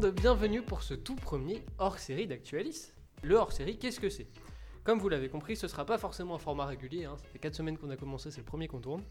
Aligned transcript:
Monde, 0.00 0.14
bienvenue 0.14 0.62
pour 0.62 0.84
ce 0.84 0.94
tout 0.94 1.16
premier 1.16 1.64
hors-série 1.78 2.28
d'Actualis. 2.28 2.92
Le 3.24 3.34
hors-série, 3.34 3.78
qu'est-ce 3.78 3.98
que 3.98 4.08
c'est? 4.08 4.28
Comme 4.84 5.00
vous 5.00 5.08
l'avez 5.08 5.28
compris, 5.28 5.56
ce 5.56 5.66
sera 5.66 5.84
pas 5.84 5.98
forcément 5.98 6.36
un 6.36 6.38
format 6.38 6.66
régulier, 6.66 7.04
hein. 7.04 7.16
ça 7.20 7.24
fait 7.32 7.40
4 7.40 7.56
semaines 7.56 7.76
qu'on 7.76 7.90
a 7.90 7.96
commencé, 7.96 8.30
c'est 8.30 8.38
le 8.38 8.44
premier 8.44 8.68
qu'on 8.68 8.78
tourne. 8.78 9.02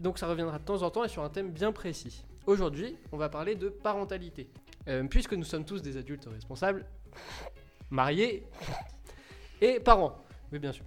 Donc 0.00 0.18
ça 0.18 0.26
reviendra 0.26 0.58
de 0.58 0.64
temps 0.64 0.82
en 0.82 0.90
temps 0.90 1.04
et 1.04 1.08
sur 1.08 1.22
un 1.22 1.28
thème 1.28 1.52
bien 1.52 1.70
précis. 1.70 2.24
Aujourd'hui, 2.46 2.96
on 3.12 3.16
va 3.16 3.28
parler 3.28 3.54
de 3.54 3.68
parentalité. 3.68 4.50
Euh, 4.88 5.04
puisque 5.04 5.34
nous 5.34 5.44
sommes 5.44 5.64
tous 5.64 5.82
des 5.82 5.96
adultes 5.96 6.26
responsables, 6.26 6.84
mariés 7.90 8.42
et 9.60 9.78
parents. 9.78 10.20
Oui, 10.50 10.58
bien 10.58 10.72
sûr. 10.72 10.84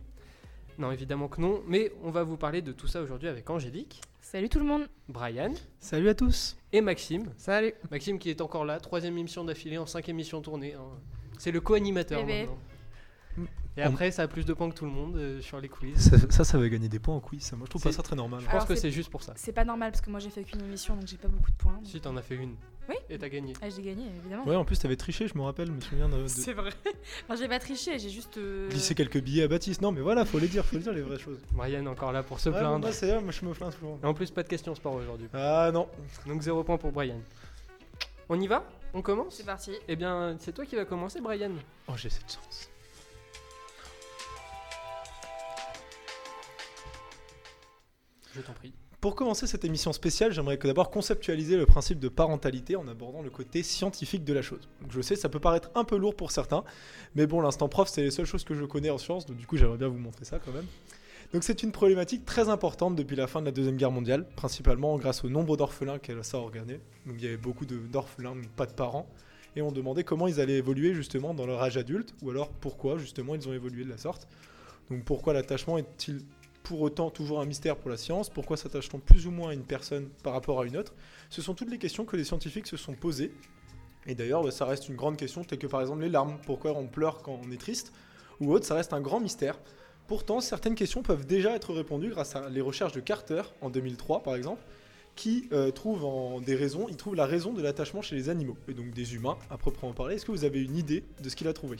Non, 0.78 0.92
évidemment 0.92 1.30
que 1.30 1.40
non, 1.40 1.64
mais 1.68 1.94
on 2.04 2.12
va 2.12 2.24
vous 2.24 2.36
parler 2.36 2.62
de 2.62 2.74
tout 2.74 2.88
ça 2.88 3.02
aujourd'hui 3.02 3.30
avec 3.30 3.50
Angélique, 3.50 4.02
Salut 4.32 4.48
tout 4.48 4.60
le 4.60 4.66
monde. 4.66 4.88
Brian 5.10 5.52
Salut 5.82 6.08
à 6.08 6.14
tous. 6.14 6.56
et 6.72 6.80
Maxime. 6.80 7.34
Salut. 7.36 7.74
Maxime 7.92 8.18
qui 8.18 8.30
est 8.30 8.40
encore 8.40 8.64
là, 8.64 8.80
troisième 8.80 9.18
émission 9.18 9.44
d'affilée 9.44 9.78
en 9.78 9.86
cinq 9.86 10.08
émissions 10.08 10.40
tournées. 10.42 10.74
hein. 10.74 10.86
C'est 11.38 11.52
le 11.52 11.60
co-animateur 11.60 12.26
maintenant. 12.26 12.58
Mm. 13.36 13.44
Et 13.76 13.82
après, 13.82 14.10
ça 14.12 14.22
a 14.24 14.28
plus 14.30 14.46
de 14.46 14.54
points 14.54 14.70
que 14.70 14.76
tout 14.76 14.86
le 14.86 14.92
monde 14.92 15.18
euh, 15.18 15.42
sur 15.42 15.60
les 15.60 15.68
quiz. 15.68 15.98
Ça, 15.98 16.18
ça, 16.30 16.44
ça 16.46 16.58
va 16.58 16.70
gagner 16.70 16.88
des 16.88 17.00
points 17.00 17.16
en 17.16 17.20
quiz. 17.20 17.42
ça. 17.44 17.58
Moi, 17.58 17.66
je 17.66 17.72
trouve 17.72 17.84
pas 17.84 17.90
C'est- 17.92 17.98
ça 17.98 18.04
très 18.04 18.16
normal. 18.16 18.40
Je 18.40 18.46
pense 18.46 18.54
Alors, 18.54 18.68
que 18.68 18.76
c'est- 18.76 18.84
c'est 18.84 18.92
juste 18.92 19.10
pour 19.10 19.22
ça. 19.22 19.34
C'est 19.36 19.52
pas 19.52 19.66
normal 19.66 19.92
parce 19.92 20.00
que 20.02 20.10
moi 20.10 20.22
j'ai 20.22 20.30
fait 20.30 20.46
qu'une 20.46 20.62
émission 20.62 20.96
donc 20.96 21.08
j'ai 21.08 21.18
pas 21.18 21.28
beaucoup 21.28 21.52
de 21.52 21.58
points. 21.58 21.74
donc- 21.74 21.88
Si 21.88 22.00
t'en 22.00 22.16
as 22.16 22.22
fait 22.22 22.36
une. 22.36 22.56
Oui. 22.92 22.98
Et 23.10 23.18
t'as 23.18 23.30
gagné. 23.30 23.54
Ah, 23.62 23.70
j'ai 23.70 23.82
gagné 23.82 24.06
évidemment. 24.20 24.46
Ouais, 24.46 24.56
en 24.56 24.66
plus, 24.66 24.78
t'avais 24.78 24.98
triché, 24.98 25.28
je 25.28 25.38
me 25.38 25.42
rappelle, 25.44 25.68
je 25.68 25.72
me 25.72 25.80
souviens 25.82 26.10
de, 26.10 26.24
de 26.24 26.28
C'est 26.28 26.52
vrai. 26.54 26.72
Enfin, 27.24 27.36
j'ai 27.42 27.48
pas 27.48 27.60
triché, 27.60 27.98
j'ai 28.00 28.10
juste. 28.10 28.38
euh, 28.38 28.68
glisser 28.70 28.96
quelques 28.96 29.22
billets 29.22 29.44
à 29.44 29.48
Baptiste. 29.48 29.82
Non, 29.82 29.92
mais 29.94 30.02
voilà, 30.02 30.26
faut 30.26 30.40
les 30.40 30.48
dire, 30.50 30.66
faut 30.66 30.76
les 30.76 30.84
dire 30.84 30.92
les 30.94 31.02
vraies 31.02 31.18
choses. 31.20 31.40
Brian 31.54 31.86
encore 31.86 32.12
là 32.12 32.22
pour 32.22 32.40
se 32.40 32.50
Ouais, 32.50 32.56
bon, 32.56 32.60
plaindre. 32.60 32.80
moi, 32.80 32.92
c'est 32.92 33.08
vrai, 33.10 33.22
moi, 33.22 33.32
je 33.32 33.46
me 33.46 33.54
plains 33.54 33.72
souvent. 33.72 33.98
Et 34.04 34.06
en 34.06 34.14
plus, 34.14 34.30
pas 34.32 34.44
de 34.44 34.50
questions 34.50 34.76
sport 34.76 34.94
aujourd'hui. 34.94 35.28
Ah 35.34 35.72
non. 35.74 35.88
Donc 36.28 36.42
zéro 36.42 36.64
point 36.64 36.78
pour 36.78 36.92
Brian. 36.92 37.20
On 38.30 38.40
y 38.40 38.48
va? 38.48 38.68
On 38.94 39.02
commence? 39.02 39.36
C'est 39.36 39.46
parti. 39.46 39.72
Eh 39.88 39.96
bien, 39.96 40.36
c'est 40.40 40.52
toi 40.54 40.66
qui 40.66 40.76
vas 40.76 40.86
commencer, 40.86 41.22
Brian. 41.22 41.52
Oh, 41.88 41.94
j'ai 41.96 42.10
cette 42.10 42.32
chance. 42.32 42.70
Je 48.34 48.42
t'en 48.42 48.54
prie. 48.54 48.74
Pour 49.02 49.16
commencer 49.16 49.48
cette 49.48 49.66
émission 49.66 49.94
spéciale, 49.94 50.32
j'aimerais 50.32 50.60
que 50.60 50.68
d'abord 50.68 50.92
conceptualiser 50.92 51.58
le 51.58 51.66
principe 51.66 51.98
de 51.98 52.08
parentalité 52.08 52.76
en 52.76 52.88
abordant 52.88 53.24
le 53.24 53.32
côté 53.32 53.64
scientifique 53.64 54.24
de 54.24 54.32
la 54.32 54.44
chose. 54.44 54.70
Je 54.92 55.02
sais, 55.02 55.16
ça 55.16 55.28
peut 55.28 55.40
paraître 55.40 55.72
un 55.74 55.84
peu 55.84 55.98
lourd 55.98 56.16
pour 56.16 56.30
certains, 56.30 56.64
mais 57.16 57.26
bon, 57.26 57.42
l'instant 57.42 57.68
prof, 57.68 57.90
c'est 57.90 58.04
les 58.04 58.12
seules 58.12 58.28
choses 58.28 58.44
que 58.44 58.54
je 58.54 58.64
connais 58.64 58.92
en 58.92 59.00
sciences, 59.00 59.26
donc 59.26 59.38
du 59.38 59.48
coup, 59.48 59.58
j'aimerais 59.58 59.80
bien 59.80 59.88
vous 59.88 59.98
montrer 59.98 60.24
ça 60.24 60.38
quand 60.38 60.52
même. 60.52 60.68
Donc, 61.34 61.44
c'est 61.44 61.64
une 61.64 61.72
problématique 61.72 62.26
très 62.26 62.48
importante 62.48 62.96
depuis 62.96 63.16
la 63.16 63.26
fin 63.26 63.40
de 63.40 63.48
la 63.48 63.52
Deuxième 63.52 63.76
Guerre 63.76 63.90
mondiale, 63.90 64.28
principalement 64.36 64.96
grâce 64.98 65.24
au 65.24 65.30
nombre 65.30 65.58
d'orphelins 65.58 65.98
qu'elle 65.98 66.20
a 66.20 66.36
organé. 66.38 66.80
Donc, 67.08 67.16
il 67.18 67.24
y 67.24 67.28
avait 67.28 67.38
beaucoup 67.38 67.66
d'orphelins, 67.66 68.36
mais 68.36 68.48
pas 68.56 68.68
de 68.68 68.74
parents, 68.74 69.10
et 69.56 69.64
on 69.64 69.72
demandait 69.72 70.04
comment 70.04 70.28
ils 70.28 70.40
allaient 70.40 70.60
évoluer 70.60 70.94
justement 70.94 71.34
dans 71.34 71.48
leur 71.48 71.64
âge 71.64 71.76
adulte, 71.76 72.14
ou 72.22 72.30
alors 72.30 72.50
pourquoi 72.52 73.00
justement 73.00 73.34
ils 73.34 73.50
ont 73.50 73.54
évolué 73.54 73.84
de 73.84 73.90
la 73.90 73.98
sorte. 73.98 74.28
Donc, 74.92 75.06
pourquoi 75.06 75.34
l'attachement 75.34 75.80
est-il 75.80 76.22
pour 76.64 76.82
autant 76.82 77.10
toujours 77.10 77.42
un 77.42 77.46
mystère 77.46 77.76
pour 77.76 77.90
la 77.90 77.98
science 77.98 78.30
Pourquoi 78.30 78.58
s'attache-t-on 78.58 79.00
plus 79.00 79.28
ou 79.28 79.32
moins 79.32 79.50
à 79.50 79.54
une 79.54 79.64
personne 79.64 80.10
par 80.24 80.34
rapport 80.34 80.62
à 80.62 80.66
une 80.66 80.78
autre? 80.78 80.94
Ce 81.30 81.42
sont 81.42 81.54
toutes 81.54 81.72
les 81.72 81.78
questions 81.78 82.06
que 82.06 82.16
les 82.16 82.24
scientifiques 82.24 82.68
se 82.68 82.78
sont 82.78 82.94
posées. 82.94 83.34
Et 84.08 84.16
d'ailleurs, 84.16 84.44
bah, 84.44 84.52
ça 84.52 84.66
reste 84.66 84.90
une 84.90 84.96
grande 84.96 85.18
question, 85.18 85.44
telle 85.44 85.60
que 85.60 85.68
par 85.68 85.82
exemple 85.82 86.02
les 86.02 86.10
larmes. 86.10 86.38
Pourquoi 86.46 86.72
on 86.72 86.88
pleure 86.88 87.22
quand 87.22 87.40
on 87.44 87.52
est 87.52 87.60
triste? 87.60 87.94
Ou 88.40 88.54
autre, 88.54 88.66
ça 88.66 88.76
reste 88.76 88.94
un 88.94 89.02
grand 89.02 89.20
mystère. 89.20 89.60
Pourtant, 90.08 90.42
certaines 90.42 90.76
questions 90.76 91.04
peuvent 91.04 91.26
déjà 91.26 91.56
être 91.56 91.74
répondues 91.74 92.10
grâce 92.10 92.36
à 92.36 92.50
les 92.50 92.62
recherches 92.62 92.94
de 92.94 93.00
Carter 93.00 93.44
en 93.62 93.70
2003, 93.70 94.24
par 94.24 94.36
exemple, 94.36 94.62
qui 95.16 95.48
euh, 95.52 95.72
trouve 95.72 96.06
en 96.06 96.42
des 96.42 96.56
raisons, 96.56 96.88
il 96.90 96.98
trouve 96.98 97.16
la 97.16 97.26
raison 97.26 97.54
de 97.54 97.62
l'attachement 97.62 98.02
chez 98.02 98.16
les 98.16 98.30
animaux, 98.30 98.58
et 98.68 98.74
donc 98.74 98.92
des 98.92 99.14
humains, 99.16 99.38
à 99.50 99.58
proprement 99.58 99.94
parler. 99.94 100.16
Est-ce 100.16 100.26
que 100.26 100.32
vous 100.32 100.44
avez 100.44 100.62
une 100.62 100.76
idée 100.76 101.04
de 101.22 101.30
ce 101.30 101.36
qu'il 101.36 101.48
a 101.48 101.54
trouvé? 101.54 101.78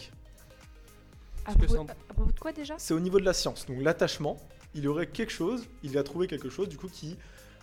À 1.46 1.54
propos, 1.56 1.86
propos 2.08 2.32
de 2.32 2.40
quoi 2.40 2.52
déjà? 2.52 2.76
C'est 2.78 2.94
au 2.94 3.00
niveau 3.00 3.20
de 3.20 3.26
la 3.26 3.34
science. 3.34 3.66
Donc 3.66 3.82
l'attachement, 3.82 4.38
il 4.76 4.84
y 4.84 4.88
aurait 4.88 5.08
quelque 5.08 5.32
chose, 5.32 5.66
il 5.84 5.98
a 5.98 6.04
trouvé 6.04 6.28
quelque 6.28 6.50
chose 6.50 6.70
du 6.70 6.78
coup 6.78 6.88
qui 6.88 7.18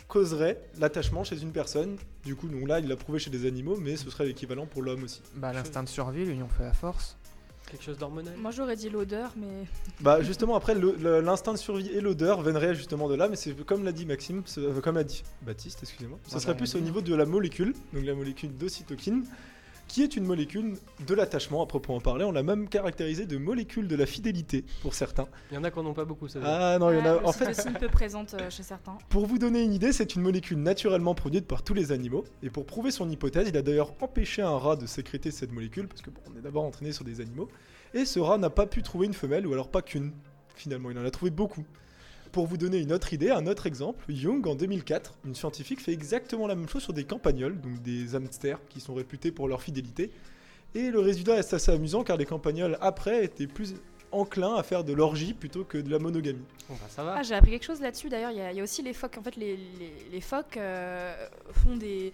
causerait 0.09 0.61
l'attachement 0.79 1.23
chez 1.25 1.41
une 1.41 1.53
personne. 1.53 1.97
Du 2.25 2.35
coup, 2.35 2.49
donc 2.49 2.67
là, 2.67 2.81
il 2.81 2.89
l'a 2.89 2.97
prouvé 2.97 3.19
chez 3.19 3.31
des 3.31 3.47
animaux, 3.47 3.77
mais 3.79 3.97
ce 3.97 4.11
serait 4.11 4.27
l'équivalent 4.27 4.67
pour 4.67 4.83
l'homme 4.83 5.05
aussi. 5.05 5.21
Bah, 5.37 5.53
l'instinct 5.53 5.83
de 5.83 5.89
survie, 5.89 6.25
l'union 6.25 6.49
fait 6.49 6.65
la 6.65 6.73
force. 6.73 7.17
Quelque 7.71 7.85
chose 7.85 7.99
d'hormonal 7.99 8.33
Moi 8.39 8.51
j'aurais 8.51 8.77
dit 8.77 8.89
l'odeur, 8.89 9.35
mais. 9.37 9.67
Bah 10.01 10.23
justement, 10.23 10.57
après, 10.57 10.75
l'instinct 10.75 11.53
de 11.53 11.59
survie 11.59 11.89
et 11.91 12.01
l'odeur 12.01 12.41
viendraient 12.43 12.75
justement 12.75 13.09
de 13.09 13.15
là, 13.15 13.29
mais 13.29 13.37
c'est 13.37 13.55
comme 13.67 13.85
l'a 13.85 13.93
dit 13.93 14.07
Maxime, 14.07 14.43
comme 14.83 14.95
l'a 14.95 15.05
dit 15.05 15.23
Baptiste, 15.43 15.81
excusez-moi. 15.83 16.19
Ce 16.27 16.37
Ah 16.37 16.41
serait 16.41 16.53
bah, 16.53 16.59
plus 16.59 16.75
au 16.77 16.81
niveau 16.81 17.03
de 17.03 17.15
la 17.15 17.27
molécule, 17.27 17.75
donc 17.93 18.05
la 18.07 18.15
molécule 18.15 18.57
d'ocytokine, 18.57 19.25
qui 19.89 20.03
est 20.03 20.17
une 20.17 20.25
molécule 20.25 20.75
de 21.07 21.15
l'attachement 21.15 21.63
à 21.63 21.67
proprement 21.67 22.01
parler. 22.01 22.25
On 22.25 22.33
l'a 22.33 22.43
même 22.43 22.69
caractérisée 22.69 23.27
de 23.27 23.39
molécule 23.39 23.89
de 23.89 23.97
la 23.97 24.07
fidélité 24.07 24.65
pour 24.83 24.95
certains. 24.95 25.27
Il 25.51 25.55
y 25.55 25.59
en 25.59 25.65
a 25.65 25.71
qui 25.71 25.79
en 25.79 25.87
ont 25.87 25.95
pas 25.95 26.05
beaucoup, 26.05 26.29
ça. 26.29 26.41
Ah 26.45 26.79
non, 26.79 26.93
il 26.93 26.99
y 26.99 27.01
en 27.01 27.07
a. 27.07 27.19
Ah, 27.23 27.27
En 27.27 27.33
fait, 27.33 27.49
aussi 27.49 27.71
peu 27.71 27.89
présente 27.89 28.35
euh, 28.35 28.51
chez 28.51 28.63
certains. 28.63 28.99
Pour 29.09 29.27
vous 29.27 29.39
donner 29.39 29.63
une 29.63 29.73
idée, 29.73 29.93
c'est 29.93 30.15
une 30.15 30.23
molécule 30.23 30.59
naturellement 30.59 31.15
produite 31.15 31.47
par 31.47 31.63
tous 31.63 31.75
les 31.75 31.91
animaux. 31.91 32.25
Et 32.43 32.51
pour 32.51 32.67
prouver 32.67 32.91
son 32.91 33.09
hypothèse, 33.11 33.49
il 33.49 33.57
a 33.57 33.63
d'ailleurs 33.63 33.95
empêché 34.01 34.43
un 34.43 34.57
rat 34.57 34.77
de 34.77 34.87
sécréter 34.87 35.31
cette 35.31 35.53
molécule, 35.53 35.89
parce 35.89 36.03
que 36.03 36.11
bon, 36.11 36.21
on 36.33 36.39
est 36.39 36.43
d'abord 36.43 36.65
entraîné 36.65 36.93
sur 36.93 37.05
des 37.05 37.21
animaux. 37.21 37.49
Et 37.95 38.05
ce 38.05 38.21
rat 38.21 38.37
n'a 38.39 38.51
pas 38.51 38.67
pu 38.67 38.83
trouver 38.83 39.07
une 39.07 39.15
femelle, 39.15 39.47
ou 39.47 39.53
alors 39.53 39.71
pas 39.71 39.83
qu'une. 39.83 40.13
Finalement, 40.55 40.91
il 40.91 40.99
en 40.99 41.05
a 41.05 41.11
trouvé 41.11 41.31
beaucoup. 41.31 41.65
Pour 42.39 42.47
vous 42.47 42.57
donner 42.57 42.79
une 42.79 42.93
autre 42.93 43.13
idée, 43.13 43.31
un 43.31 43.49
autre 43.49 43.67
exemple, 43.67 44.05
Jung 44.15 44.47
en 44.47 44.55
2004, 44.55 45.19
une 45.25 45.35
scientifique 45.35 45.81
fait 45.83 45.91
exactement 45.93 46.47
la 46.47 46.55
même 46.55 46.69
chose 46.69 46.85
sur 46.85 46.93
des 46.93 47.03
campagnols, 47.03 47.61
donc 47.61 47.83
des 47.83 48.15
hamsters 48.15 48.61
qui 48.69 48.79
sont 48.79 48.95
réputés 48.95 49.33
pour 49.33 49.49
leur 49.49 49.61
fidélité. 49.61 50.13
Et 50.77 50.93
le 50.93 51.01
résultat 51.01 51.35
est 51.37 51.53
assez 51.53 51.73
amusant 51.73 52.05
car 52.05 52.17
les 52.17 52.27
campagnols 52.27 52.79
après 52.81 53.25
étaient 53.25 53.49
plus 53.49 53.75
enclins 54.13 54.55
à 54.55 54.63
faire 54.63 54.85
de 54.85 54.93
l'orgie 54.93 55.33
plutôt 55.35 55.65
que 55.65 55.79
de 55.79 55.91
la 55.91 55.99
monogamie. 55.99 56.45
Bon, 56.69 56.75
bah 56.77 56.87
ça 56.89 57.03
va. 57.03 57.17
Ah, 57.19 57.23
j'ai 57.25 57.35
appris 57.35 57.51
quelque 57.51 57.65
chose 57.65 57.81
là-dessus 57.81 58.09
d'ailleurs. 58.09 58.31
Il 58.31 58.37
y, 58.39 58.41
a- 58.41 58.53
il 58.53 58.57
y 58.59 58.61
a 58.61 58.63
aussi 58.63 58.83
les 58.83 58.93
phoques. 58.93 59.19
En 59.19 59.23
fait, 59.25 59.35
les, 59.35 59.57
les, 59.57 59.93
les 60.13 60.21
phoques 60.21 60.59
euh, 60.59 61.13
font 61.51 61.75
des. 61.77 62.13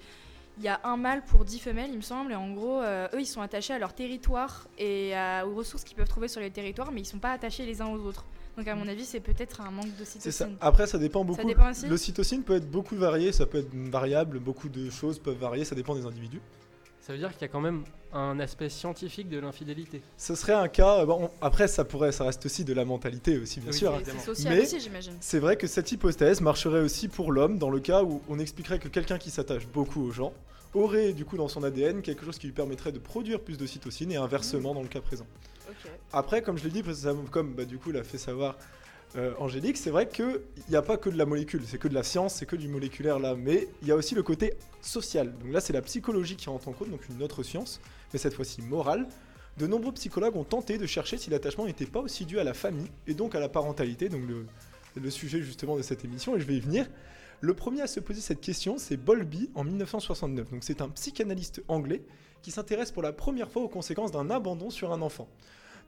Il 0.57 0.65
y 0.65 0.69
a 0.69 0.81
un 0.85 0.97
mâle 0.97 1.23
pour 1.27 1.45
10 1.45 1.59
femelles, 1.59 1.91
il 1.91 1.97
me 1.99 2.01
semble, 2.03 2.33
et 2.33 2.35
en 2.37 2.51
gros, 2.55 2.81
euh, 2.81 3.09
eux, 3.13 3.21
ils 3.21 3.27
sont 3.27 3.43
attachés 3.43 3.75
à 3.75 3.79
leur 3.79 3.93
territoire 3.93 4.69
et 4.79 5.15
à- 5.15 5.47
aux 5.47 5.55
ressources 5.55 5.85
qu'ils 5.85 5.99
peuvent 5.99 6.09
trouver 6.09 6.29
sur 6.29 6.41
les 6.41 6.51
territoires, 6.51 6.93
mais 6.93 7.03
ils 7.03 7.05
sont 7.07 7.19
pas 7.19 7.33
attachés 7.33 7.67
les 7.67 7.83
uns 7.83 7.89
aux 7.89 7.99
autres. 7.99 8.25
Donc, 8.57 8.69
à 8.69 8.75
mon 8.75 8.87
avis, 8.87 9.05
c'est 9.05 9.21
peut-être 9.21 9.61
un 9.61 9.71
manque 9.71 9.87
ça. 9.87 9.99
d'ocytocine. 9.99 10.57
Après, 10.61 10.87
ça 10.87 10.99
dépend 10.99 11.25
beaucoup. 11.25 11.47
dépend 11.47 11.71
aussi 11.71 11.87
L'ocytocine 11.87 12.43
peut 12.43 12.55
être 12.57 12.71
beaucoup 12.71 12.95
varié, 12.97 13.33
ça 13.33 13.47
peut 13.47 13.59
être 13.59 13.75
variable, 13.75 14.39
beaucoup 14.39 14.69
de 14.69 14.91
choses 14.91 15.19
peuvent 15.19 15.37
varier, 15.39 15.65
ça 15.65 15.75
dépend 15.75 15.95
des 15.95 16.07
individus. 16.07 16.41
Ça 17.01 17.13
veut 17.13 17.19
dire 17.19 17.33
qu'il 17.33 17.43
y 17.43 17.45
a 17.45 17.49
quand 17.49 17.61
même 17.61 17.85
un 18.15 18.39
aspect 18.41 18.69
scientifique 18.71 19.29
de 19.29 19.39
l'infidélité. 19.39 20.01
Ce 20.17 20.35
serait 20.35 20.55
un 20.55 20.69
cas. 20.69 21.01
euh, 21.01 21.05
Bon, 21.05 21.29
après, 21.43 21.69
ça 21.69 21.85
pourrait, 21.85 22.13
ça 22.13 22.25
reste 22.25 22.47
aussi 22.47 22.65
de 22.65 22.73
la 22.73 22.85
mentalité 22.87 23.37
aussi, 23.39 23.61
bien 23.61 23.73
Oui, 23.73 23.77
sûr. 23.77 24.01
c'est- 24.05 24.11
hein. 24.11 24.35
C'est 24.35 24.49
Mais- 24.49 24.63
aussi, 24.63 24.81
j'imagine. 24.81 25.13
C'est 25.21 25.39
vrai 25.41 25.57
que 25.57 25.67
cette 25.67 25.91
hypothèse 25.93 26.41
marcherait 26.41 26.81
aussi 26.81 27.09
pour 27.09 27.31
l'homme 27.33 27.59
dans 27.59 27.69
le 27.71 27.81
cas 27.81 28.03
où 28.05 28.23
on 28.29 28.39
expliquerait 28.39 28.79
que 28.79 28.89
quelqu'un 28.89 29.19
qui 29.19 29.31
s'attache 29.31 29.67
beaucoup 29.67 30.01
aux 30.03 30.13
gens 30.13 30.33
aurait 30.73 31.13
du 31.13 31.25
coup 31.27 31.37
dans 31.37 31.49
son 31.49 31.63
ADN 31.63 32.01
quelque 32.03 32.25
chose 32.25 32.39
qui 32.39 32.47
lui 32.47 32.55
permettrait 32.55 32.91
de 32.93 32.99
produire 32.99 33.41
plus 33.41 33.59
d'ocytocine 33.59 34.11
et 34.11 34.17
inversement 34.17 34.75
dans 34.75 34.83
le 34.83 34.89
cas 34.89 35.01
présent. 35.01 35.27
Après, 36.13 36.43
comme 36.43 36.59
je 36.59 36.65
l'ai 36.65 36.71
dit 36.71 36.83
comme 37.31 37.55
bah, 37.55 37.65
du 37.65 37.79
coup 37.79 37.91
l'a 37.91 38.05
fait 38.05 38.19
savoir 38.19 38.57
euh, 39.17 39.33
Angélique, 39.39 39.77
c'est 39.77 39.91
vrai 39.91 40.09
qu'il 40.09 40.41
n'y 40.69 40.75
a 40.75 40.83
pas 40.83 40.97
que 40.97 41.09
de 41.09 41.17
la 41.17 41.25
molécule, 41.25 41.63
c'est 41.65 41.79
que 41.79 41.87
de 41.87 41.95
la 41.95 42.03
science, 42.03 42.35
c'est 42.35 42.47
que 42.47 42.57
du 42.57 42.67
moléculaire 42.67 43.21
là, 43.21 43.37
mais 43.37 43.69
il 43.83 43.89
y 43.89 43.93
a 43.93 43.97
aussi 43.97 44.15
le 44.17 44.25
côté 44.25 44.55
social. 44.81 45.33
Donc 45.39 45.53
là, 45.53 45.61
c'est 45.61 45.73
la 45.73 45.83
psychologie 45.83 46.35
qui 46.35 46.49
rentre 46.49 46.67
en 46.67 46.73
compte, 46.73 46.91
donc 46.91 47.09
une 47.09 47.23
autre 47.23 47.45
science, 47.45 47.81
mais 48.13 48.19
cette 48.19 48.35
fois-ci 48.35 48.63
morale. 48.63 49.07
De 49.57 49.69
nombreux 49.69 49.93
psychologues 49.93 50.35
ont 50.35 50.43
tenté 50.43 50.79
de 50.79 50.87
chercher 50.87 51.17
si 51.17 51.31
l'attachement 51.31 51.67
n'était 51.67 51.87
pas 51.87 52.01
aussi 52.01 52.25
dû 52.27 52.41
à 52.41 52.45
la 52.45 52.55
famille 52.55 52.91
et 53.07 53.15
donc 53.15 53.37
à 53.37 53.41
la 53.41 53.49
parentalité, 53.49 54.09
donc 54.09 54.23
le, 54.27 54.47
le 55.01 55.11
sujet 55.11 55.43
justement 55.43 55.77
de 55.77 55.83
cette 55.83 56.05
émission, 56.05 56.35
et 56.35 56.41
je 56.41 56.45
vais 56.45 56.57
y 56.57 56.61
venir. 56.61 56.89
Le 57.41 57.55
premier 57.55 57.83
à 57.83 57.87
se 57.87 58.01
poser 58.01 58.21
cette 58.21 58.41
question, 58.41 58.79
c'est 58.79 58.97
Bowlby 58.97 59.51
en 59.55 59.63
1969. 59.63 60.51
Donc 60.51 60.65
c'est 60.65 60.81
un 60.81 60.89
psychanalyste 60.89 61.63
anglais 61.69 62.03
qui 62.45 62.51
s'intéresse 62.51 62.93
pour 62.93 63.03
la 63.03 63.13
première 63.13 63.51
fois 63.51 63.63
aux 63.63 63.69
conséquences 63.69 64.13
d'un 64.13 64.29
abandon 64.31 64.69
sur 64.69 64.93
un 64.93 65.01
enfant. 65.01 65.29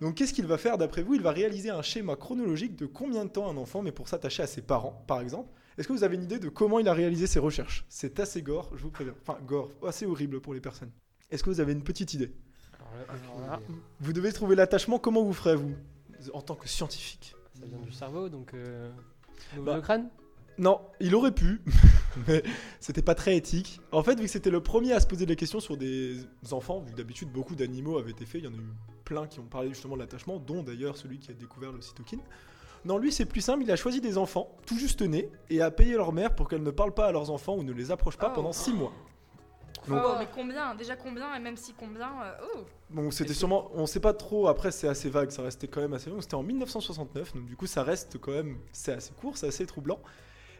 Donc 0.00 0.14
qu'est-ce 0.14 0.32
qu'il 0.32 0.46
va 0.46 0.56
faire 0.56 0.78
d'après 0.78 1.02
vous? 1.02 1.14
Il 1.14 1.20
va 1.20 1.30
réaliser 1.30 1.68
un 1.68 1.82
schéma 1.82 2.16
chronologique 2.16 2.76
de 2.76 2.86
combien 2.86 3.26
de 3.26 3.30
temps 3.30 3.48
un 3.48 3.58
enfant 3.58 3.82
met 3.82 3.92
pour 3.92 4.08
s'attacher 4.08 4.42
à 4.42 4.46
ses 4.46 4.62
parents, 4.62 5.04
par 5.06 5.20
exemple. 5.20 5.52
Est-ce 5.76 5.86
que 5.86 5.92
vous 5.92 6.02
avez 6.02 6.16
une 6.16 6.22
idée 6.22 6.38
de 6.38 6.48
comment 6.48 6.78
il 6.78 6.88
a 6.88 6.94
réalisé 6.94 7.26
ses 7.26 7.38
recherches? 7.38 7.84
C'est 7.90 8.18
assez 8.20 8.40
gore, 8.40 8.70
je 8.74 8.82
vous 8.82 8.90
préviens. 8.90 9.14
Enfin, 9.20 9.38
gore, 9.46 9.70
assez 9.86 10.06
horrible 10.06 10.40
pour 10.40 10.54
les 10.54 10.60
personnes. 10.60 10.90
Est-ce 11.30 11.42
que 11.44 11.50
vous 11.50 11.60
avez 11.60 11.72
une 11.72 11.84
petite 11.84 12.14
idée? 12.14 12.32
Alors 12.80 12.94
là, 12.96 13.04
Alors 13.12 13.50
là, 13.50 13.60
Vous 14.00 14.14
devez 14.14 14.32
trouver 14.32 14.56
l'attachement, 14.56 14.98
comment 14.98 15.22
vous 15.22 15.34
ferez 15.34 15.56
vous? 15.56 15.74
En 16.32 16.40
tant 16.40 16.54
que 16.54 16.68
scientifique. 16.68 17.34
ça 17.52 17.66
vient 17.66 17.78
du 17.78 17.92
cerveau, 17.92 18.30
donc. 18.30 18.54
Euh... 18.54 18.90
Bah, 19.58 19.76
Le 19.76 19.82
crâne? 19.82 20.08
Non, 20.58 20.80
il 21.00 21.14
aurait 21.14 21.32
pu, 21.32 21.60
mais 22.28 22.42
c'était 22.80 23.02
pas 23.02 23.14
très 23.14 23.36
éthique. 23.36 23.80
En 23.92 24.02
fait, 24.02 24.14
vu 24.18 24.22
que 24.24 24.30
c'était 24.30 24.50
le 24.50 24.62
premier 24.62 24.92
à 24.92 25.00
se 25.00 25.06
poser 25.06 25.26
des 25.26 25.36
questions 25.36 25.60
sur 25.60 25.76
des 25.76 26.16
enfants, 26.52 26.80
vu 26.80 26.92
que 26.92 26.96
d'habitude 26.96 27.30
beaucoup 27.30 27.54
d'animaux 27.54 27.98
avaient 27.98 28.12
été 28.12 28.24
faits, 28.24 28.40
il 28.42 28.44
y 28.46 28.48
en 28.48 28.54
a 28.54 28.60
eu 28.62 28.72
plein 29.04 29.26
qui 29.26 29.38
ont 29.38 29.44
parlé 29.46 29.68
justement 29.68 29.96
de 29.96 30.00
l'attachement, 30.00 30.38
dont 30.38 30.62
d'ailleurs 30.62 30.96
celui 30.96 31.18
qui 31.18 31.30
a 31.30 31.34
découvert 31.34 31.72
le 31.72 31.80
cytokine. 31.82 32.20
Non, 32.86 32.98
lui 32.98 33.12
c'est 33.12 33.26
plus 33.26 33.40
simple, 33.42 33.64
il 33.64 33.70
a 33.70 33.76
choisi 33.76 34.00
des 34.00 34.16
enfants, 34.16 34.48
tout 34.64 34.78
juste 34.78 35.02
nés, 35.02 35.28
et 35.50 35.60
a 35.60 35.70
payé 35.70 35.94
leur 35.94 36.12
mère 36.12 36.34
pour 36.34 36.48
qu'elle 36.48 36.62
ne 36.62 36.70
parle 36.70 36.94
pas 36.94 37.06
à 37.06 37.12
leurs 37.12 37.30
enfants 37.30 37.56
ou 37.56 37.62
ne 37.62 37.72
les 37.72 37.90
approche 37.90 38.16
pas 38.16 38.28
Oh. 38.30 38.34
pendant 38.36 38.52
6 38.52 38.72
mois. 38.72 38.92
Donc- 39.88 40.00
Oh, 40.04 40.14
mais 40.18 40.26
combien 40.34 40.74
Déjà 40.74 40.96
combien 40.96 41.34
Et 41.34 41.38
même 41.38 41.56
si 41.56 41.72
combien 41.74 42.08
euh, 42.22 42.32
Oh 42.56 42.60
Bon, 42.90 43.10
c'était 43.10 43.34
sûrement, 43.34 43.70
on 43.74 43.86
sait 43.86 44.00
pas 44.00 44.14
trop, 44.14 44.48
après 44.48 44.70
c'est 44.70 44.88
assez 44.88 45.10
vague, 45.10 45.30
ça 45.30 45.42
restait 45.42 45.68
quand 45.68 45.80
même 45.80 45.92
assez 45.92 46.08
long, 46.10 46.20
c'était 46.20 46.34
en 46.34 46.42
1969, 46.42 47.34
donc 47.34 47.44
du 47.46 47.56
coup 47.56 47.66
ça 47.66 47.82
reste 47.82 48.18
quand 48.18 48.32
même, 48.32 48.56
c'est 48.72 48.92
assez 48.92 49.12
court, 49.12 49.36
c'est 49.36 49.48
assez 49.48 49.66
troublant. 49.66 50.00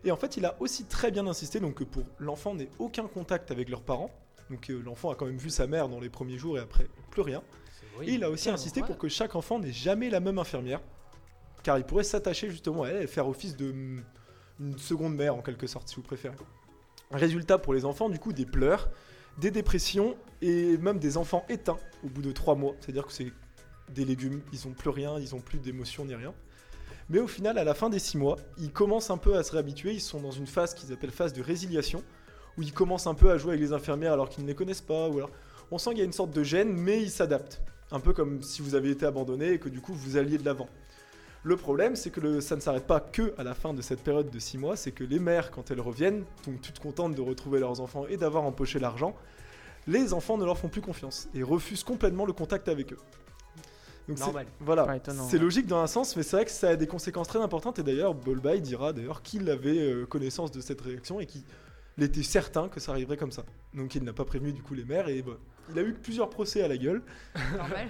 Et 0.07 0.13
en 0.13 0.17
fait 0.17 0.37
il 0.37 0.47
a 0.47 0.57
aussi 0.61 0.85
très 0.85 1.11
bien 1.11 1.27
insisté 1.27 1.61
donc 1.61 1.75
que 1.75 1.85
pour 1.85 2.05
l'enfant 2.19 2.55
n'ait 2.55 2.71
aucun 2.79 3.07
contact 3.07 3.51
avec 3.51 3.69
leurs 3.69 3.83
parents, 3.83 4.11
donc 4.51 4.71
euh, 4.71 4.81
l'enfant 4.85 5.11
a 5.11 5.17
quand 5.17 5.27
même 5.27 5.37
vu 5.37 5.51
sa 5.51 5.67
mère 5.67 5.89
dans 5.89 6.01
les 6.01 6.09
premiers 6.09 6.39
jours 6.39 6.59
et 6.59 6.61
après 6.61 6.87
plus 7.11 7.23
rien. 7.23 7.43
Et 8.03 8.15
il 8.15 8.25
a 8.25 8.31
aussi 8.31 8.51
insisté 8.51 8.83
pour 8.83 8.99
que 8.99 9.09
chaque 9.09 9.35
enfant 9.35 9.59
n'ait 9.59 9.73
jamais 9.73 10.11
la 10.11 10.21
même 10.21 10.39
infirmière, 10.39 10.81
car 11.63 11.79
il 11.79 11.85
pourrait 11.85 12.05
s'attacher 12.05 12.51
justement 12.51 12.85
à 12.85 12.89
elle 12.89 13.03
et 13.03 13.07
faire 13.07 13.27
office 13.27 13.57
de 13.57 13.73
mm, 13.73 14.05
une 14.61 14.79
seconde 14.79 15.17
mère 15.17 15.35
en 15.35 15.43
quelque 15.43 15.67
sorte, 15.67 15.89
si 15.89 15.97
vous 15.97 16.03
préférez. 16.03 16.37
Résultat 17.11 17.59
pour 17.59 17.75
les 17.75 17.85
enfants, 17.85 18.09
du 18.09 18.19
coup, 18.19 18.33
des 18.33 18.47
pleurs, 18.47 18.89
des 19.39 19.51
dépressions 19.51 20.17
et 20.43 20.77
même 20.79 20.99
des 20.99 21.17
enfants 21.17 21.45
éteints 21.49 21.79
au 22.05 22.09
bout 22.09 22.23
de 22.23 22.33
trois 22.33 22.55
mois. 22.55 22.75
C'est-à-dire 22.81 23.07
que 23.07 23.13
c'est 23.13 23.33
des 23.91 24.05
légumes, 24.05 24.43
ils 24.53 24.67
ont 24.67 24.73
plus 24.73 24.91
rien, 24.91 25.19
ils 25.19 25.35
ont 25.35 25.41
plus 25.41 25.59
d'émotions 25.59 26.05
ni 26.05 26.15
rien. 26.15 26.35
Mais 27.09 27.21
au 27.21 27.29
final, 27.29 27.57
à 27.59 27.65
la 27.65 27.75
fin 27.75 27.89
des 27.89 28.01
six 28.01 28.19
mois, 28.19 28.37
ils 28.59 28.73
commencent 28.73 29.11
un 29.11 29.17
peu 29.17 29.37
à 29.37 29.43
se 29.43 29.53
réhabituer. 29.53 29.93
Ils 29.93 30.01
sont 30.01 30.21
dans 30.21 30.33
une 30.33 30.47
phase 30.47 30.75
qu'ils 30.75 30.93
appellent 30.93 31.11
phase 31.11 31.33
de 31.33 31.43
résiliation, 31.43 32.03
où 32.59 32.63
ils 32.63 32.73
commencent 32.73 33.07
un 33.07 33.15
peu 33.15 33.31
à 33.31 33.39
jouer 33.39 33.51
avec 33.51 33.61
les 33.61 33.73
infirmières 33.73 34.13
alors 34.13 34.29
qu'ils 34.29 34.43
ne 34.43 34.49
les 34.49 34.55
connaissent 34.55 34.81
pas. 34.81 35.09
Ou 35.09 35.19
alors, 35.19 35.31
on 35.71 35.79
sent 35.79 35.91
qu'il 35.91 36.01
y 36.01 36.03
a 36.03 36.05
une 36.05 36.13
sorte 36.13 36.33
de 36.33 36.43
gêne, 36.43 36.73
mais 36.73 37.01
ils 37.01 37.11
s'adaptent. 37.11 37.63
Un 37.93 38.01
peu 38.01 38.13
comme 38.13 38.43
si 38.43 38.63
vous 38.63 38.75
avez 38.75 38.91
été 38.91 39.07
abandonné 39.07 39.53
et 39.53 39.59
que 39.61 39.69
du 39.69 39.81
coup 39.81 39.95
vous 39.95 40.17
alliez 40.17 40.39
de 40.39 40.45
l'avant. 40.45 40.69
Le 41.45 41.57
problème, 41.57 41.95
c'est 41.95 42.11
que 42.11 42.41
ça 42.41 42.57
ne 42.57 42.61
s'arrête 42.61 42.89
pas 42.89 42.99
que 42.99 43.33
à 43.39 43.45
la 43.45 43.55
fin 43.55 43.73
de 43.73 43.81
cette 43.81 44.03
période 44.03 44.29
de 44.29 44.39
6 44.41 44.59
mois, 44.59 44.75
c'est 44.75 44.91
que 44.91 45.05
les 45.05 45.21
mères, 45.21 45.53
quand 45.53 45.71
elles 45.71 45.81
reviennent, 45.81 46.25
donc 46.45 46.61
toutes 46.61 46.81
contentes 46.81 47.15
de 47.15 47.21
retrouver 47.21 47.61
leurs 47.61 47.81
enfants 47.81 48.05
et 48.09 48.17
d'avoir 48.17 48.43
empoché 48.43 48.81
l'argent, 48.81 49.15
les 49.87 50.13
enfants 50.13 50.39
ne 50.39 50.45
leur 50.45 50.59
font 50.59 50.69
plus 50.69 50.81
confiance 50.81 51.29
et 51.35 51.45
refusent 51.45 51.85
complètement 51.85 52.27
le 52.27 52.33
contact 52.33 52.69
avec 52.69 52.93
eux. 52.93 52.99
Donc 54.09 54.19
c'est- 54.19 54.25
Normal. 54.25 54.47
Voilà, 54.61 54.87
c'est 55.05 55.37
ouais. 55.37 55.39
logique 55.39 55.67
dans 55.67 55.81
un 55.81 55.87
sens, 55.87 56.17
mais 56.17 56.23
c'est 56.23 56.37
vrai 56.37 56.45
que 56.45 56.51
ça 56.51 56.71
a 56.71 56.77
des 56.77 56.87
conséquences 56.87 57.29
très 57.29 57.41
importantes. 57.41 57.79
Et 57.79 57.83
d'ailleurs, 57.83 58.15
Bolbay 58.15 58.61
dira 58.61 58.93
d'ailleurs 58.93 59.23
qu'il 59.23 59.51
avait 59.51 59.79
euh, 59.79 60.07
connaissance 60.07 60.51
de 60.53 60.61
cette 60.61 60.81
réaction 60.81 61.19
et 61.19 61.27
qu'il 61.27 61.43
était 62.01 62.23
certain 62.23 62.69
que 62.69 62.79
ça 62.79 62.93
arriverait 62.93 63.17
comme 63.17 63.33
ça. 63.33 63.45
Donc 63.75 63.95
il 63.95 64.05
n'a 64.05 64.13
pas 64.13 64.25
prévenu 64.25 64.53
du 64.53 64.63
coup 64.63 64.75
les 64.75 64.85
mères 64.85 65.09
et 65.09 65.23
bah, 65.23 65.39
il 65.73 65.79
a 65.79 65.83
eu 65.83 65.93
plusieurs 65.93 66.31
procès 66.31 66.63
à 66.63 66.69
la 66.69 66.77
gueule. 66.77 67.03
Normal. 67.57 67.89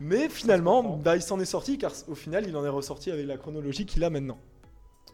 Mais 0.00 0.28
finalement, 0.28 0.96
bah, 0.96 1.14
il 1.14 1.22
s'en 1.22 1.38
est 1.38 1.44
sorti 1.44 1.78
car 1.78 1.92
au 2.08 2.16
final, 2.16 2.44
il 2.48 2.56
en 2.56 2.64
est 2.64 2.68
ressorti 2.68 3.12
avec 3.12 3.26
la 3.26 3.36
chronologie 3.36 3.86
qu'il 3.86 4.02
a 4.02 4.10
maintenant. 4.10 4.38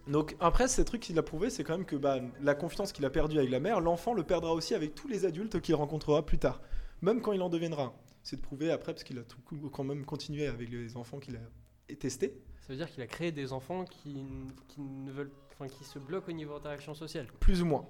Donc 0.06 0.34
après, 0.40 0.68
ces 0.68 0.86
trucs 0.86 1.02
qu'il 1.02 1.18
a 1.18 1.22
prouvé, 1.22 1.50
c'est 1.50 1.62
quand 1.64 1.76
même 1.76 1.84
que 1.84 1.96
bah, 1.96 2.20
la 2.42 2.54
confiance 2.54 2.92
qu'il 2.92 3.04
a 3.04 3.10
perdue 3.10 3.36
avec 3.38 3.50
la 3.50 3.60
mère, 3.60 3.80
l'enfant 3.80 4.14
le 4.14 4.22
perdra 4.22 4.54
aussi 4.54 4.74
avec 4.74 4.94
tous 4.94 5.08
les 5.08 5.26
adultes 5.26 5.60
qu'il 5.60 5.74
rencontrera 5.74 6.24
plus 6.24 6.38
tard, 6.38 6.62
même 7.02 7.20
quand 7.20 7.32
il 7.32 7.42
en 7.42 7.50
deviendra. 7.50 7.92
C'est 8.28 8.36
de 8.36 8.42
prouver 8.42 8.70
après, 8.70 8.92
parce 8.92 9.04
qu'il 9.04 9.19
a 9.19 9.22
tout, 9.22 9.38
quand 9.72 9.84
même 9.84 10.04
continué 10.04 10.48
avec 10.48 10.69
les 10.69 10.98
enfants 10.98 11.19
qu'il 11.19 11.36
a 11.36 11.94
testés. 11.94 12.38
Ça 12.60 12.75
veut 12.75 12.76
dire 12.76 12.90
qu'il 12.90 13.02
a 13.02 13.06
créé 13.06 13.32
des 13.32 13.54
enfants 13.54 13.86
qui, 13.86 14.26
qui 14.69 14.82
ne 14.82 15.10
veulent, 15.10 15.30
enfin, 15.54 15.66
qui 15.66 15.82
se 15.84 15.98
bloquent 15.98 16.30
au 16.30 16.34
niveau 16.34 16.54
interaction 16.54 16.92
sociale. 16.92 17.26
Plus 17.40 17.62
ou 17.62 17.64
moins. 17.64 17.86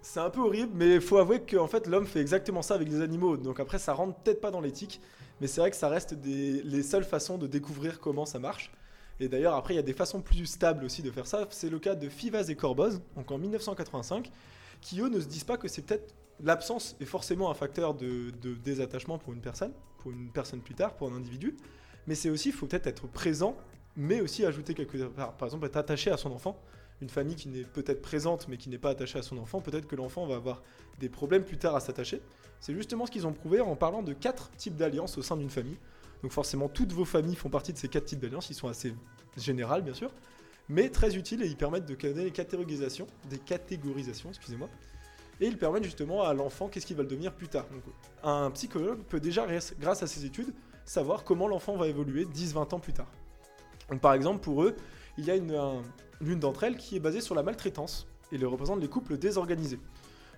C'est 0.00 0.20
un 0.20 0.30
peu 0.30 0.40
horrible, 0.40 0.72
mais 0.74 0.94
il 0.94 1.02
faut 1.02 1.18
avouer 1.18 1.42
que 1.42 1.58
en 1.58 1.66
fait, 1.66 1.86
l'homme 1.86 2.06
fait 2.06 2.22
exactement 2.22 2.62
ça 2.62 2.76
avec 2.76 2.88
les 2.88 3.02
animaux. 3.02 3.36
Donc 3.36 3.60
après, 3.60 3.78
ça 3.78 3.92
rentre 3.92 4.18
peut-être 4.20 4.40
pas 4.40 4.50
dans 4.50 4.62
l'éthique, 4.62 4.98
mais 5.42 5.46
c'est 5.46 5.60
vrai 5.60 5.70
que 5.70 5.76
ça 5.76 5.90
reste 5.90 6.14
des, 6.14 6.62
les 6.62 6.82
seules 6.82 7.04
façons 7.04 7.36
de 7.36 7.46
découvrir 7.46 8.00
comment 8.00 8.24
ça 8.24 8.38
marche. 8.38 8.72
Et 9.20 9.28
d'ailleurs, 9.28 9.56
après, 9.56 9.74
il 9.74 9.76
y 9.76 9.80
a 9.80 9.82
des 9.82 9.92
façons 9.92 10.22
plus 10.22 10.46
stables 10.46 10.86
aussi 10.86 11.02
de 11.02 11.10
faire 11.10 11.26
ça. 11.26 11.46
C'est 11.50 11.68
le 11.68 11.78
cas 11.78 11.96
de 11.96 12.08
Fivaz 12.08 12.48
et 12.48 12.56
Corboz, 12.56 13.02
donc 13.14 13.30
en 13.30 13.36
1985, 13.36 14.32
qui 14.80 15.02
eux 15.02 15.10
ne 15.10 15.20
se 15.20 15.26
disent 15.26 15.44
pas 15.44 15.58
que 15.58 15.68
c'est 15.68 15.82
peut-être 15.82 16.14
l'absence 16.42 16.96
est 17.00 17.06
forcément 17.06 17.50
un 17.50 17.54
facteur 17.54 17.94
de, 17.94 18.30
désattachement 18.64 19.18
pour 19.18 19.32
une 19.32 19.40
personne, 19.40 19.72
pour 19.98 20.10
une 20.10 20.30
personne 20.30 20.60
plus 20.60 20.74
tard, 20.74 20.94
pour 20.94 21.08
un 21.08 21.16
individu. 21.16 21.56
Mais 22.06 22.14
c'est 22.14 22.30
aussi, 22.30 22.48
il 22.48 22.54
faut 22.54 22.66
peut-être 22.66 22.86
être 22.86 23.06
présent, 23.06 23.56
mais 23.96 24.20
aussi 24.20 24.44
ajouter 24.44 24.74
quelque 24.74 24.98
par, 25.04 25.36
par 25.36 25.46
exemple, 25.46 25.66
être 25.66 25.76
attaché 25.76 26.10
à 26.10 26.16
son 26.16 26.32
enfant. 26.32 26.60
Une 27.00 27.08
famille 27.08 27.36
qui 27.36 27.48
n'est 27.48 27.64
peut-être 27.64 28.02
présente, 28.02 28.48
mais 28.48 28.56
qui 28.56 28.68
n'est 28.68 28.78
pas 28.78 28.90
attachée 28.90 29.18
à 29.18 29.22
son 29.22 29.38
enfant, 29.38 29.60
peut-être 29.60 29.86
que 29.86 29.96
l'enfant 29.96 30.26
va 30.26 30.36
avoir 30.36 30.62
des 30.98 31.08
problèmes 31.08 31.44
plus 31.44 31.58
tard 31.58 31.74
à 31.74 31.80
s'attacher. 31.80 32.20
C'est 32.60 32.74
justement 32.74 33.06
ce 33.06 33.10
qu'ils 33.10 33.26
ont 33.26 33.32
prouvé 33.32 33.60
en 33.60 33.74
parlant 33.74 34.02
de 34.02 34.12
quatre 34.12 34.50
types 34.52 34.76
d'alliances 34.76 35.18
au 35.18 35.22
sein 35.22 35.36
d'une 35.36 35.50
famille. 35.50 35.78
Donc 36.22 36.30
forcément, 36.30 36.68
toutes 36.68 36.92
vos 36.92 37.04
familles 37.04 37.34
font 37.34 37.50
partie 37.50 37.72
de 37.72 37.78
ces 37.78 37.88
quatre 37.88 38.04
types 38.04 38.20
d'alliances. 38.20 38.50
Ils 38.50 38.54
sont 38.54 38.68
assez 38.68 38.94
générales, 39.36 39.82
bien 39.82 39.94
sûr, 39.94 40.12
mais 40.68 40.88
très 40.88 41.16
utiles 41.16 41.42
et 41.42 41.46
ils 41.46 41.56
permettent 41.56 41.86
de 41.86 41.96
donner 41.96 42.24
des 42.24 42.30
catégorisations, 42.30 43.08
des 43.28 43.38
catégorisations, 43.38 44.28
excusez-moi. 44.28 44.68
Et 45.40 45.46
ils 45.46 45.58
permettent 45.58 45.84
justement 45.84 46.22
à 46.22 46.34
l'enfant 46.34 46.68
qu'est-ce 46.68 46.86
qu'il 46.86 46.96
va 46.96 47.04
devenir 47.04 47.32
plus 47.32 47.48
tard. 47.48 47.66
Donc, 47.72 47.82
un 48.22 48.50
psychologue 48.52 49.02
peut 49.08 49.20
déjà, 49.20 49.46
grâce 49.80 50.02
à 50.02 50.06
ses 50.06 50.24
études, 50.24 50.52
savoir 50.84 51.24
comment 51.24 51.48
l'enfant 51.48 51.76
va 51.76 51.88
évoluer 51.88 52.24
10-20 52.26 52.74
ans 52.74 52.80
plus 52.80 52.92
tard. 52.92 53.10
Donc, 53.90 54.00
par 54.00 54.14
exemple, 54.14 54.40
pour 54.40 54.62
eux, 54.62 54.76
il 55.18 55.24
y 55.24 55.30
a 55.30 55.36
une, 55.36 55.54
un- 55.54 55.82
l'une 56.20 56.38
d'entre 56.38 56.64
elles 56.64 56.76
qui 56.76 56.96
est 56.96 57.00
basée 57.00 57.20
sur 57.20 57.34
la 57.34 57.42
maltraitance 57.42 58.06
et 58.30 58.38
le 58.38 58.46
représente 58.48 58.80
les 58.80 58.88
couples 58.88 59.18
désorganisés. 59.18 59.80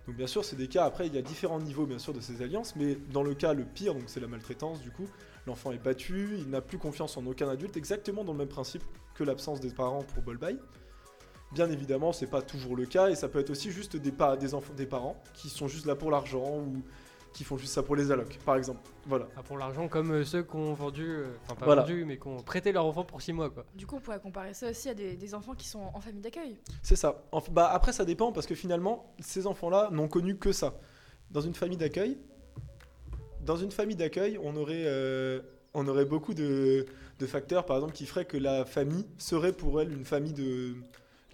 Donc 0.06 0.16
bien 0.16 0.26
sûr, 0.26 0.44
c'est 0.44 0.56
des 0.56 0.68
cas, 0.68 0.84
après 0.84 1.06
il 1.06 1.14
y 1.14 1.18
a 1.18 1.22
différents 1.22 1.60
niveaux 1.60 1.86
bien 1.86 1.98
sûr 1.98 2.12
de 2.12 2.20
ces 2.20 2.42
alliances, 2.42 2.76
mais 2.76 2.98
dans 3.10 3.22
le 3.22 3.32
cas 3.34 3.54
le 3.54 3.64
pire, 3.64 3.94
donc 3.94 4.02
c'est 4.06 4.20
la 4.20 4.26
maltraitance 4.26 4.82
du 4.82 4.90
coup, 4.90 5.06
l'enfant 5.46 5.72
est 5.72 5.78
battu, 5.78 6.34
il 6.36 6.50
n'a 6.50 6.60
plus 6.60 6.76
confiance 6.76 7.16
en 7.16 7.24
aucun 7.24 7.48
adulte, 7.48 7.78
exactement 7.78 8.22
dans 8.22 8.32
le 8.32 8.38
même 8.38 8.48
principe 8.48 8.82
que 9.14 9.24
l'absence 9.24 9.60
des 9.60 9.70
parents 9.70 10.02
pour 10.02 10.22
Bolbaï. 10.22 10.58
Bien 11.52 11.70
évidemment, 11.70 12.12
c'est 12.12 12.26
pas 12.26 12.42
toujours 12.42 12.74
le 12.76 12.84
cas, 12.86 13.08
et 13.10 13.14
ça 13.14 13.28
peut 13.28 13.38
être 13.38 13.50
aussi 13.50 13.70
juste 13.70 13.96
des, 13.96 14.10
pa- 14.12 14.36
des, 14.36 14.54
enfants, 14.54 14.74
des 14.74 14.86
parents 14.86 15.16
qui 15.34 15.48
sont 15.48 15.68
juste 15.68 15.86
là 15.86 15.94
pour 15.94 16.10
l'argent 16.10 16.58
ou 16.58 16.82
qui 17.32 17.42
font 17.44 17.56
juste 17.56 17.72
ça 17.74 17.82
pour 17.82 17.96
les 17.96 18.10
allocs, 18.12 18.38
par 18.44 18.56
exemple. 18.56 18.80
Voilà. 19.06 19.26
Ah, 19.36 19.42
pour 19.42 19.58
l'argent, 19.58 19.88
comme 19.88 20.10
euh, 20.12 20.24
ceux 20.24 20.42
qui 20.44 20.54
ont 20.56 20.72
vendu, 20.74 21.04
euh, 21.04 21.26
enfin 21.44 21.54
pas 21.56 21.64
Voilà. 21.66 21.82
vendu, 21.82 22.04
mais 22.04 22.16
qui 22.18 22.26
ont 22.28 22.36
prêté 22.42 22.70
leur 22.72 22.86
enfant 22.86 23.04
pour 23.04 23.20
6 23.22 23.32
mois 23.32 23.50
quoi. 23.50 23.64
Du 23.74 23.86
coup, 23.86 23.96
on 23.96 24.00
pourrait 24.00 24.20
comparer 24.20 24.54
ça 24.54 24.70
aussi 24.70 24.88
à 24.88 24.94
des, 24.94 25.16
des 25.16 25.34
enfants 25.34 25.54
qui 25.54 25.66
sont 25.68 25.82
en 25.94 26.00
famille 26.00 26.20
d'accueil. 26.22 26.58
C'est 26.82 26.94
ça. 26.96 27.24
Bah, 27.50 27.68
après, 27.72 27.92
ça 27.92 28.04
dépend 28.04 28.30
parce 28.32 28.46
que 28.46 28.54
finalement, 28.54 29.12
ces 29.20 29.46
enfants-là 29.48 29.88
n'ont 29.92 30.08
connu 30.08 30.36
que 30.36 30.52
ça. 30.52 30.74
Dans 31.30 31.40
une 31.40 31.54
famille 31.54 31.76
d'accueil, 31.78 32.18
dans 33.40 33.56
une 33.56 33.70
famille 33.72 33.96
d'accueil, 33.96 34.38
on 34.42 34.56
aurait, 34.56 34.84
euh, 34.86 35.40
on 35.74 35.86
aurait 35.88 36.04
beaucoup 36.04 36.34
de, 36.34 36.86
de 37.18 37.26
facteurs, 37.26 37.66
par 37.66 37.76
exemple, 37.76 37.94
qui 37.94 38.06
feraient 38.06 38.24
que 38.26 38.36
la 38.36 38.64
famille 38.64 39.06
serait 39.18 39.52
pour 39.52 39.80
elle 39.80 39.92
une 39.92 40.04
famille 40.04 40.32
de, 40.32 40.74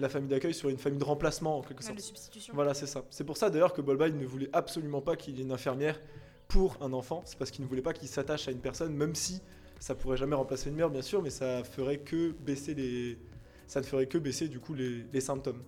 la 0.01 0.09
famille 0.09 0.29
d'accueil 0.29 0.55
serait 0.55 0.73
une 0.73 0.79
famille 0.79 0.99
de 0.99 1.05
remplacement 1.05 1.59
en 1.59 1.63
quelque 1.63 1.83
sorte. 1.83 1.97
de 1.97 2.03
substitution. 2.03 2.55
Voilà, 2.55 2.75
c'est 2.75 2.87
ça. 2.87 3.05
C'est 3.11 3.25
pour 3.25 3.37
ça 3.37 3.51
d'ailleurs 3.51 3.73
que 3.73 3.81
Bolbaï 3.81 4.13
ne 4.13 4.27
voulait 4.27 4.51
absolument 4.53 5.01
pas 5.01 5.17
qu'il 5.17 5.37
y 5.37 5.41
ait 5.41 5.45
une 5.45 5.53
infirmière 5.53 6.01
pour 6.49 6.77
un 6.81 6.93
enfant. 6.93 7.23
C'est 7.25 7.39
parce 7.39 7.51
qu'il 7.51 7.65
ne 7.65 7.69
voulait 7.69 7.83
pas 7.83 7.93
qu'il 7.93 8.09
s'attache 8.09 8.49
à 8.49 8.51
une 8.51 8.61
personne, 8.61 8.95
même 8.95 9.15
si 9.15 9.41
ça 9.79 9.95
pourrait 9.95 10.17
jamais 10.17 10.37
remplacer 10.37 10.69
une 10.69 10.77
mère, 10.77 10.91
bien 10.91 11.03
sûr, 11.03 11.23
mais 11.23 11.31
ça 11.31 11.65
ferait 11.65 11.99
que 11.99 12.33
baisser 12.33 12.75
les, 12.75 13.19
ça 13.67 13.81
ne 13.81 13.87
ferait 13.87 14.07
que 14.07 14.19
baisser 14.19 14.49
du 14.49 14.61
coup 14.61 14.75
les, 14.75 15.05
les 15.13 15.21
symptômes. 15.21 15.63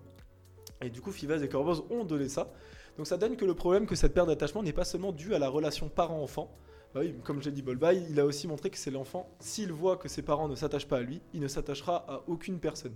Et 0.83 0.91
du 0.91 1.01
coup, 1.01 1.13
Fivaz 1.13 1.43
et 1.43 1.49
Corboz 1.49 1.85
ont 1.91 2.05
donné 2.05 2.29
ça. 2.29 2.53
Donc 2.97 3.07
ça 3.07 3.17
donne 3.17 3.37
que 3.37 3.45
le 3.45 3.55
problème 3.55 3.87
que 3.87 3.95
cette 3.95 4.13
perte 4.13 4.29
d'attachement 4.29 4.63
n'est 4.63 4.73
pas 4.73 4.85
seulement 4.85 5.13
due 5.13 5.35
à 5.35 5.39
la 5.39 5.49
relation 5.49 5.89
parent-enfant. 5.89 6.51
Bah 6.95 7.01
oui, 7.01 7.15
comme 7.25 7.41
j'ai 7.41 7.51
dit 7.51 7.63
Bolbaï, 7.63 8.05
il 8.11 8.21
a 8.21 8.27
aussi 8.27 8.47
montré 8.47 8.69
que 8.69 8.77
c'est 8.77 8.91
l'enfant, 8.91 9.31
s'il 9.41 9.73
voit 9.73 9.97
que 9.97 10.09
ses 10.09 10.21
parents 10.21 10.47
ne 10.47 10.55
s'attachent 10.55 10.89
pas 10.89 10.99
à 10.99 11.01
lui, 11.01 11.23
il 11.33 11.41
ne 11.41 11.49
s'attachera 11.49 12.05
à 12.07 12.23
aucune 12.27 12.59
personne. 12.59 12.95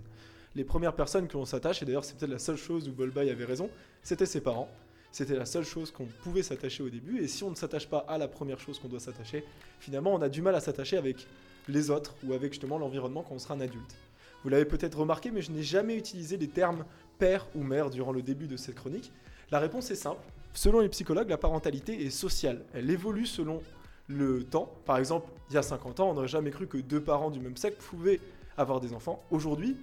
Les 0.57 0.63
premières 0.63 0.95
personnes 0.95 1.27
que 1.27 1.37
l'on 1.37 1.45
s'attache, 1.45 1.83
et 1.83 1.85
d'ailleurs 1.85 2.03
c'est 2.03 2.17
peut-être 2.17 2.31
la 2.31 2.39
seule 2.39 2.57
chose 2.57 2.89
où 2.89 2.91
Bolbaï 2.91 3.29
avait 3.29 3.45
raison, 3.45 3.69
c'était 4.01 4.25
ses 4.25 4.41
parents. 4.41 4.67
C'était 5.11 5.35
la 5.35 5.45
seule 5.45 5.63
chose 5.63 5.91
qu'on 5.91 6.07
pouvait 6.23 6.41
s'attacher 6.41 6.81
au 6.81 6.89
début, 6.89 7.21
et 7.21 7.27
si 7.27 7.43
on 7.43 7.51
ne 7.51 7.55
s'attache 7.55 7.87
pas 7.87 7.99
à 8.07 8.17
la 8.17 8.27
première 8.27 8.59
chose 8.59 8.79
qu'on 8.79 8.87
doit 8.87 8.99
s'attacher, 8.99 9.45
finalement 9.79 10.15
on 10.15 10.21
a 10.23 10.29
du 10.29 10.41
mal 10.41 10.55
à 10.55 10.59
s'attacher 10.59 10.97
avec 10.97 11.27
les 11.67 11.91
autres 11.91 12.15
ou 12.23 12.33
avec 12.33 12.53
justement 12.53 12.79
l'environnement 12.79 13.21
quand 13.21 13.35
on 13.35 13.39
sera 13.39 13.53
un 13.53 13.61
adulte. 13.61 13.95
Vous 14.43 14.49
l'avez 14.49 14.65
peut-être 14.65 14.97
remarqué, 14.97 15.29
mais 15.29 15.43
je 15.43 15.51
n'ai 15.51 15.61
jamais 15.61 15.95
utilisé 15.95 16.37
les 16.37 16.47
termes 16.47 16.85
père 17.19 17.45
ou 17.53 17.61
mère 17.61 17.91
durant 17.91 18.11
le 18.11 18.23
début 18.23 18.47
de 18.47 18.57
cette 18.57 18.73
chronique. 18.73 19.11
La 19.51 19.59
réponse 19.59 19.91
est 19.91 19.95
simple. 19.95 20.21
Selon 20.55 20.79
les 20.79 20.89
psychologues, 20.89 21.29
la 21.29 21.37
parentalité 21.37 22.03
est 22.03 22.09
sociale. 22.09 22.65
Elle 22.73 22.89
évolue 22.89 23.27
selon 23.27 23.61
le 24.07 24.43
temps. 24.43 24.73
Par 24.85 24.97
exemple, 24.97 25.29
il 25.51 25.53
y 25.53 25.57
a 25.57 25.61
50 25.61 25.99
ans, 25.99 26.09
on 26.09 26.13
n'aurait 26.15 26.27
jamais 26.27 26.49
cru 26.49 26.65
que 26.65 26.79
deux 26.79 27.01
parents 27.01 27.29
du 27.29 27.39
même 27.39 27.57
sexe 27.57 27.77
pouvaient 27.77 28.19
avoir 28.57 28.79
des 28.79 28.93
enfants. 28.93 29.23
Aujourd'hui, 29.29 29.77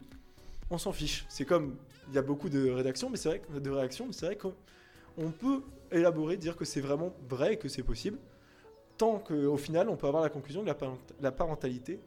on 0.71 0.79
s'en 0.79 0.93
fiche. 0.93 1.27
C'est 1.29 1.45
comme 1.45 1.77
il 2.09 2.15
y 2.15 2.19
a 2.19 2.23
beaucoup 2.23 2.49
de 2.49 2.71
mais 3.11 3.17
c'est 3.17 3.29
vrai 3.29 3.43
de 3.61 3.71
réactions, 3.71 4.07
mais 4.07 4.13
c'est 4.13 4.27
vrai 4.27 4.37
qu'on 4.37 5.31
peut 5.31 5.63
élaborer, 5.91 6.37
dire 6.37 6.57
que 6.57 6.65
c'est 6.65 6.81
vraiment 6.81 7.15
vrai 7.29 7.55
et 7.55 7.57
que 7.57 7.69
c'est 7.69 7.83
possible. 7.83 8.19
Tant 8.97 9.19
qu'au 9.19 9.57
final, 9.57 9.89
on 9.89 9.97
peut 9.97 10.07
avoir 10.07 10.23
la 10.23 10.29
conclusion 10.29 10.63
que 10.63 10.67
la, 10.67 10.75
parent- 10.75 10.99
la 11.21 11.33
parentalité 11.33 12.01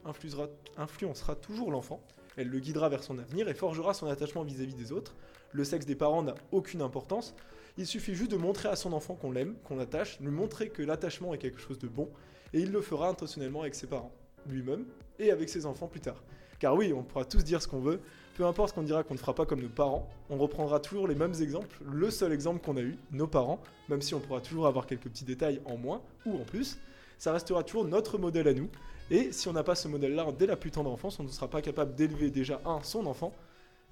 influencera, 0.76 1.34
toujours 1.34 1.70
l'enfant. 1.70 2.00
Elle 2.36 2.48
le 2.48 2.60
guidera 2.60 2.88
vers 2.88 3.02
son 3.02 3.18
avenir 3.18 3.48
et 3.48 3.54
forgera 3.54 3.92
son 3.94 4.06
attachement 4.06 4.42
vis-à-vis 4.42 4.74
des 4.74 4.92
autres. 4.92 5.14
Le 5.52 5.64
sexe 5.64 5.84
des 5.86 5.96
parents 5.96 6.22
n'a 6.22 6.34
aucune 6.52 6.80
importance. 6.80 7.34
Il 7.76 7.86
suffit 7.86 8.14
juste 8.14 8.30
de 8.30 8.36
montrer 8.36 8.68
à 8.68 8.76
son 8.76 8.92
enfant 8.92 9.14
qu'on 9.14 9.32
l'aime, 9.32 9.56
qu'on 9.64 9.78
attache, 9.78 10.18
lui 10.20 10.30
montrer 10.30 10.70
que 10.70 10.82
l'attachement 10.82 11.34
est 11.34 11.38
quelque 11.38 11.60
chose 11.60 11.78
de 11.78 11.88
bon, 11.88 12.08
et 12.52 12.60
il 12.60 12.72
le 12.72 12.80
fera 12.80 13.08
intentionnellement 13.08 13.62
avec 13.62 13.74
ses 13.74 13.86
parents. 13.86 14.12
Lui-même 14.52 14.84
et 15.18 15.30
avec 15.30 15.48
ses 15.48 15.66
enfants 15.66 15.86
plus 15.86 16.00
tard. 16.00 16.22
Car 16.58 16.74
oui, 16.74 16.92
on 16.92 17.02
pourra 17.02 17.24
tous 17.24 17.44
dire 17.44 17.62
ce 17.62 17.68
qu'on 17.68 17.80
veut, 17.80 18.00
peu 18.34 18.44
importe 18.44 18.70
ce 18.70 18.74
qu'on 18.74 18.82
dira 18.82 19.02
qu'on 19.02 19.14
ne 19.14 19.18
fera 19.18 19.34
pas 19.34 19.46
comme 19.46 19.60
nos 19.60 19.68
parents, 19.68 20.08
on 20.30 20.38
reprendra 20.38 20.80
toujours 20.80 21.08
les 21.08 21.14
mêmes 21.14 21.34
exemples, 21.40 21.76
le 21.84 22.10
seul 22.10 22.32
exemple 22.32 22.64
qu'on 22.64 22.76
a 22.76 22.80
eu, 22.80 22.96
nos 23.12 23.26
parents, 23.26 23.60
même 23.88 24.02
si 24.02 24.14
on 24.14 24.20
pourra 24.20 24.40
toujours 24.40 24.66
avoir 24.66 24.86
quelques 24.86 25.08
petits 25.08 25.24
détails 25.24 25.60
en 25.64 25.76
moins 25.76 26.02
ou 26.26 26.34
en 26.34 26.44
plus, 26.44 26.78
ça 27.18 27.32
restera 27.32 27.62
toujours 27.62 27.84
notre 27.84 28.18
modèle 28.18 28.48
à 28.48 28.54
nous. 28.54 28.68
Et 29.10 29.32
si 29.32 29.48
on 29.48 29.52
n'a 29.52 29.62
pas 29.62 29.74
ce 29.74 29.88
modèle-là 29.88 30.26
dès 30.38 30.46
la 30.46 30.56
plus 30.56 30.70
tendre 30.70 30.90
enfance, 30.90 31.18
on 31.18 31.24
ne 31.24 31.28
sera 31.28 31.48
pas 31.48 31.62
capable 31.62 31.94
d'élever 31.94 32.30
déjà 32.30 32.60
un 32.64 32.82
son 32.82 33.06
enfant, 33.06 33.32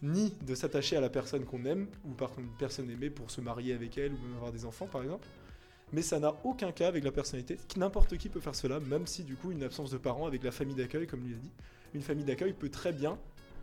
ni 0.02 0.32
de 0.46 0.54
s'attacher 0.54 0.96
à 0.96 1.00
la 1.00 1.08
personne 1.08 1.44
qu'on 1.44 1.64
aime, 1.64 1.86
ou 2.04 2.10
par 2.10 2.28
contre 2.28 2.40
une 2.40 2.56
personne 2.58 2.90
aimée 2.90 3.10
pour 3.10 3.30
se 3.30 3.40
marier 3.40 3.72
avec 3.72 3.96
elle 3.96 4.12
ou 4.12 4.18
même 4.18 4.34
avoir 4.36 4.52
des 4.52 4.64
enfants 4.64 4.86
par 4.86 5.02
exemple. 5.02 5.26
Mais 5.92 6.02
ça 6.02 6.18
n'a 6.18 6.34
aucun 6.44 6.72
cas 6.72 6.88
avec 6.88 7.04
la 7.04 7.12
personnalité. 7.12 7.58
N'importe 7.76 8.16
qui 8.16 8.28
peut 8.28 8.40
faire 8.40 8.54
cela, 8.54 8.80
même 8.80 9.06
si 9.06 9.22
du 9.22 9.36
coup 9.36 9.52
une 9.52 9.62
absence 9.62 9.90
de 9.90 9.98
parents 9.98 10.26
avec 10.26 10.42
la 10.42 10.50
famille 10.50 10.74
d'accueil, 10.74 11.06
comme 11.06 11.24
lui 11.24 11.34
a 11.34 11.38
dit, 11.38 11.50
une 11.94 12.02
famille 12.02 12.24
d'accueil 12.24 12.52
peut 12.52 12.68
très 12.68 12.92
bien 12.92 13.18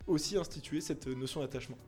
aussi 0.06 0.36
instituer 0.36 0.80
cette 0.80 1.06
notion 1.06 1.40
d'attachement. 1.40 1.78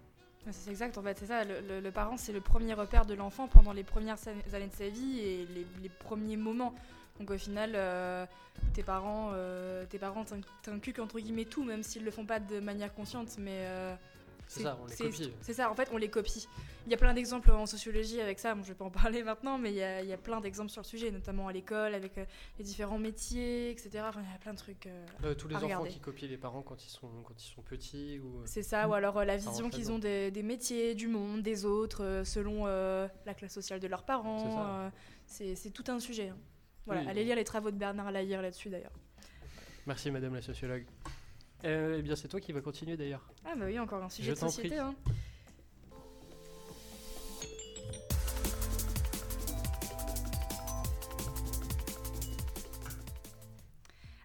C'est 0.53 0.71
exact, 0.71 0.97
en 0.97 1.03
fait, 1.03 1.19
c'est 1.19 1.27
ça. 1.27 1.43
Le, 1.45 1.91
parent, 1.91 2.17
c'est 2.17 2.33
le 2.33 2.41
premier 2.41 2.75
repère 2.75 3.05
de 3.05 3.15
l'enfant 3.15 3.49
pendant 3.49 3.73
les 3.73 3.83
premières 3.83 4.19
années 4.29 4.69
de 4.69 4.75
sa 4.75 4.89
vie 4.89 5.19
et 5.19 5.49
les, 5.83 5.89
premiers 5.89 6.37
moments. 6.37 6.75
Donc 7.19 7.31
au 7.31 7.39
final, 7.39 7.73
euh, 7.75 8.27
tes 8.75 8.83
parents, 8.83 9.31
euh, 9.33 9.85
t'inculquent 10.63 10.99
entre 10.99 11.19
guillemets 11.19 11.47
tout, 11.47 11.65
même 11.65 11.83
s'ils 11.83 12.05
le 12.05 12.11
font 12.11 12.27
pas 12.27 12.39
de 12.39 12.61
manière 12.61 12.95
consciente, 12.95 13.37
mais 13.39 13.65
euh, 13.65 13.97
C'est 14.49 14.63
ça, 14.63 14.79
on 14.81 14.87
les 14.87 14.95
copie. 14.97 15.33
C'est 15.41 15.53
ça, 15.55 15.71
en 15.71 15.75
fait, 15.75 15.89
on 15.93 15.97
les 15.97 16.09
copie. 16.09 16.47
Il 16.87 16.91
y 16.93 16.95
a 16.95 16.97
plein 16.97 17.13
d'exemples 17.15 17.51
en 17.51 17.67
sociologie 17.67 18.21
avec 18.21 18.39
ça. 18.39 18.55
Bon, 18.55 18.63
je 18.63 18.69
vais 18.69 18.75
pas 18.75 18.85
en 18.85 18.91
parler 19.03 19.23
maintenant, 19.25 19.59
mais 19.59 19.71
il 19.73 19.77
y 19.77 19.83
a, 19.83 20.03
il 20.03 20.09
y 20.09 20.13
a 20.13 20.17
plein 20.17 20.41
d'exemples 20.41 20.71
sur 20.71 20.83
le 20.83 20.87
sujet, 20.87 21.11
notamment 21.11 21.49
à 21.49 21.53
l'école 21.53 21.95
avec 21.95 22.17
euh, 22.19 22.25
les 22.59 22.65
différents 22.65 22.99
métiers, 22.99 23.71
etc. 23.71 24.05
Enfin, 24.09 24.21
il 24.25 24.31
y 24.31 24.35
a 24.35 24.39
plein 24.39 24.53
de 24.53 24.59
trucs. 24.59 24.87
euh, 24.87 25.07
Euh, 25.25 25.35
tous 25.35 25.49
les 25.49 25.55
à 25.55 25.59
enfants 25.59 25.67
regarder. 25.67 25.89
qui 25.91 25.99
copient 25.99 26.29
les 26.29 26.37
parents 26.37 26.63
quand 26.63 26.85
ils 26.85 26.89
sont, 26.91 27.11
quand 27.25 27.35
ils 27.43 27.49
sont 27.49 27.63
petits 27.63 28.21
ou... 28.21 28.41
C'est 28.45 28.63
ça, 28.63 28.89
ou 28.89 28.95
alors 28.95 29.25
la 29.25 29.37
vision 29.37 29.69
qu'ils 29.69 29.91
ont 29.91 29.99
des, 29.99 30.31
des 30.31 30.43
métiers, 30.45 30.95
du 30.95 31.09
monde, 31.09 31.43
des 31.43 31.65
autres, 31.65 32.23
selon 32.25 32.67
la 32.67 33.35
classe 33.37 33.53
sociale 33.55 33.81
de 33.81 33.89
leurs 33.89 34.05
parents. 34.05 34.91
C'est 35.27 35.57
c'est 35.57 35.71
tout 35.71 35.85
un 35.89 35.99
sujet. 35.99 36.29
hein. 36.29 36.37
Voilà, 36.87 37.01
Oui. 37.01 37.09
allez 37.09 37.25
lire 37.25 37.35
les 37.35 37.43
travaux 37.43 37.73
de 37.73 37.77
Bernard 37.77 38.13
Lahire 38.13 38.41
là-dessus 38.43 38.69
d'ailleurs. 38.69 38.93
Merci 39.89 40.13
madame 40.13 40.35
la 40.35 40.43
sociologue. 40.43 40.85
Euh, 41.65 41.97
eh 41.99 42.03
bien 42.03 42.15
c'est 42.17 42.29
toi 42.29 42.41
qui 42.41 42.53
vas 42.53 42.61
continuer 42.61 42.97
d'ailleurs. 42.97 43.27
Ah 43.45 43.55
bah 43.57 43.65
oui, 43.67 43.79
encore 43.79 44.03
un 44.03 44.09
sujet 44.09 44.31
Je 44.31 44.35
de 44.35 44.39
société. 44.41 44.79
hein. 44.79 44.95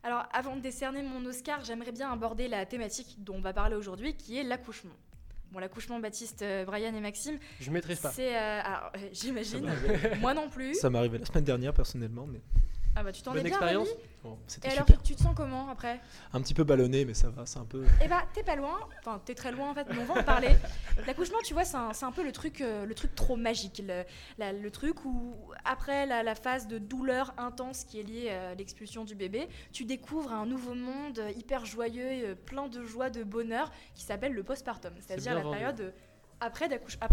Alors, 0.03 0.25
avant 0.33 0.55
de 0.55 0.61
décerner 0.61 1.03
mon 1.03 1.23
Oscar, 1.25 1.63
j'aimerais 1.63 1.91
bien 1.91 2.11
aborder 2.11 2.47
la 2.47 2.65
thématique 2.65 3.23
dont 3.23 3.35
on 3.35 3.41
va 3.41 3.53
parler 3.53 3.75
aujourd'hui, 3.75 4.15
qui 4.15 4.38
est 4.39 4.43
l'accouchement. 4.43 4.95
Bon, 5.51 5.59
l'accouchement, 5.59 6.00
Baptiste, 6.00 6.41
euh, 6.41 6.65
Brian 6.65 6.95
et 6.95 7.01
Maxime, 7.01 7.38
Je 7.59 7.69
maîtrise 7.69 8.00
pas. 8.00 8.09
c'est... 8.09 8.35
euh, 8.35 8.61
alors, 8.63 8.91
euh, 8.95 9.09
j'imagine, 9.11 9.69
moi 10.19 10.33
non 10.33 10.50
plus. 10.50 10.73
Ça 10.75 10.89
m'est 10.89 10.97
arrivé 10.97 11.17
la 11.19 11.25
semaine 11.25 11.43
dernière 11.43 11.73
personnellement, 11.73 12.25
mais 12.25 12.41
Ah 12.95 13.03
bah 13.03 13.11
tu 13.11 13.21
t'en 13.21 13.31
es 13.31 13.35
Bonne 13.35 13.43
bien 13.43 13.51
expérience 13.51 13.89
bon, 14.23 14.37
Et 14.63 14.67
alors, 14.67 14.85
super. 14.87 15.01
tu 15.03 15.15
te 15.15 15.21
sens 15.21 15.33
comment 15.35 15.69
après 15.69 15.99
Un 16.33 16.41
petit 16.41 16.53
peu 16.53 16.63
ballonné, 16.63 17.05
mais 17.05 17.13
ça 17.13 17.29
va, 17.29 17.45
c'est 17.45 17.59
un 17.59 17.65
peu. 17.65 17.85
Eh 18.03 18.07
bah, 18.07 18.23
t'es 18.33 18.43
pas 18.43 18.55
loin, 18.55 18.77
enfin, 18.99 19.21
t'es 19.25 19.35
très 19.35 19.51
loin 19.51 19.69
en 19.71 19.73
fait, 19.73 19.87
mais 19.89 19.97
on 19.99 20.05
va 20.05 20.19
en 20.21 20.23
parler. 20.23 20.49
L'accouchement, 21.07 21.37
tu 21.43 21.53
vois, 21.53 21.63
c'est 21.65 21.77
un, 21.77 21.93
c'est 21.93 22.05
un 22.05 22.11
peu 22.11 22.23
le 22.23 22.31
truc, 22.31 22.61
euh, 22.61 22.85
le 22.85 22.93
truc 22.95 23.15
trop 23.15 23.35
magique. 23.35 23.81
Le, 23.85 24.03
la- 24.37 24.53
le 24.53 24.71
truc 24.71 25.05
où, 25.05 25.35
après 25.65 26.05
la, 26.05 26.23
la 26.23 26.35
phase 26.35 26.67
de 26.67 26.77
douleur 26.77 27.33
intense 27.37 27.83
qui 27.83 27.99
est 27.99 28.03
liée 28.03 28.29
à 28.29 28.55
l'expulsion 28.55 29.03
du 29.05 29.15
bébé, 29.15 29.47
tu 29.71 29.85
découvres 29.85 30.31
un 30.33 30.45
nouveau 30.45 30.73
monde 30.75 31.19
euh, 31.19 31.31
hyper 31.31 31.65
joyeux, 31.65 32.29
euh, 32.29 32.35
plein 32.35 32.67
de 32.67 32.83
joie, 32.83 33.09
de 33.09 33.23
bonheur, 33.23 33.71
qui 33.95 34.03
s'appelle 34.03 34.33
le 34.33 34.43
postpartum, 34.43 34.93
c'est-à-dire 34.99 35.33
la 35.35 35.41
période 35.41 35.81
euh, 35.81 35.91
après, 36.43 36.67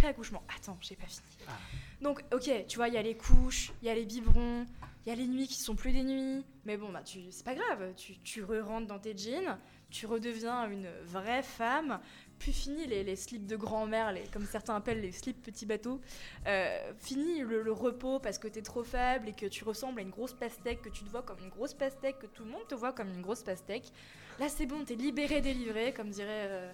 accouchement. 0.08 0.42
Attends, 0.56 0.78
j'ai 0.80 0.96
pas 0.96 1.06
fini. 1.06 1.22
Ah. 1.46 1.52
Donc, 2.00 2.24
ok, 2.32 2.50
tu 2.66 2.76
vois, 2.76 2.88
il 2.88 2.94
y 2.94 2.96
a 2.96 3.02
les 3.02 3.16
couches, 3.16 3.72
il 3.82 3.88
y 3.88 3.90
a 3.90 3.94
les 3.94 4.06
biberons, 4.06 4.64
y 5.08 5.12
a 5.12 5.14
les 5.14 5.26
nuits 5.26 5.46
qui 5.48 5.60
sont 5.60 5.74
plus 5.74 5.92
des 5.92 6.02
nuits. 6.02 6.44
Mais 6.64 6.76
bon, 6.76 6.90
bah, 6.90 7.02
tu, 7.02 7.20
c'est 7.30 7.44
pas 7.44 7.54
grave. 7.54 7.94
Tu, 7.96 8.18
tu 8.18 8.42
re-rentres 8.42 8.86
dans 8.86 8.98
tes 8.98 9.16
jeans, 9.16 9.58
tu 9.90 10.06
redeviens 10.06 10.68
une 10.70 10.88
vraie 11.04 11.42
femme. 11.42 12.00
Puis 12.38 12.52
fini 12.52 12.86
les, 12.86 13.02
les 13.02 13.16
slips 13.16 13.46
de 13.46 13.56
grand-mère, 13.56 14.12
les, 14.12 14.22
comme 14.32 14.44
certains 14.44 14.76
appellent 14.76 15.00
les 15.00 15.10
slips 15.10 15.42
petits 15.42 15.66
bateaux. 15.66 16.00
Euh, 16.46 16.92
fini 16.98 17.40
le, 17.40 17.62
le 17.62 17.72
repos 17.72 18.20
parce 18.20 18.38
que 18.38 18.46
t'es 18.46 18.62
trop 18.62 18.84
faible 18.84 19.28
et 19.28 19.32
que 19.32 19.46
tu 19.46 19.64
ressembles 19.64 19.98
à 19.98 20.02
une 20.02 20.10
grosse 20.10 20.34
pastèque, 20.34 20.82
que 20.82 20.88
tu 20.88 21.02
te 21.02 21.10
vois 21.10 21.22
comme 21.22 21.38
une 21.42 21.50
grosse 21.50 21.74
pastèque, 21.74 22.20
que 22.20 22.26
tout 22.26 22.44
le 22.44 22.50
monde 22.50 22.66
te 22.68 22.74
voit 22.76 22.92
comme 22.92 23.08
une 23.08 23.22
grosse 23.22 23.42
pastèque. 23.42 23.90
Là, 24.38 24.48
c'est 24.48 24.66
bon, 24.66 24.84
t'es 24.84 24.94
libéré, 24.94 25.40
délivré, 25.40 25.92
comme 25.92 26.10
dirait, 26.10 26.46
euh, 26.48 26.70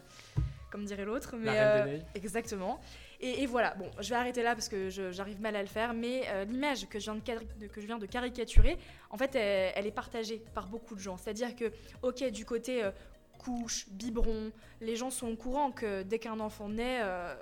comme 0.70 0.84
dirait 0.84 1.06
l'autre. 1.06 1.34
Mais 1.36 1.46
La 1.46 1.84
reine 1.84 2.00
euh. 2.00 2.00
Exactement. 2.14 2.78
Et, 3.20 3.42
et 3.42 3.46
voilà, 3.46 3.74
bon, 3.74 3.90
je 4.00 4.08
vais 4.10 4.16
arrêter 4.16 4.42
là 4.42 4.54
parce 4.54 4.68
que 4.68 4.90
j'arrive 4.90 5.40
mal 5.40 5.56
à 5.56 5.62
le 5.62 5.68
faire, 5.68 5.94
mais 5.94 6.22
euh, 6.28 6.44
l'image 6.44 6.88
que, 6.88 6.98
je 6.98 7.10
viens 7.10 7.14
de 7.14 7.66
que 7.66 7.80
je 7.80 7.86
viens 7.86 7.98
de 7.98 8.06
caricaturer, 8.06 8.76
en 9.10 9.16
fait, 9.16 9.34
elle, 9.34 9.72
elle 9.76 9.86
est 9.86 9.90
partagée 9.94 10.42
par 10.54 10.66
beaucoup 10.66 10.94
de 10.94 11.00
gens. 11.00 11.16
C'est-à-dire 11.16 11.54
que, 11.56 11.72
ok, 12.02 12.24
du 12.30 12.44
côté 12.44 12.82
euh, 12.84 12.90
couche, 13.38 13.86
biberon, 13.90 14.50
les 14.80 14.96
gens 14.96 15.10
sont 15.10 15.28
au 15.28 15.36
courant 15.36 15.70
que 15.70 16.02
dès 16.02 16.18
qu'un 16.18 16.40
enfant 16.40 16.68
naît, 16.68 17.00
euh, 17.02 17.34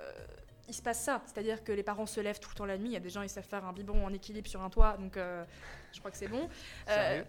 il 0.67 0.73
se 0.73 0.81
passe 0.81 1.01
ça. 1.03 1.21
C'est-à-dire 1.25 1.63
que 1.63 1.71
les 1.71 1.83
parents 1.83 2.05
se 2.05 2.21
lèvent 2.21 2.39
tout 2.39 2.49
le 2.51 2.55
temps 2.55 2.65
la 2.65 2.77
nuit. 2.77 2.89
Il 2.89 2.93
y 2.93 2.97
a 2.97 3.01
des 3.01 3.09
gens, 3.09 3.21
ils 3.21 3.29
savent 3.29 3.43
faire 3.43 3.65
un 3.65 3.73
biberon 3.73 4.05
en 4.05 4.13
équilibre 4.13 4.47
sur 4.47 4.61
un 4.61 4.69
toit, 4.69 4.95
donc 4.97 5.17
je 5.17 5.99
crois 5.99 6.11
que 6.11 6.17
c'est 6.17 6.27
bon. 6.27 6.47
Sérieux? 6.87 7.25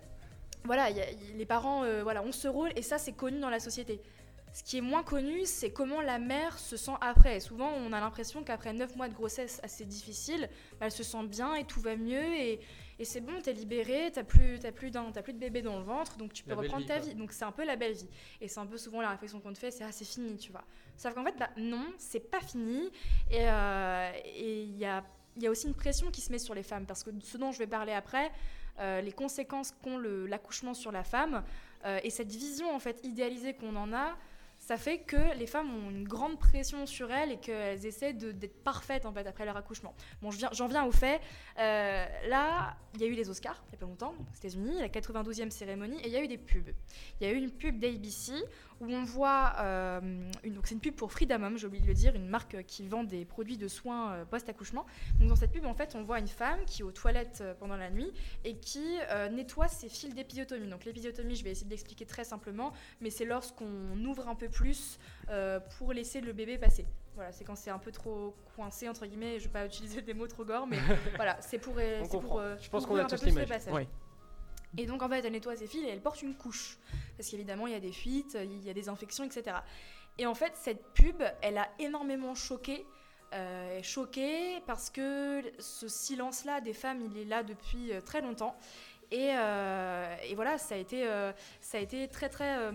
voilà, 0.64 0.90
y 0.90 1.00
a- 1.00 1.06
les 1.36 1.44
parents 1.46 1.84
euh, 1.84 2.02
voilà, 2.02 2.22
ont 2.22 2.32
ce 2.32 2.48
rôle 2.48 2.70
et 2.74 2.82
ça, 2.82 2.96
c'est 2.98 3.12
connu 3.12 3.38
dans 3.38 3.50
la 3.50 3.60
société. 3.60 4.00
Ce 4.54 4.62
qui 4.62 4.78
est 4.78 4.80
moins 4.80 5.02
connu, 5.02 5.46
c'est 5.46 5.72
comment 5.72 6.00
la 6.00 6.20
mère 6.20 6.60
se 6.60 6.76
sent 6.76 6.92
après. 7.00 7.40
Souvent, 7.40 7.70
on 7.70 7.92
a 7.92 7.98
l'impression 7.98 8.44
qu'après 8.44 8.72
9 8.72 8.94
mois 8.94 9.08
de 9.08 9.14
grossesse 9.14 9.58
assez 9.64 9.84
difficile, 9.84 10.48
bah, 10.78 10.86
elle 10.86 10.92
se 10.92 11.02
sent 11.02 11.26
bien 11.26 11.56
et 11.56 11.64
tout 11.64 11.80
va 11.80 11.96
mieux 11.96 12.22
et, 12.22 12.60
et 13.00 13.04
c'est 13.04 13.20
bon, 13.20 13.32
t'es 13.42 13.52
libérée, 13.52 14.12
t'as 14.12 14.22
plus, 14.22 14.60
plus, 14.72 14.92
plus 14.92 15.32
de 15.32 15.38
bébé 15.38 15.60
dans 15.60 15.76
le 15.76 15.82
ventre, 15.84 16.16
donc 16.18 16.32
tu 16.32 16.44
peux 16.44 16.50
La 16.50 16.56
reprendre 16.56 16.82
vie, 16.82 16.86
ta 16.86 17.00
quoi. 17.00 17.08
vie. 17.08 17.14
Donc 17.16 17.32
c'est 17.32 17.44
un 17.44 17.50
peu 17.50 17.64
la 17.64 17.74
belle 17.74 17.94
vie. 17.94 18.08
Et 18.40 18.46
c'est 18.46 18.60
un 18.60 18.66
peu 18.66 18.78
souvent 18.78 19.02
la 19.02 19.10
réflexion 19.10 19.40
qu'on 19.40 19.52
te 19.52 19.58
fait, 19.58 19.72
c'est 19.72 19.82
ah 19.82 19.90
c'est 19.90 20.04
fini, 20.04 20.36
tu 20.36 20.52
vois. 20.52 20.62
Sauf 20.96 21.14
qu'en 21.14 21.24
fait, 21.24 21.34
bah, 21.36 21.50
non, 21.56 21.86
c'est 21.98 22.30
pas 22.30 22.40
fini. 22.40 22.92
Et 23.32 23.48
euh, 23.48 24.12
et 24.24 24.62
il 24.62 24.78
y 24.78 24.84
a, 24.84 25.02
il 25.36 25.42
y 25.42 25.48
a 25.48 25.50
aussi 25.50 25.66
une 25.66 25.74
pression 25.74 26.12
qui 26.12 26.20
se 26.20 26.30
met 26.30 26.38
sur 26.38 26.54
les 26.54 26.62
femmes, 26.62 26.86
parce 26.86 27.02
que 27.02 27.10
ce 27.24 27.38
dont 27.38 27.50
je 27.50 27.58
vais 27.58 27.66
parler 27.66 27.92
après, 27.92 28.30
euh, 28.78 29.00
les 29.00 29.10
conséquences 29.12 29.72
qu'ont 29.82 29.98
l'accouchement 29.98 30.74
sur 30.74 30.92
la 30.92 31.02
femme, 31.02 31.42
euh, 31.86 31.98
et 32.04 32.10
cette 32.10 32.30
vision 32.30 32.72
en 32.72 32.78
fait 32.78 33.00
idéalisée 33.04 33.54
qu'on 33.54 33.74
en 33.74 33.92
a, 33.92 34.16
ça 34.64 34.78
fait 34.78 35.00
que 35.00 35.36
les 35.36 35.46
femmes 35.46 35.70
ont 35.74 35.90
une 35.90 36.08
grande 36.08 36.38
pression 36.38 36.86
sur 36.86 37.12
elles 37.12 37.32
et 37.32 37.36
qu'elles 37.36 37.84
essaient 37.84 38.14
d'être 38.14 38.62
parfaites 38.64 39.04
en 39.04 39.12
fait 39.12 39.26
après 39.26 39.44
leur 39.44 39.58
accouchement. 39.58 39.94
Bon, 40.22 40.30
j'en 40.30 40.68
viens 40.68 40.86
au 40.86 40.90
fait. 40.90 41.20
Euh, 41.58 42.06
là, 42.28 42.74
il 42.94 43.02
y 43.02 43.04
a 43.04 43.06
eu 43.06 43.12
les 43.12 43.28
Oscars 43.28 43.62
il 43.68 43.72
y 43.72 43.74
a 43.76 43.78
pas 43.78 43.86
longtemps 43.86 44.14
aux 44.18 44.36
États-Unis, 44.36 44.78
la 44.80 44.88
92e 44.88 45.50
cérémonie, 45.50 45.98
et 46.00 46.06
il 46.06 46.12
y 46.12 46.16
a 46.16 46.24
eu 46.24 46.28
des 46.28 46.38
pubs. 46.38 46.70
Il 47.20 47.26
y 47.26 47.30
a 47.30 47.32
eu 47.34 47.36
une 47.36 47.50
pub 47.50 47.78
d'ABC 47.78 48.32
où 48.80 48.86
on 48.86 49.04
voit 49.04 49.52
euh, 49.60 50.30
c'est 50.64 50.74
une 50.74 50.80
pub 50.80 50.94
pour 50.94 51.12
Freedom, 51.12 51.56
j'ai 51.56 51.66
oublié 51.66 51.82
de 51.82 51.88
le 51.88 51.94
dire, 51.94 52.14
une 52.14 52.28
marque 52.28 52.64
qui 52.64 52.88
vend 52.88 53.04
des 53.04 53.26
produits 53.26 53.58
de 53.58 53.68
soins 53.68 54.12
euh, 54.12 54.24
post-accouchement. 54.24 54.86
Donc 55.20 55.28
dans 55.28 55.36
cette 55.36 55.52
pub, 55.52 55.66
en 55.66 55.74
fait, 55.74 55.94
on 55.94 56.04
voit 56.04 56.18
une 56.20 56.28
femme 56.28 56.64
qui 56.64 56.80
est 56.80 56.84
aux 56.84 56.90
toilettes 56.90 57.44
pendant 57.60 57.76
la 57.76 57.90
nuit 57.90 58.10
et 58.44 58.56
qui 58.56 58.96
nettoie 59.30 59.68
ses 59.68 59.90
fils 59.90 60.14
d'épisiotomie. 60.14 60.68
Donc 60.68 60.86
l'épisiotomie, 60.86 61.36
je 61.36 61.44
vais 61.44 61.50
essayer 61.50 61.66
de 61.66 61.70
l'expliquer 61.70 62.06
très 62.06 62.24
simplement, 62.24 62.72
mais 63.02 63.10
c'est 63.10 63.26
lorsqu'on 63.26 64.02
ouvre 64.04 64.26
un 64.28 64.34
peu 64.34 64.48
plus 64.54 64.98
euh, 65.28 65.60
pour 65.76 65.92
laisser 65.92 66.20
le 66.20 66.32
bébé 66.32 66.56
passer. 66.56 66.86
Voilà, 67.14 67.32
c'est 67.32 67.44
quand 67.44 67.56
c'est 67.56 67.70
un 67.70 67.78
peu 67.78 67.92
trop 67.92 68.34
coincé 68.56 68.88
entre 68.88 69.06
guillemets. 69.06 69.38
Je 69.38 69.44
vais 69.44 69.52
pas 69.52 69.66
utiliser 69.72 70.00
des 70.00 70.14
mots 70.14 70.26
trop 70.26 70.44
gore, 70.44 70.66
mais 70.66 70.78
voilà, 71.16 71.36
c'est 71.40 71.58
pour. 71.58 71.74
euh, 71.78 72.04
pour, 72.06 72.40
euh, 72.40 72.56
Je 72.60 72.70
pense 72.70 72.86
qu'on 72.86 72.96
a 72.96 73.02
un 73.02 73.04
peu 73.04 73.16
tous 73.16 73.24
plus 73.24 73.38
les 73.38 73.46
passages. 73.46 73.74
Oui. 73.74 73.86
Et 74.76 74.86
donc 74.86 75.02
en 75.02 75.08
fait, 75.08 75.24
elle 75.24 75.32
nettoie 75.32 75.56
ses 75.56 75.66
fils 75.66 75.84
et 75.84 75.88
elle 75.88 76.00
porte 76.00 76.22
une 76.22 76.34
couche. 76.34 76.78
Parce 77.16 77.28
qu'évidemment, 77.28 77.66
il 77.66 77.72
y 77.74 77.76
a 77.76 77.80
des 77.80 77.92
fuites, 77.92 78.36
il 78.40 78.64
y 78.64 78.70
a 78.70 78.74
des 78.74 78.88
infections, 78.88 79.24
etc. 79.24 79.58
Et 80.18 80.26
en 80.26 80.34
fait, 80.34 80.52
cette 80.56 80.84
pub, 80.94 81.22
elle 81.42 81.58
a 81.58 81.68
énormément 81.78 82.34
choqué. 82.34 82.84
Euh, 83.32 83.80
choqué 83.82 84.60
parce 84.66 84.90
que 84.90 85.42
ce 85.58 85.88
silence-là 85.88 86.60
des 86.60 86.72
femmes, 86.72 87.00
il 87.02 87.16
est 87.18 87.24
là 87.24 87.42
depuis 87.42 87.92
très 88.04 88.20
longtemps. 88.20 88.56
Et, 89.10 89.30
euh, 89.32 90.16
et 90.28 90.34
voilà, 90.34 90.58
ça 90.58 90.74
a 90.74 90.78
été, 90.78 91.06
euh, 91.06 91.32
ça 91.60 91.78
a 91.78 91.80
été 91.80 92.08
très 92.08 92.28
très, 92.28 92.58
euh, 92.58 92.72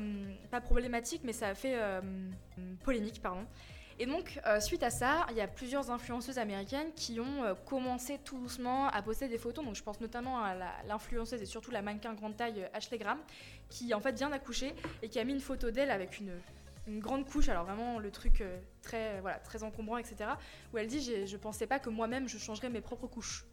pas 0.51 0.61
problématique, 0.61 1.21
mais 1.23 1.33
ça 1.33 1.49
a 1.49 1.55
fait 1.55 1.77
polémique, 2.83 3.21
pardon. 3.21 3.45
Et 4.01 4.05
donc, 4.05 4.39
suite 4.61 4.83
à 4.83 4.91
ça, 4.91 5.27
il 5.29 5.35
y 5.35 5.41
a 5.41 5.47
plusieurs 5.47 5.91
influenceuses 5.91 6.39
américaines 6.39 6.93
qui 6.95 7.19
ont 7.19 7.53
commencé 7.65 8.17
tout 8.23 8.37
doucement 8.37 8.87
à 8.87 9.01
poster 9.01 9.27
des 9.27 9.37
photos. 9.37 9.65
Donc, 9.65 9.75
je 9.75 9.83
pense 9.83 9.99
notamment 9.99 10.41
à 10.41 10.55
l'influenceuse 10.87 11.41
et 11.41 11.45
surtout 11.45 11.71
la 11.71 11.81
mannequin 11.81 12.13
grande 12.13 12.37
taille 12.37 12.69
Ashley 12.73 12.97
Graham, 12.97 13.19
qui 13.69 13.93
en 13.93 13.99
fait 13.99 14.13
vient 14.13 14.29
d'accoucher 14.29 14.73
et 15.01 15.09
qui 15.09 15.19
a 15.19 15.25
mis 15.25 15.33
une 15.33 15.41
photo 15.41 15.69
d'elle 15.69 15.91
avec 15.91 16.19
une, 16.19 16.31
grande 17.01 17.25
couche. 17.29 17.49
Alors 17.49 17.65
vraiment 17.65 17.99
le 17.99 18.09
truc 18.09 18.41
très, 18.81 19.19
voilà, 19.19 19.37
très 19.39 19.63
encombrant, 19.63 19.97
etc. 19.97 20.29
Où 20.73 20.77
elle 20.77 20.87
dit, 20.87 21.27
je 21.27 21.37
pensais 21.37 21.67
pas 21.67 21.77
que 21.77 21.89
moi-même 21.89 22.29
je 22.29 22.37
changerais 22.37 22.69
mes 22.69 22.81
propres 22.81 23.07
couches. 23.07 23.45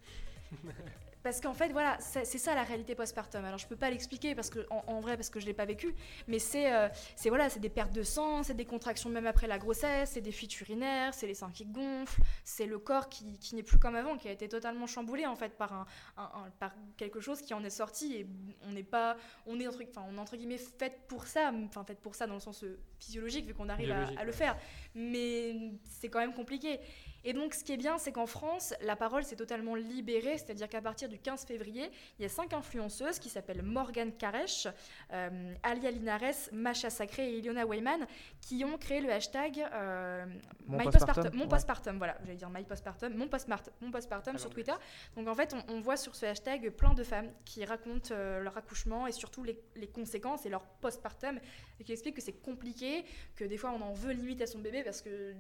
parce 1.23 1.41
qu'en 1.41 1.55
fait, 1.55 1.71
voilà, 1.73 1.99
c'est 1.99 2.25
ça 2.39 2.55
la 2.55 2.63
réalité 2.63 2.95
postpartum. 2.95 3.45
Alors, 3.45 3.59
je 3.59 3.67
peux 3.67 3.75
pas 3.75 3.91
l'expliquer 3.91 4.37
parce 4.37 4.49
que, 4.49 4.65
en, 4.71 4.85
en 4.87 5.01
vrai, 5.01 5.17
parce 5.17 5.29
que 5.29 5.41
je 5.41 5.47
l'ai 5.47 5.55
pas 5.55 5.65
vécu, 5.65 5.93
mais 6.29 6.39
c'est, 6.39 6.73
euh, 6.73 6.89
c'est 7.17 7.31
voilà, 7.31 7.51
c'est 7.51 7.59
des 7.59 7.69
pertes 7.69 7.93
de 7.93 8.05
sang, 8.05 8.45
c'est 8.45 8.55
des 8.55 8.65
contractions 8.65 9.11
même 9.11 9.27
après 9.27 9.49
la 9.49 9.59
grossesse, 9.59 10.11
c'est 10.13 10.21
des 10.21 10.31
fuites 10.31 10.61
urinaires, 10.61 11.15
c'est 11.15 11.27
les 11.27 11.35
seins 11.35 11.51
qui 11.51 11.65
gonflent, 11.65 12.21
c'est 12.45 12.67
le 12.67 12.79
corps 12.79 13.09
qui, 13.09 13.39
qui 13.41 13.57
n'est 13.57 13.65
plus 13.65 13.79
comme 13.81 13.97
avant, 13.97 14.17
qui 14.17 14.29
a 14.29 14.31
été 14.31 14.49
totalement 14.49 14.87
chamboulé 14.87 15.27
en 15.27 15.35
fait 15.35 15.57
par 15.59 15.73
un, 15.73 15.87
un- 16.17 16.31
un- 16.47 16.51
par 16.61 16.73
quelque 16.97 17.19
chose 17.19 17.43
qui 17.43 17.55
en 17.55 17.65
est 17.65 17.71
sorti 17.71 18.15
et 18.15 18.27
on 18.63 18.71
n'est 18.71 18.85
pas, 18.85 19.17
on 19.47 19.59
est 19.59 19.67
entre, 19.67 19.83
enfin, 19.91 20.07
on 20.09 20.17
est 20.17 20.21
entre 20.21 20.37
guillemets 20.37 20.59
fait 20.59 21.01
pour 21.09 21.27
ça, 21.27 21.51
enfin 21.65 21.83
fait 21.85 21.99
pour 22.01 22.15
ça 22.15 22.29
dans 22.29 22.35
le 22.35 22.41
sens 22.41 22.63
euh, 22.63 22.79
physiologique 23.01 23.47
vu 23.47 23.55
qu'on 23.55 23.69
arrive 23.69 23.91
à, 23.91 24.23
le 24.25 24.33
faire, 24.33 24.57
mais 24.95 25.73
c'est 25.85 26.09
quand 26.09 26.21
même 26.21 26.35
compliqué. 26.35 26.79
Et 27.29 27.33
donc, 27.33 27.55
ce 27.55 27.65
qui 27.65 27.73
est 27.73 27.77
bien, 27.77 27.99
c'est 27.99 28.13
qu'en 28.13 28.27
France, 28.27 28.73
la 28.83 28.95
parole 28.95 29.25
s'est 29.25 29.35
totalement 29.35 29.75
libérée, 29.75 30.39
c'est-à-dire 30.39 30.69
qu'à 30.69 30.81
partir 30.81 31.09
du 31.09 31.19
15 31.19 31.45
février, 31.45 31.91
il 32.19 32.23
y 32.23 32.25
a 32.25 32.29
cinq 32.29 32.53
influenceuses 32.55 33.19
qui 33.19 33.29
s'appellent 33.29 33.63
Morgane 33.65 34.13
Karesh, 34.13 34.69
euh, 35.13 35.55
Alia 35.65 35.91
Linares, 35.91 36.49
Macha 36.53 36.89
Sacré 36.89 37.29
et 37.33 37.39
Ilona 37.39 37.67
Weyman, 37.67 38.07
qui 38.41 38.65
ont 38.65 38.79
créé 38.79 39.01
le 39.01 39.11
hashtag 39.11 39.59
euh, 39.73 40.25
Mon 40.69 40.79
My 40.79 40.85
postpartum, 40.85 41.25
postpartum- 41.25 41.35
Mon 41.35 41.43
ouais. 41.43 41.49
postpartum, 41.49 41.99
voilà, 41.99 42.17
j'allais 42.23 42.37
dire 42.37 42.49
My 42.49 42.63
postpartum, 42.63 43.13
mon 43.17 43.27
postpartum, 43.27 43.73
mon 43.81 43.91
postpartum 43.91 44.37
À 44.37 44.39
sur. 44.39 44.51
Twitter. 44.51 44.75
Donc 45.17 45.27
en 45.27 45.35
fait, 45.35 45.53
on, 45.69 45.75
on 45.75 45.81
voit 45.81 45.97
sur 45.97 46.15
ce 46.15 46.27
hashtag 46.27 46.71
plein 46.71 46.95
de 46.95 47.03
femmes 47.03 47.33
qui 47.45 47.65
racontent 47.65 48.11
euh, 48.13 48.39
leur 48.41 48.57
accouchement 48.57 49.09
et 49.09 49.13
surtout 49.13 49.43
les, 49.43 49.61
les 49.75 49.89
conséquences 49.89 50.47
et 50.47 50.49
leur 50.49 50.65
postpartum, 50.65 51.41
et 51.81 51.85
qui 51.85 51.91
expliquent 51.91 52.15
que 52.17 52.23
c'est 52.23 52.41
compliqué, 52.41 53.05
que 53.35 53.43
des 53.45 53.57
fois 53.57 53.73
on 53.73 53.81
en 53.83 53.93
veut 53.95 54.13
limite 54.13 54.41
à 54.43 54.47
son 54.47 54.61
bébé 54.61 54.85
parce 54.85 55.03
que 55.03 55.35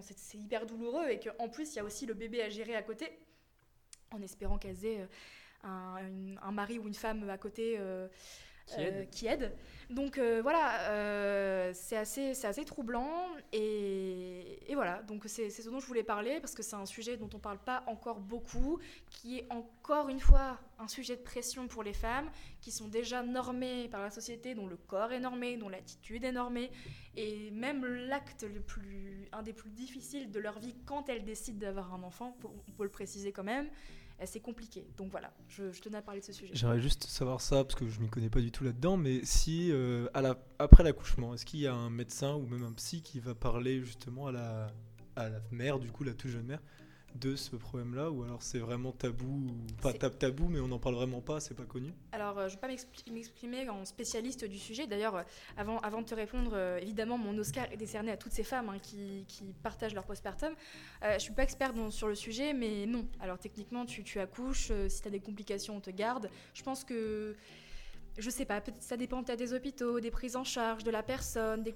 c'est 0.00 0.38
hyper 0.38 0.66
douloureux 0.66 0.87
et 1.08 1.20
qu'en 1.20 1.48
plus 1.48 1.72
il 1.72 1.76
y 1.76 1.78
a 1.78 1.84
aussi 1.84 2.06
le 2.06 2.14
bébé 2.14 2.42
à 2.42 2.48
gérer 2.48 2.74
à 2.74 2.82
côté, 2.82 3.18
en 4.10 4.22
espérant 4.22 4.58
qu'elles 4.58 4.84
aient 4.84 5.00
euh, 5.64 6.36
un, 6.42 6.52
mari 6.52 6.78
ou 6.78 6.86
une 6.88 6.94
femme 6.94 7.28
à 7.28 7.38
côté. 7.38 7.76
euh, 7.78 8.08
Qui 8.68 8.80
euh, 8.80 8.86
aide. 8.86 9.10
qui 9.10 9.26
aide. 9.26 9.52
Donc 9.90 10.18
euh, 10.18 10.40
voilà, 10.42 10.90
euh, 10.90 11.70
c'est 11.74 11.96
assez, 11.96 12.44
assez 12.44 12.64
troublant 12.66 13.26
et, 13.52 14.70
et 14.70 14.74
voilà. 14.74 15.02
Donc 15.02 15.22
c'est 15.26 15.48
ce 15.48 15.70
dont 15.70 15.80
je 15.80 15.86
voulais 15.86 16.02
parler 16.02 16.40
parce 16.40 16.54
que 16.54 16.62
c'est 16.62 16.76
un 16.76 16.84
sujet 16.84 17.16
dont 17.16 17.30
on 17.32 17.38
parle 17.38 17.58
pas 17.58 17.84
encore 17.86 18.20
beaucoup, 18.20 18.78
qui 19.08 19.38
est 19.38 19.46
encore 19.50 20.10
une 20.10 20.20
fois 20.20 20.58
un 20.78 20.88
sujet 20.88 21.16
de 21.16 21.22
pression 21.22 21.68
pour 21.68 21.82
les 21.82 21.94
femmes 21.94 22.30
qui 22.60 22.70
sont 22.70 22.88
déjà 22.88 23.22
normées 23.22 23.88
par 23.88 24.02
la 24.02 24.10
société, 24.10 24.54
dont 24.54 24.66
le 24.66 24.76
corps 24.76 25.12
est 25.12 25.20
normé, 25.20 25.56
dont 25.56 25.70
l'attitude 25.70 26.24
est 26.24 26.32
normée 26.32 26.70
et 27.16 27.50
même 27.50 27.84
l'acte 27.84 28.44
le 28.44 28.60
plus, 28.60 29.28
un 29.32 29.42
des 29.42 29.54
plus 29.54 29.70
difficiles 29.70 30.30
de 30.30 30.38
leur 30.38 30.58
vie 30.58 30.74
quand 30.84 31.08
elles 31.08 31.24
décident 31.24 31.58
d'avoir 31.58 31.94
un 31.94 32.02
enfant, 32.02 32.36
on 32.44 32.72
peut 32.72 32.84
le 32.84 32.90
préciser 32.90 33.32
quand 33.32 33.44
même. 33.44 33.68
Euh, 34.20 34.24
C'est 34.26 34.40
compliqué. 34.40 34.86
Donc 34.96 35.10
voilà, 35.10 35.32
je, 35.48 35.70
tenais 35.80 35.98
à 35.98 36.02
parler 36.02 36.20
de 36.20 36.24
ce 36.24 36.32
sujet. 36.32 36.52
J'aimerais 36.54 36.80
juste 36.80 37.04
savoir 37.04 37.40
ça 37.40 37.64
parce 37.64 37.74
que 37.74 37.88
je 37.88 38.00
m'y 38.00 38.08
connais 38.08 38.30
pas 38.30 38.40
du 38.40 38.50
tout 38.50 38.64
là-dedans, 38.64 38.96
mais 38.96 39.24
si 39.24 39.70
euh, 39.72 40.08
après 40.58 40.82
l'accouchement, 40.82 41.34
est-ce 41.34 41.44
qu'il 41.44 41.60
y 41.60 41.66
a 41.66 41.74
un 41.74 41.90
médecin 41.90 42.34
ou 42.34 42.46
même 42.46 42.64
un 42.64 42.72
psy 42.72 43.02
qui 43.02 43.20
va 43.20 43.34
parler 43.34 43.82
justement 43.82 44.26
à 44.26 44.32
la, 44.32 44.72
à 45.16 45.28
la 45.28 45.40
mère, 45.50 45.78
du 45.78 45.90
coup 45.90 46.04
la 46.04 46.14
toute 46.14 46.30
jeune 46.30 46.46
mère, 46.46 46.60
de 47.14 47.36
ce 47.36 47.56
problème-là, 47.56 48.10
ou 48.10 48.22
alors 48.22 48.42
c'est 48.42 48.58
vraiment 48.58 48.92
tabou, 48.92 49.46
ou 49.48 49.80
pas 49.82 49.92
tab- 49.92 50.18
tabou, 50.18 50.48
mais 50.48 50.60
on 50.60 50.68
n'en 50.68 50.78
parle 50.78 50.94
vraiment 50.94 51.20
pas, 51.20 51.40
c'est 51.40 51.54
pas 51.54 51.64
connu? 51.64 51.92
Alors, 52.12 52.38
euh, 52.38 52.48
je 52.48 52.56
ne 52.56 52.60
vais 52.60 52.76
pas 52.76 53.12
m'exprimer 53.12 53.68
en 53.68 53.84
spécialiste 53.84 54.44
du 54.44 54.58
sujet. 54.58 54.86
D'ailleurs, 54.86 55.16
euh, 55.16 55.22
avant, 55.56 55.78
avant 55.78 56.02
de 56.02 56.06
te 56.06 56.14
répondre, 56.14 56.52
euh, 56.54 56.78
évidemment, 56.78 57.18
mon 57.18 57.36
Oscar 57.38 57.66
est 57.72 57.76
décerné 57.76 58.12
à 58.12 58.16
toutes 58.16 58.32
ces 58.32 58.44
femmes 58.44 58.68
hein, 58.68 58.78
qui, 58.78 59.24
qui 59.26 59.52
partagent 59.62 59.94
leur 59.94 60.04
postpartum. 60.04 60.52
Je 61.02 61.14
ne 61.14 61.18
suis 61.18 61.32
pas 61.32 61.42
experte 61.42 61.74
dans- 61.74 61.90
sur 61.90 62.08
le 62.08 62.14
sujet, 62.14 62.52
mais 62.52 62.86
non. 62.86 63.06
Alors, 63.20 63.38
techniquement, 63.38 63.84
tu, 63.84 64.04
tu 64.04 64.20
accouches. 64.20 64.70
si 64.88 65.02
tu 65.02 65.08
as 65.08 65.10
des 65.10 65.20
complications, 65.20 65.76
on 65.76 65.80
te 65.80 65.90
garde. 65.90 66.30
Je 66.54 66.62
pense 66.62 66.84
que. 66.84 67.34
Je 68.18 68.30
sais 68.30 68.44
pas, 68.44 68.60
ça 68.80 68.96
dépend 68.96 69.22
peut-être 69.22 69.38
des 69.38 69.54
hôpitaux, 69.54 70.00
des 70.00 70.10
prises 70.10 70.34
en 70.34 70.42
charge, 70.42 70.82
de 70.82 70.90
la 70.90 71.04
personne, 71.04 71.62
de, 71.62 71.72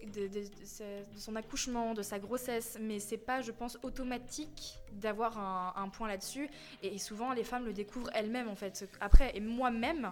son 1.17 1.37
accouchement, 1.37 1.95
de 1.95 2.03
sa 2.03 2.19
grossesse, 2.19 2.77
mais 2.81 2.99
c'est 2.99 3.17
pas, 3.17 3.43
je 3.43 3.53
pense, 3.53 3.79
automatique 3.85 4.81
d'avoir 4.93 5.39
un, 5.77 5.89
point 5.89 6.09
là-dessus. 6.09 6.51
Et, 6.83 6.97
et 6.97 6.99
souvent, 6.99 7.33
les 7.33 7.45
femmes 7.45 7.65
le 7.65 7.73
découvrent 7.73 8.11
elles-mêmes, 8.13 8.49
en 8.49 8.57
fait. 8.57 8.89
Après, 9.01 9.31
et 9.37 9.41
moi-même, 9.41 10.11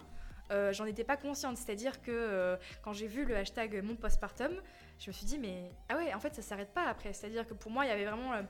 euh, 0.50 0.72
j'en 0.72 0.84
étais 0.84 1.04
pas 1.04 1.16
consciente. 1.16 1.56
C'est-à-dire 1.56 2.00
que 2.02 2.10
euh, 2.10 2.56
quand 2.82 2.92
j'ai 2.92 3.06
vu 3.06 3.24
le 3.24 3.36
hashtag 3.36 3.82
mon 3.82 3.94
postpartum, 3.94 4.52
je 4.98 5.08
me 5.10 5.12
suis 5.12 5.26
dit, 5.26 5.38
mais 5.38 5.70
ah 5.88 5.96
ouais, 5.96 6.12
en 6.14 6.20
fait, 6.20 6.34
ça 6.34 6.42
s'arrête 6.42 6.72
pas 6.72 6.86
après. 6.86 7.12
C'est-à-dire 7.12 7.46
que 7.46 7.54
pour 7.54 7.70
moi, 7.70 7.84
il 7.86 7.88
y 7.88 7.92
avait 7.92 8.06
vraiment. 8.06 8.32
euh, 8.34 8.42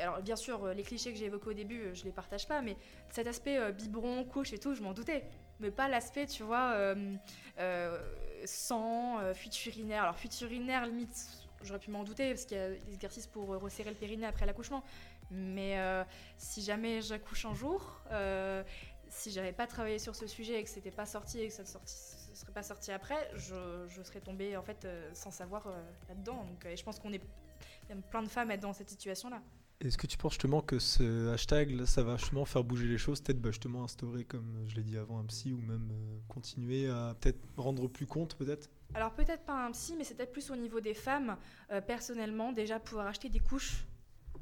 alors, 0.00 0.22
bien 0.22 0.36
sûr, 0.36 0.64
euh, 0.64 0.74
les 0.74 0.82
clichés 0.82 1.12
que 1.12 1.18
j'ai 1.18 1.26
évoqués 1.26 1.50
au 1.50 1.52
début, 1.52 1.80
euh, 1.80 1.94
je 1.94 2.04
les 2.04 2.12
partage 2.12 2.46
pas, 2.46 2.62
mais 2.62 2.76
cet 3.10 3.26
aspect 3.26 3.58
euh, 3.58 3.72
biberon, 3.72 4.24
couche 4.24 4.52
et 4.52 4.58
tout, 4.58 4.74
je 4.74 4.82
m'en 4.82 4.92
doutais. 4.92 5.24
Mais 5.60 5.70
pas 5.70 5.88
l'aspect, 5.88 6.26
tu 6.26 6.42
vois, 6.42 6.72
euh, 6.72 7.14
euh, 7.58 7.98
sang, 8.44 9.20
euh, 9.20 9.34
fuite 9.34 9.64
urinaire. 9.66 10.02
Alors, 10.02 10.16
fuite 10.16 10.40
urinaire, 10.40 10.86
limite, 10.86 11.28
j'aurais 11.62 11.78
pu 11.78 11.90
m'en 11.90 12.04
douter, 12.04 12.30
parce 12.30 12.44
qu'il 12.44 12.56
y 12.56 12.60
a 12.60 12.70
des 12.70 12.94
exercices 12.94 13.26
pour 13.26 13.48
resserrer 13.48 13.90
le 13.90 13.96
périnée 13.96 14.26
après 14.26 14.46
l'accouchement. 14.46 14.82
Mais 15.30 15.78
si 16.36 16.60
jamais 16.60 17.00
j'accouche 17.00 17.46
un 17.46 17.54
jour, 17.54 18.02
si 19.08 19.30
j'avais 19.30 19.52
pas 19.52 19.66
travaillé 19.66 19.98
sur 19.98 20.14
ce 20.14 20.26
sujet 20.26 20.60
et 20.60 20.62
que 20.62 20.68
c'était 20.68 20.90
pas 20.90 21.06
sorti 21.06 21.40
et 21.40 21.48
que 21.48 21.54
ça 21.54 21.62
ne 21.62 22.34
serait 22.34 22.52
pas 22.52 22.62
sorti 22.62 22.92
après, 22.92 23.30
je, 23.34 24.02
serais 24.02 24.20
tombée 24.20 24.58
en 24.58 24.62
fait 24.62 24.86
sans 25.14 25.30
savoir 25.30 25.72
là-dedans. 26.08 26.44
Donc, 26.44 26.66
et 26.66 26.76
je 26.76 26.84
pense 26.84 26.98
qu'on 26.98 27.12
est 27.14 27.22
y 27.88 27.92
a 27.92 27.96
plein 28.10 28.22
de 28.22 28.28
femmes 28.28 28.50
à 28.50 28.54
être 28.54 28.60
dans 28.60 28.72
cette 28.72 28.90
situation-là. 28.90 29.40
Est-ce 29.84 29.98
que 29.98 30.06
tu 30.06 30.16
penses 30.16 30.34
justement 30.34 30.60
que 30.60 30.78
ce 30.78 31.32
hashtag, 31.32 31.70
là, 31.70 31.86
ça 31.86 32.04
va 32.04 32.16
justement 32.16 32.44
faire 32.44 32.62
bouger 32.62 32.86
les 32.86 32.98
choses, 32.98 33.20
peut-être 33.20 33.40
bah, 33.40 33.50
justement 33.50 33.82
instaurer, 33.82 34.24
comme 34.24 34.64
je 34.68 34.76
l'ai 34.76 34.82
dit 34.82 34.96
avant, 34.96 35.18
un 35.18 35.24
psy, 35.24 35.52
ou 35.52 35.60
même 35.60 35.88
euh, 35.90 36.18
continuer 36.28 36.88
à 36.88 37.16
peut-être 37.20 37.40
rendre 37.56 37.88
plus 37.88 38.06
compte, 38.06 38.36
peut-être? 38.36 38.70
Alors 38.94 39.12
peut-être 39.12 39.44
pas 39.44 39.66
un 39.66 39.72
psy, 39.72 39.94
mais 39.98 40.04
c'est 40.04 40.14
peut-être 40.14 40.32
plus 40.32 40.50
au 40.50 40.56
niveau 40.56 40.80
des 40.80 40.94
femmes. 40.94 41.36
Euh, 41.72 41.80
personnellement, 41.80 42.52
déjà 42.52 42.78
pouvoir 42.78 43.08
acheter 43.08 43.28
des 43.28 43.40
couches 43.40 43.84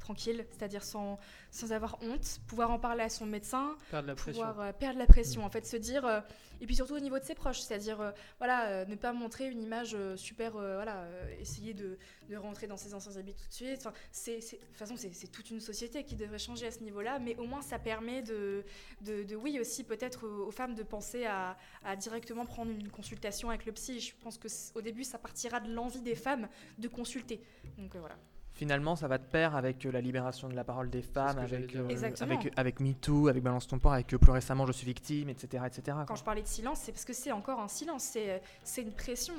tranquilles, 0.01 0.45
c'est-à-dire 0.51 0.83
sans, 0.83 1.17
sans 1.51 1.71
avoir 1.71 1.97
honte, 2.03 2.39
pouvoir 2.47 2.71
en 2.71 2.79
parler 2.79 3.03
à 3.03 3.09
son 3.09 3.25
médecin, 3.25 3.77
Perdre 3.89 4.07
la 4.09 4.15
pression. 4.15 4.43
pouvoir 4.45 4.59
euh, 4.67 4.73
perdre 4.73 4.99
la 4.99 5.07
pression, 5.07 5.45
en 5.45 5.49
fait, 5.49 5.65
se 5.65 5.77
dire, 5.77 6.05
euh, 6.05 6.19
et 6.59 6.65
puis 6.65 6.75
surtout 6.75 6.95
au 6.95 6.99
niveau 6.99 7.17
de 7.17 7.23
ses 7.23 7.35
proches, 7.35 7.59
c'est-à-dire, 7.61 8.01
euh, 8.01 8.11
voilà, 8.39 8.85
ne 8.85 8.95
pas 8.95 9.13
montrer 9.13 9.47
une 9.49 9.61
image 9.63 9.95
super, 10.15 10.51
voilà, 10.51 11.05
essayer 11.39 11.73
de, 11.73 11.97
de 12.29 12.35
rentrer 12.35 12.67
dans 12.67 12.77
ses 12.77 12.93
anciens 12.93 13.15
habits 13.17 13.33
tout 13.33 13.47
de 13.47 13.53
suite. 13.53 13.77
Enfin, 13.79 13.93
c'est, 14.11 14.41
c'est- 14.41 14.57
de 14.59 14.65
toute 14.65 14.77
façon, 14.77 14.95
c'est, 14.97 15.13
c'est 15.13 15.27
toute 15.27 15.49
une 15.49 15.61
société 15.61 16.03
qui 16.03 16.15
devrait 16.15 16.37
changer 16.39 16.67
à 16.67 16.71
ce 16.71 16.79
niveau-là, 16.81 17.19
mais 17.19 17.35
au 17.37 17.45
moins 17.45 17.61
ça 17.61 17.79
permet 17.79 18.21
de, 18.21 18.63
de, 19.01 19.23
de, 19.23 19.35
oui, 19.35 19.59
aussi 19.59 19.83
peut-être 19.83 20.27
aux, 20.27 20.51
femmes 20.51 20.75
de 20.75 20.83
penser 20.83 21.25
à, 21.25 21.57
à 21.83 21.95
directement 21.95 22.45
prendre 22.45 22.71
une 22.71 22.89
consultation 22.89 23.49
avec 23.49 23.65
le 23.65 23.71
psy. 23.71 23.99
Je 23.99 24.13
pense 24.21 24.37
que 24.37 24.47
au 24.75 24.81
début, 24.81 25.03
ça 25.03 25.17
partira 25.17 25.59
de 25.59 25.71
l'envie 25.73 26.01
des 26.01 26.15
femmes 26.15 26.47
de 26.77 26.87
consulter. 26.87 27.41
Donc 27.77 27.95
euh, 27.95 27.99
voilà. 27.99 28.17
Finalement, 28.61 28.95
ça 28.95 29.07
va 29.07 29.17
de 29.17 29.23
pair 29.23 29.55
avec 29.55 29.83
euh, 29.87 29.91
la 29.91 30.01
libération 30.01 30.47
de 30.47 30.53
la 30.53 30.63
parole 30.63 30.91
des 30.91 31.01
femmes, 31.01 31.39
avec, 31.39 31.75
euh, 31.75 31.87
Exactement. 31.89 32.35
avec, 32.39 32.53
avec 32.55 32.79
MeToo, 32.79 33.27
avec 33.27 33.41
Balance 33.41 33.65
ton 33.67 33.79
port, 33.79 33.93
avec 33.93 34.13
euh, 34.13 34.19
plus 34.19 34.29
récemment 34.31 34.67
Je 34.67 34.71
suis 34.71 34.85
victime, 34.85 35.29
etc. 35.29 35.63
etc. 35.65 35.81
Quand 36.01 36.05
quoi. 36.05 36.15
je 36.15 36.23
parlais 36.23 36.43
de 36.43 36.47
silence, 36.47 36.81
c'est 36.83 36.91
parce 36.91 37.03
que 37.03 37.11
c'est 37.13 37.31
encore 37.31 37.59
un 37.59 37.67
silence, 37.67 38.03
c'est, 38.03 38.29
euh, 38.29 38.37
c'est 38.63 38.83
une 38.83 38.91
pression. 38.91 39.33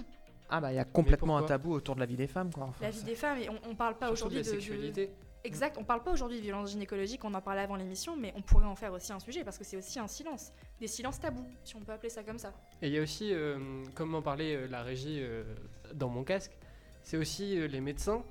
Ah 0.51 0.61
bah 0.61 0.73
il 0.73 0.75
y 0.75 0.81
a 0.81 0.85
complètement 0.85 1.37
un 1.37 1.45
tabou 1.45 1.73
autour 1.73 1.95
de 1.95 2.01
la 2.01 2.07
vie 2.07 2.17
des 2.17 2.27
femmes. 2.27 2.53
Quoi. 2.53 2.65
Enfin, 2.65 2.85
La 2.85 2.91
vie 2.91 3.05
des 3.05 3.15
femmes, 3.15 3.39
et 3.39 3.49
on, 3.49 3.61
on 3.71 3.77
parle 3.77 3.97
pas 3.97 4.09
Surtout 4.17 4.35
de 4.35 4.41
aujourd'hui 4.41 4.43
la 4.43 4.43
de, 4.43 4.57
de- 4.57 4.61
sexualité. 4.61 5.11
Exact, 5.45 5.77
on 5.79 5.85
parle 5.85 6.03
pas 6.03 6.11
aujourd'hui 6.11 6.39
de 6.39 6.43
violence 6.43 6.73
gynécologique, 6.73 7.25
on 7.25 7.33
en 7.33 7.41
parlait 7.41 7.61
avant 7.63 7.77
l'émission, 7.77 8.17
mais 8.17 8.33
on 8.37 8.43
pourrait 8.43 8.67
en 8.67 8.75
faire 8.75 8.93
aussi 8.93 9.13
un 9.13 9.21
sujet 9.21 9.45
parce 9.45 9.57
que 9.57 9.63
c'est 9.63 9.77
aussi 9.77 10.01
un 10.01 10.09
silence, 10.09 10.51
des 10.81 10.89
silences 10.89 11.21
tabous, 11.21 11.47
si 11.63 11.77
on 11.77 11.81
peut 11.81 11.93
appeler 11.93 12.11
ça 12.11 12.25
comme 12.25 12.39
ça. 12.41 12.53
Et 12.83 12.89
il 12.89 12.93
y 12.93 12.99
a 12.99 13.03
aussi, 13.03 13.33
euh, 13.33 13.85
comme 13.95 14.17
en 14.17 14.23
parlait 14.23 14.57
euh, 14.57 14.67
la 14.67 14.83
régie 14.83 15.19
euh, 15.21 15.45
dans 15.95 16.09
mon 16.09 16.25
casque, 16.25 16.59
c'est 17.05 17.17
aussi 17.17 17.57
euh, 17.57 17.67
les 17.69 17.81
médecins 17.81 18.25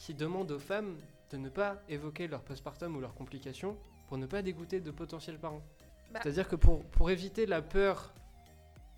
qui 0.00 0.14
demandent 0.14 0.50
aux 0.50 0.58
femmes 0.58 0.96
de 1.30 1.36
ne 1.36 1.50
pas 1.50 1.76
évoquer 1.88 2.26
leur 2.26 2.42
postpartum 2.42 2.96
ou 2.96 3.00
leurs 3.00 3.14
complications 3.14 3.76
pour 4.08 4.16
ne 4.16 4.26
pas 4.26 4.40
dégoûter 4.40 4.80
de 4.80 4.90
potentiels 4.90 5.38
parents. 5.38 5.62
Bah. 6.10 6.20
C'est-à-dire 6.22 6.48
que 6.48 6.56
pour, 6.56 6.82
pour 6.86 7.10
éviter 7.10 7.44
la 7.44 7.60
peur 7.60 8.14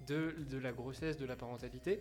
de, 0.07 0.37
de 0.49 0.59
la 0.59 0.73
grossesse, 0.73 1.17
de 1.17 1.27
la 1.27 1.35
parentalité, 1.35 2.01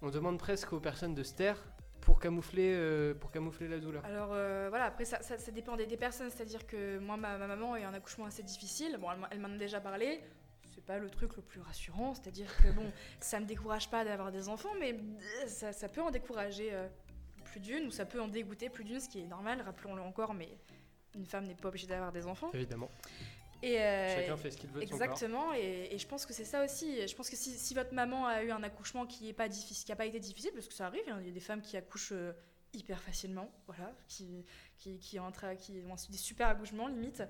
on 0.00 0.08
demande 0.08 0.38
presque 0.38 0.72
aux 0.72 0.80
personnes 0.80 1.14
de 1.14 1.22
se 1.22 1.34
taire 1.34 1.62
pour 2.00 2.18
camoufler, 2.18 2.72
euh, 2.74 3.12
pour 3.14 3.30
camoufler 3.30 3.68
la 3.68 3.78
douleur. 3.78 4.02
Alors 4.06 4.30
euh, 4.32 4.68
voilà, 4.70 4.86
après 4.86 5.04
ça, 5.04 5.20
ça, 5.22 5.36
ça 5.36 5.52
dépend 5.52 5.76
des, 5.76 5.86
des 5.86 5.98
personnes, 5.98 6.30
c'est-à-dire 6.30 6.66
que 6.66 6.98
moi, 6.98 7.18
ma, 7.18 7.36
ma 7.36 7.46
maman 7.46 7.74
a 7.74 7.80
eu 7.80 7.82
un 7.82 7.92
accouchement 7.92 8.24
assez 8.24 8.42
difficile, 8.42 8.96
bon, 8.98 9.08
elle, 9.30 9.38
m'en 9.38 9.48
a 9.48 9.58
déjà 9.58 9.80
parlé, 9.80 10.22
c'est 10.74 10.84
pas 10.84 10.98
le 10.98 11.10
truc 11.10 11.36
le 11.36 11.42
plus 11.42 11.60
rassurant, 11.60 12.14
c'est-à-dire 12.14 12.50
que 12.62 12.70
bon, 12.70 12.90
ça 13.20 13.38
me 13.38 13.44
décourage 13.44 13.90
pas 13.90 14.04
d'avoir 14.04 14.32
des 14.32 14.48
enfants, 14.48 14.72
mais 14.80 14.98
ça, 15.46 15.72
ça 15.72 15.88
peut 15.88 16.00
en 16.00 16.10
décourager 16.10 16.70
euh, 16.72 16.88
plus 17.50 17.60
d'une, 17.60 17.86
ou 17.86 17.90
ça 17.90 18.04
peut 18.06 18.20
en 18.20 18.28
dégoûter 18.28 18.68
plus 18.70 18.84
d'une, 18.84 19.00
ce 19.00 19.08
qui 19.08 19.20
est 19.20 19.26
normal, 19.26 19.60
rappelons-le 19.62 20.02
encore, 20.02 20.34
mais 20.34 20.48
une 21.14 21.26
femme 21.26 21.46
n'est 21.46 21.54
pas 21.54 21.68
obligée 21.68 21.86
d'avoir 21.86 22.12
des 22.12 22.26
enfants. 22.26 22.50
Évidemment. 22.54 22.90
Et, 23.62 23.80
euh, 23.80 24.14
Chacun 24.20 24.36
fait 24.36 24.50
ce 24.52 24.56
qu'il 24.56 24.70
veut 24.70 24.80
de 24.80 24.86
son 24.86 24.90
corps. 24.98 25.02
Exactement, 25.06 25.52
et, 25.54 25.88
et 25.90 25.98
je 25.98 26.06
pense 26.06 26.24
que 26.26 26.32
c'est 26.32 26.44
ça 26.44 26.64
aussi. 26.64 27.06
Je 27.08 27.14
pense 27.16 27.28
que 27.28 27.34
si, 27.36 27.50
si 27.58 27.74
votre 27.74 27.92
maman 27.92 28.26
a 28.26 28.44
eu 28.44 28.50
un 28.52 28.62
accouchement 28.62 29.04
qui 29.06 29.26
n'a 29.26 29.32
pas, 29.34 29.48
difficile- 29.48 29.84
qui 29.84 29.90
a 29.92 29.96
pas 29.96 30.06
été 30.06 30.20
difficile, 30.20 30.52
parce 30.54 30.68
que 30.68 30.74
ça 30.74 30.86
arrive, 30.86 31.02
hein, 31.08 31.18
il 31.20 31.26
y 31.26 31.30
a 31.30 31.32
des 31.32 31.40
femmes 31.40 31.60
qui 31.60 31.76
accouchent 31.76 32.12
euh, 32.12 32.32
hyper 32.72 33.00
facilement, 33.02 33.50
voilà, 33.66 33.92
qui, 34.06 34.44
qui, 34.78 34.98
qui, 34.98 35.18
qui 35.18 35.18
ont 35.18 35.32
des 36.10 36.16
super 36.18 36.48
accouchements 36.48 36.86
limite. 36.86 37.22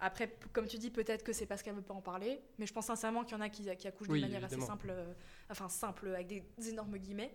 Après, 0.00 0.28
comme 0.52 0.66
tu 0.66 0.76
dis, 0.76 0.90
peut-être 0.90 1.24
que 1.24 1.32
c'est 1.32 1.46
parce 1.46 1.62
qu'elle 1.62 1.74
veut 1.74 1.80
pas 1.82 1.94
en 1.94 2.02
parler, 2.02 2.40
mais 2.58 2.66
je 2.66 2.72
pense 2.72 2.86
sincèrement 2.86 3.24
qu'il 3.24 3.36
y 3.36 3.40
en 3.40 3.40
a 3.40 3.48
qui, 3.48 3.74
qui 3.76 3.88
accouchent 3.88 4.08
Oui, 4.08 4.20
de 4.20 4.26
manière 4.26 4.44
assez 4.44 4.60
simple, 4.60 4.88
euh, 4.90 5.12
enfin 5.50 5.68
simple, 5.68 6.08
avec 6.08 6.26
des, 6.26 6.42
des 6.58 6.68
énormes 6.68 6.98
guillemets. 6.98 7.32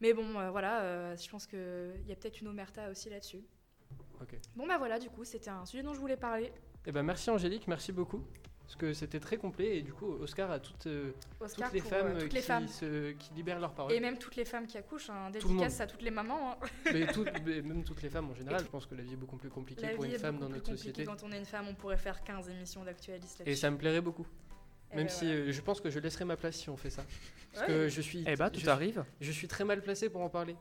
Mais 0.00 0.12
bon, 0.12 0.38
euh, 0.38 0.50
voilà, 0.50 0.82
euh, 0.82 1.16
je 1.16 1.28
pense 1.30 1.46
qu'il 1.46 1.58
y 2.06 2.12
a 2.12 2.16
peut-être 2.16 2.40
une 2.40 2.48
omerta 2.48 2.90
aussi 2.90 3.08
là-dessus. 3.10 3.42
Bon, 4.54 4.66
bah 4.66 4.78
voilà, 4.78 4.98
du 4.98 5.08
coup, 5.10 5.24
c'était 5.24 5.50
un 5.50 5.64
sujet 5.66 5.82
dont 5.82 5.94
je 5.94 6.00
voulais 6.00 6.16
parler. 6.16 6.52
Eh 6.86 6.92
ben 6.92 7.02
merci 7.02 7.30
Angélique, 7.30 7.66
merci 7.68 7.92
beaucoup. 7.92 8.24
Parce 8.62 8.74
que 8.76 8.92
c'était 8.94 9.20
très 9.20 9.36
complet 9.36 9.76
et 9.78 9.82
du 9.82 9.92
coup 9.92 10.06
Oscar 10.14 10.50
à 10.50 10.58
toutes, 10.58 10.88
euh, 10.88 11.12
Oscar 11.38 11.68
toutes 11.70 11.74
les 11.74 11.88
femmes, 11.88 12.18
qui, 12.28 12.34
les 12.34 12.42
femmes. 12.42 12.66
se- 12.66 13.12
qui 13.12 13.32
libèrent 13.34 13.60
leur 13.60 13.72
parole. 13.74 13.92
Et 13.92 14.00
même 14.00 14.18
toutes 14.18 14.34
les 14.34 14.44
femmes 14.44 14.66
qui 14.66 14.76
accouchent, 14.76 15.08
hein, 15.08 15.30
Tout 15.32 15.46
le 15.46 15.54
monde. 15.54 15.62
dédicace 15.62 15.80
à 15.80 15.86
toutes 15.86 16.02
les 16.02 16.10
mamans. 16.10 16.52
hein. 16.52 16.56
Mais 16.92 17.06
tout- 17.06 17.24
mais 17.46 17.62
même 17.62 17.84
toutes 17.84 18.02
les 18.02 18.08
femmes 18.10 18.28
en 18.30 18.34
général, 18.34 18.60
je 18.64 18.68
pense 18.68 18.86
que 18.86 18.96
la 18.96 19.02
vie 19.04 19.12
est 19.12 19.16
beaucoup 19.16 19.36
plus 19.36 19.50
compliquée 19.50 19.82
La 19.82 19.90
pour 19.94 20.02
vie 20.02 20.08
une 20.08 20.16
est 20.16 20.18
femme 20.18 20.38
dans 20.38 20.48
notre 20.48 20.66
société. 20.68 21.04
Quand 21.04 21.22
on 21.22 21.30
est 21.30 21.38
une 21.38 21.44
femme, 21.44 21.66
on 21.68 21.74
pourrait 21.76 21.96
faire 21.96 22.24
15 22.24 22.48
émissions 22.48 22.82
d'actualistes. 22.84 23.40
Et 23.46 23.54
ça 23.54 23.70
me 23.70 23.76
plairait 23.78 24.00
beaucoup. 24.00 24.26
Même 24.96 25.08
si 25.08 25.26
voilà. 25.26 25.40
euh, 25.40 25.52
je 25.52 25.60
pense 25.60 25.80
que 25.80 25.90
je 25.90 25.98
laisserai 25.98 26.24
ma 26.24 26.36
place 26.36 26.56
si 26.56 26.68
on 26.70 26.76
fait 26.76 26.90
ça. 26.90 27.04
Parce 27.52 27.66
Ouais. 27.66 27.72
que 27.74 27.88
je 27.88 28.00
suis, 28.00 28.24
Eh 28.26 28.36
bah, 28.36 28.50
tout 28.50 28.60
je, 28.60 28.68
arrive. 28.68 29.04
je 29.20 29.30
suis 29.32 29.48
très 29.48 29.64
mal 29.64 29.80
placé 29.82 30.08
pour 30.10 30.20
en 30.22 30.28
parler. 30.28 30.56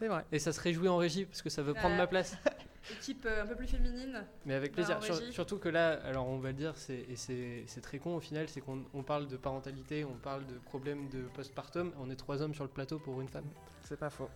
C'est 0.00 0.08
vrai. 0.08 0.24
Et 0.32 0.38
ça 0.38 0.52
serait 0.52 0.72
joué 0.72 0.88
en 0.88 0.96
régie 0.96 1.24
parce 1.24 1.40
que 1.40 1.48
ça 1.48 1.62
veut 1.62 1.72
prendre 1.74 1.96
ma 1.96 2.06
place. 2.06 2.36
Équipe 3.00 3.24
euh, 3.24 3.42
un 3.42 3.46
peu 3.46 3.54
plus 3.56 3.66
féminine. 3.68 4.22
Mais 4.44 4.52
avec 4.54 4.72
Bah, 4.72 4.82
plaisir. 4.84 5.02
Sur- 5.02 5.32
surtout 5.32 5.56
que 5.58 5.70
là, 5.70 5.92
alors 6.04 6.26
on 6.28 6.38
va 6.38 6.48
le 6.48 6.54
dire, 6.56 6.74
c'est, 6.76 7.06
et 7.08 7.16
c'est, 7.16 7.80
très 7.80 7.98
con 7.98 8.16
au 8.16 8.20
final, 8.20 8.46
c'est 8.48 8.60
qu'on 8.60 8.84
on 8.92 9.02
parle 9.02 9.26
de 9.26 9.36
parentalité, 9.38 10.04
on 10.04 10.16
parle 10.16 10.44
de 10.46 10.54
problèmes 10.66 11.08
de 11.08 11.22
postpartum. 11.34 11.92
On 11.98 12.10
est 12.10 12.16
trois 12.16 12.42
hommes 12.42 12.52
sur 12.54 12.64
le 12.64 12.68
plateau 12.70 12.98
pour 12.98 13.20
une 13.22 13.28
femme. 13.28 13.46
C'est 13.84 13.98
pas 13.98 14.10
faux. 14.10 14.28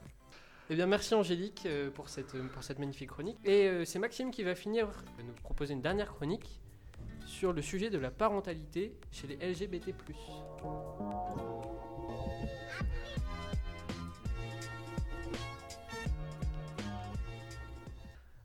Eh 0.70 0.74
bien, 0.76 0.86
merci 0.86 1.14
Angélique 1.14 1.64
euh, 1.66 1.90
pour 1.90 2.08
cette, 2.08 2.32
pour 2.52 2.62
cette 2.62 2.78
magnifique 2.78 3.10
chronique. 3.10 3.36
Et 3.44 3.84
c'est 3.84 3.98
Maxime 3.98 4.30
qui 4.30 4.44
va 4.44 4.54
finir 4.54 4.86
de 5.18 5.24
nous 5.24 5.32
proposer 5.42 5.74
une 5.74 5.82
dernière 5.82 6.14
chronique 6.14 6.58
sur 7.28 7.52
le 7.52 7.60
sujet 7.60 7.90
de 7.90 7.98
la 7.98 8.10
parentalité 8.10 8.98
chez 9.12 9.26
les 9.26 9.36
LGBT. 9.36 9.94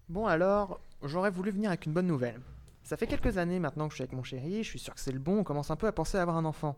Bon 0.10 0.28
alors, 0.28 0.82
j'aurais 1.02 1.32
voulu 1.32 1.52
venir 1.52 1.70
avec 1.70 1.86
une 1.86 1.94
bonne 1.94 2.08
nouvelle. 2.08 2.42
Ça 2.84 2.98
fait 2.98 3.08
quelques 3.08 3.38
années 3.38 3.60
maintenant 3.60 3.88
que 3.88 3.94
je 3.94 3.96
suis 3.96 4.04
avec 4.04 4.14
mon 4.14 4.24
chéri, 4.24 4.64
je 4.64 4.70
suis 4.70 4.80
sûr 4.80 4.94
que 4.94 5.00
c'est 5.00 5.14
le 5.14 5.20
bon, 5.20 5.40
on 5.40 5.44
commence 5.44 5.72
un 5.72 5.78
peu 5.78 5.88
à 5.88 5.94
penser 5.94 6.18
à 6.18 6.22
avoir 6.22 6.36
un 6.36 6.46
enfant. 6.46 6.76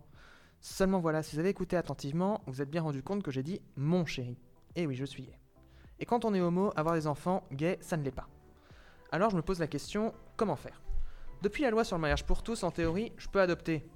Seulement 0.61 0.99
voilà, 0.99 1.23
si 1.23 1.35
vous 1.35 1.39
avez 1.39 1.49
écouté 1.49 1.75
attentivement, 1.75 2.41
vous 2.45 2.61
êtes 2.61 2.69
bien 2.69 2.83
rendu 2.83 3.01
compte 3.01 3.23
que 3.23 3.31
j'ai 3.31 3.43
dit 3.43 3.61
mon 3.75 4.05
chéri. 4.05 4.37
Et 4.75 4.85
oui, 4.85 4.95
je 4.95 5.05
suis 5.05 5.23
gay. 5.23 5.39
Et 5.99 6.05
quand 6.05 6.23
on 6.23 6.35
est 6.35 6.41
homo, 6.41 6.71
avoir 6.75 6.93
des 6.93 7.07
enfants, 7.07 7.43
gay, 7.51 7.79
ça 7.81 7.97
ne 7.97 8.03
l'est 8.03 8.11
pas. 8.11 8.29
Alors 9.11 9.31
je 9.31 9.35
me 9.35 9.41
pose 9.41 9.59
la 9.59 9.67
question, 9.67 10.13
comment 10.37 10.55
faire? 10.55 10.84
Depuis 11.45 11.61
la 11.61 11.69
loi 11.69 11.83
sur 11.83 11.95
le 11.95 12.01
mariage 12.01 12.25
pour 12.25 12.41
tous, 12.41 12.63
en 12.63 12.71
théorie, 12.71 13.11
je 13.17 13.27
peux 13.27 13.39
adopter. 13.39 13.87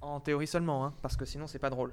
En 0.00 0.20
théorie 0.20 0.46
seulement, 0.46 0.86
hein, 0.86 0.94
parce 1.02 1.14
que 1.14 1.26
sinon 1.26 1.46
c'est 1.46 1.58
pas 1.58 1.68
drôle. 1.68 1.92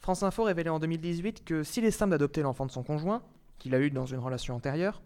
France 0.00 0.24
Info 0.24 0.42
révélait 0.42 0.70
en 0.70 0.80
2018 0.80 1.44
que 1.44 1.62
s'il 1.62 1.84
est 1.84 1.92
simple 1.92 2.10
d'adopter 2.10 2.42
l'enfant 2.42 2.66
de 2.66 2.72
son 2.72 2.82
conjoint, 2.82 3.22
qu'il 3.60 3.72
a 3.76 3.78
eu 3.78 3.92
dans 3.92 4.06
une 4.06 4.18
relation 4.18 4.56
antérieure, 4.56 5.00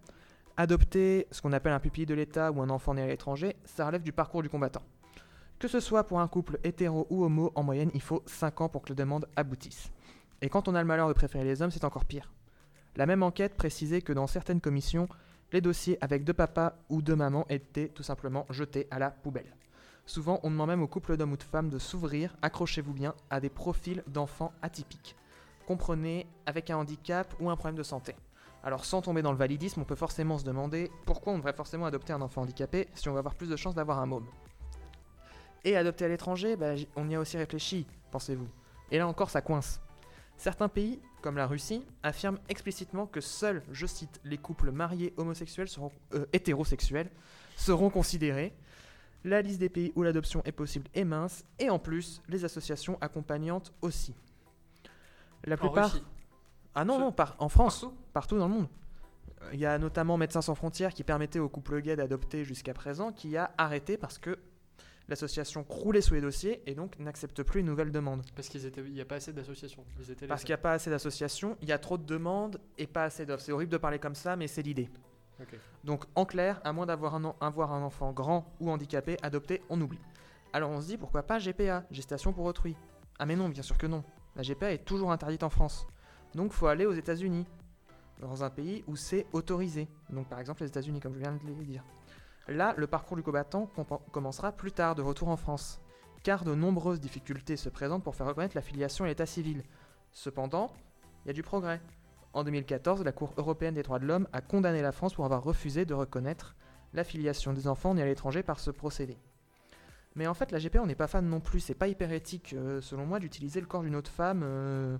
Adopter 0.56 1.26
ce 1.30 1.42
qu'on 1.42 1.52
appelle 1.52 1.74
un 1.74 1.78
pupille 1.78 2.06
de 2.06 2.14
l'État 2.14 2.52
ou 2.52 2.62
un 2.62 2.70
enfant 2.70 2.94
né 2.94 3.02
à 3.02 3.06
l'étranger, 3.06 3.54
ça 3.66 3.84
relève 3.84 4.02
du 4.02 4.12
parcours 4.12 4.42
du 4.42 4.48
combattant. 4.48 4.82
Que 5.58 5.68
ce 5.68 5.78
soit 5.78 6.04
pour 6.04 6.20
un 6.20 6.28
couple 6.28 6.58
hétéro 6.64 7.06
ou 7.10 7.22
homo, 7.22 7.52
en 7.56 7.62
moyenne, 7.62 7.90
il 7.92 8.00
faut 8.00 8.22
5 8.24 8.62
ans 8.62 8.68
pour 8.70 8.80
que 8.80 8.88
la 8.88 8.94
demande 8.94 9.28
aboutisse. 9.36 9.92
Et 10.40 10.48
quand 10.48 10.68
on 10.68 10.74
a 10.74 10.80
le 10.80 10.88
malheur 10.88 11.08
de 11.08 11.12
préférer 11.12 11.44
les 11.44 11.60
hommes, 11.60 11.70
c'est 11.70 11.84
encore 11.84 12.06
pire. 12.06 12.32
La 12.96 13.04
même 13.04 13.22
enquête 13.22 13.56
précisait 13.56 14.00
que 14.00 14.14
dans 14.14 14.26
certaines 14.26 14.62
commissions, 14.62 15.06
les 15.54 15.60
dossiers 15.60 15.96
avec 16.00 16.24
deux 16.24 16.32
papas 16.32 16.74
ou 16.88 17.00
deux 17.00 17.14
mamans 17.14 17.46
étaient 17.48 17.88
tout 17.88 18.02
simplement 18.02 18.44
jetés 18.50 18.88
à 18.90 18.98
la 18.98 19.10
poubelle. 19.10 19.54
Souvent, 20.04 20.40
on 20.42 20.50
demande 20.50 20.70
même 20.70 20.82
aux 20.82 20.88
couples 20.88 21.16
d'hommes 21.16 21.32
ou 21.32 21.36
de 21.36 21.44
femmes 21.44 21.70
de 21.70 21.78
s'ouvrir, 21.78 22.36
accrochez-vous 22.42 22.92
bien, 22.92 23.14
à 23.30 23.38
des 23.38 23.50
profils 23.50 24.02
d'enfants 24.08 24.52
atypiques. 24.62 25.14
Comprenez, 25.64 26.26
avec 26.44 26.70
un 26.70 26.76
handicap 26.76 27.32
ou 27.38 27.50
un 27.50 27.56
problème 27.56 27.76
de 27.76 27.84
santé. 27.84 28.16
Alors 28.64 28.84
sans 28.84 29.00
tomber 29.00 29.22
dans 29.22 29.30
le 29.30 29.38
validisme, 29.38 29.80
on 29.80 29.84
peut 29.84 29.94
forcément 29.94 30.38
se 30.38 30.44
demander 30.44 30.90
pourquoi 31.06 31.32
on 31.32 31.38
devrait 31.38 31.52
forcément 31.52 31.86
adopter 31.86 32.12
un 32.12 32.20
enfant 32.20 32.42
handicapé 32.42 32.88
si 32.94 33.08
on 33.08 33.12
va 33.12 33.20
avoir 33.20 33.36
plus 33.36 33.48
de 33.48 33.56
chances 33.56 33.76
d'avoir 33.76 34.00
un 34.00 34.06
môme. 34.06 34.26
Et 35.62 35.76
adopter 35.76 36.04
à 36.04 36.08
l'étranger, 36.08 36.56
bah, 36.56 36.74
on 36.96 37.08
y 37.08 37.14
a 37.14 37.20
aussi 37.20 37.36
réfléchi, 37.36 37.86
pensez-vous. 38.10 38.48
Et 38.90 38.98
là 38.98 39.06
encore, 39.06 39.30
ça 39.30 39.40
coince. 39.40 39.80
Certains 40.36 40.68
pays, 40.68 41.00
comme 41.22 41.36
la 41.36 41.46
Russie, 41.46 41.84
affirment 42.02 42.38
explicitement 42.48 43.06
que 43.06 43.20
seuls, 43.20 43.62
je 43.72 43.86
cite, 43.86 44.20
les 44.24 44.36
couples 44.38 44.70
mariés 44.72 45.14
homosexuels 45.16 45.68
seront 45.68 45.92
euh, 46.14 46.26
hétérosexuels 46.32 47.10
seront 47.56 47.88
considérés. 47.90 48.52
La 49.24 49.40
liste 49.40 49.60
des 49.60 49.68
pays 49.70 49.92
où 49.94 50.02
l'adoption 50.02 50.42
est 50.44 50.52
possible 50.52 50.86
est 50.94 51.04
mince, 51.04 51.44
et 51.58 51.70
en 51.70 51.78
plus, 51.78 52.20
les 52.28 52.44
associations 52.44 52.98
accompagnantes 53.00 53.72
aussi. 53.80 54.14
La 55.44 55.54
En 55.54 55.58
plupart. 55.58 55.92
Russie. 55.92 56.04
Ah 56.74 56.84
non, 56.84 56.98
non, 56.98 57.12
par- 57.12 57.36
en 57.38 57.48
France 57.48 57.80
Partout 57.82 57.96
partout 58.12 58.38
dans 58.38 58.48
le 58.48 58.54
monde. 58.54 58.68
Euh, 59.42 59.50
Il 59.54 59.60
y 59.60 59.66
a 59.66 59.78
notamment 59.78 60.16
Médecins 60.16 60.42
sans 60.42 60.54
frontières 60.54 60.92
qui 60.92 61.04
permettait 61.04 61.38
aux 61.38 61.48
couples 61.48 61.80
gays 61.80 61.96
d'adopter 61.96 62.44
jusqu'à 62.44 62.74
présent, 62.74 63.12
qui 63.12 63.36
a 63.36 63.52
arrêté 63.56 63.96
parce 63.96 64.18
que 64.18 64.38
l'association 65.08 65.64
croulait 65.64 66.00
sous 66.00 66.14
les 66.14 66.20
dossiers 66.20 66.62
et 66.66 66.74
donc 66.74 66.98
n'accepte 66.98 67.42
plus 67.42 67.60
une 67.60 67.66
nouvelle 67.66 67.92
demande. 67.92 68.22
Parce 68.34 68.48
qu'il 68.48 68.60
n'y 68.92 69.00
a 69.00 69.04
pas 69.04 69.16
assez 69.16 69.32
d'associations. 69.32 69.84
Parce 70.28 70.42
qu'il 70.42 70.50
n'y 70.50 70.54
a 70.54 70.58
pas 70.58 70.72
assez 70.72 70.90
d'associations, 70.90 71.56
il 71.62 71.68
y 71.68 71.72
a 71.72 71.78
trop 71.78 71.98
de 71.98 72.04
demandes 72.04 72.60
et 72.78 72.86
pas 72.86 73.04
assez 73.04 73.26
d'offres. 73.26 73.42
C'est 73.42 73.52
horrible 73.52 73.72
de 73.72 73.76
parler 73.78 73.98
comme 73.98 74.14
ça, 74.14 74.36
mais 74.36 74.46
c'est 74.46 74.62
l'idée. 74.62 74.88
Donc 75.82 76.04
en 76.14 76.24
clair, 76.24 76.60
à 76.64 76.72
moins 76.72 76.86
d'avoir 76.86 77.14
un, 77.16 77.24
en- 77.24 77.36
avoir 77.40 77.72
un 77.72 77.82
enfant 77.82 78.12
grand 78.12 78.46
ou 78.60 78.70
handicapé, 78.70 79.16
adopté, 79.22 79.62
on 79.68 79.80
oublie. 79.80 79.98
Alors 80.52 80.70
on 80.70 80.80
se 80.80 80.86
dit 80.86 80.96
pourquoi 80.96 81.24
pas 81.24 81.38
GPA, 81.38 81.84
gestation 81.90 82.32
pour 82.32 82.44
autrui? 82.44 82.76
Ah 83.18 83.26
mais 83.26 83.36
non, 83.36 83.48
bien 83.48 83.62
sûr 83.62 83.76
que 83.76 83.86
non. 83.86 84.04
La 84.36 84.42
GPA 84.42 84.72
est 84.72 84.84
toujours 84.84 85.12
interdite 85.12 85.42
en 85.42 85.50
France. 85.50 85.86
Donc 86.34 86.52
faut 86.52 86.66
aller 86.68 86.86
aux 86.86 86.92
États-Unis, 86.92 87.44
dans 88.20 88.42
un 88.44 88.50
pays 88.50 88.84
où 88.86 88.96
c'est 88.96 89.26
autorisé. 89.32 89.88
Donc 90.10 90.28
par 90.28 90.38
exemple 90.38 90.62
les 90.62 90.68
États-Unis, 90.68 91.00
comme 91.00 91.14
je 91.14 91.18
viens 91.18 91.32
de 91.32 91.38
le 91.46 91.64
dire. 91.64 91.84
Là, 92.48 92.74
le 92.76 92.86
parcours 92.86 93.16
du 93.16 93.22
combattant 93.22 93.70
commencera 94.12 94.52
plus 94.52 94.72
tard, 94.72 94.94
de 94.94 95.02
retour 95.02 95.28
en 95.28 95.36
France, 95.36 95.80
car 96.22 96.44
de 96.44 96.54
nombreuses 96.54 97.00
difficultés 97.00 97.56
se 97.56 97.70
présentent 97.70 98.04
pour 98.04 98.14
faire 98.14 98.26
reconnaître 98.26 98.54
la 98.54 98.62
filiation 98.62 99.04
à 99.04 99.08
l'état 99.08 99.26
civil. 99.26 99.62
Cependant, 100.12 100.72
il 101.24 101.28
y 101.28 101.30
a 101.30 101.34
du 101.34 101.42
progrès. 101.42 101.80
En 102.34 102.44
2014, 102.44 103.02
la 103.02 103.12
Cour 103.12 103.32
européenne 103.38 103.74
des 103.74 103.82
droits 103.82 103.98
de 103.98 104.06
l'homme 104.06 104.28
a 104.32 104.40
condamné 104.40 104.82
la 104.82 104.92
France 104.92 105.14
pour 105.14 105.24
avoir 105.24 105.42
refusé 105.42 105.84
de 105.86 105.94
reconnaître 105.94 106.54
la 106.92 107.04
filiation 107.04 107.52
des 107.52 107.66
enfants 107.66 107.94
nés 107.94 108.02
à 108.02 108.06
l'étranger 108.06 108.42
par 108.42 108.60
ce 108.60 108.70
procédé. 108.70 109.16
Mais 110.14 110.26
en 110.26 110.34
fait, 110.34 110.52
la 110.52 110.58
GPA, 110.58 110.82
on 110.82 110.86
n'est 110.86 110.94
pas 110.94 111.08
fan 111.08 111.26
non 111.26 111.40
plus. 111.40 111.60
C'est 111.60 111.74
pas 111.74 111.88
hyper 111.88 112.12
éthique, 112.12 112.52
euh, 112.52 112.80
selon 112.80 113.06
moi, 113.06 113.18
d'utiliser 113.18 113.60
le 113.60 113.66
corps 113.66 113.82
d'une 113.82 113.96
autre 113.96 114.10
femme 114.10 114.42
euh, 114.44 114.96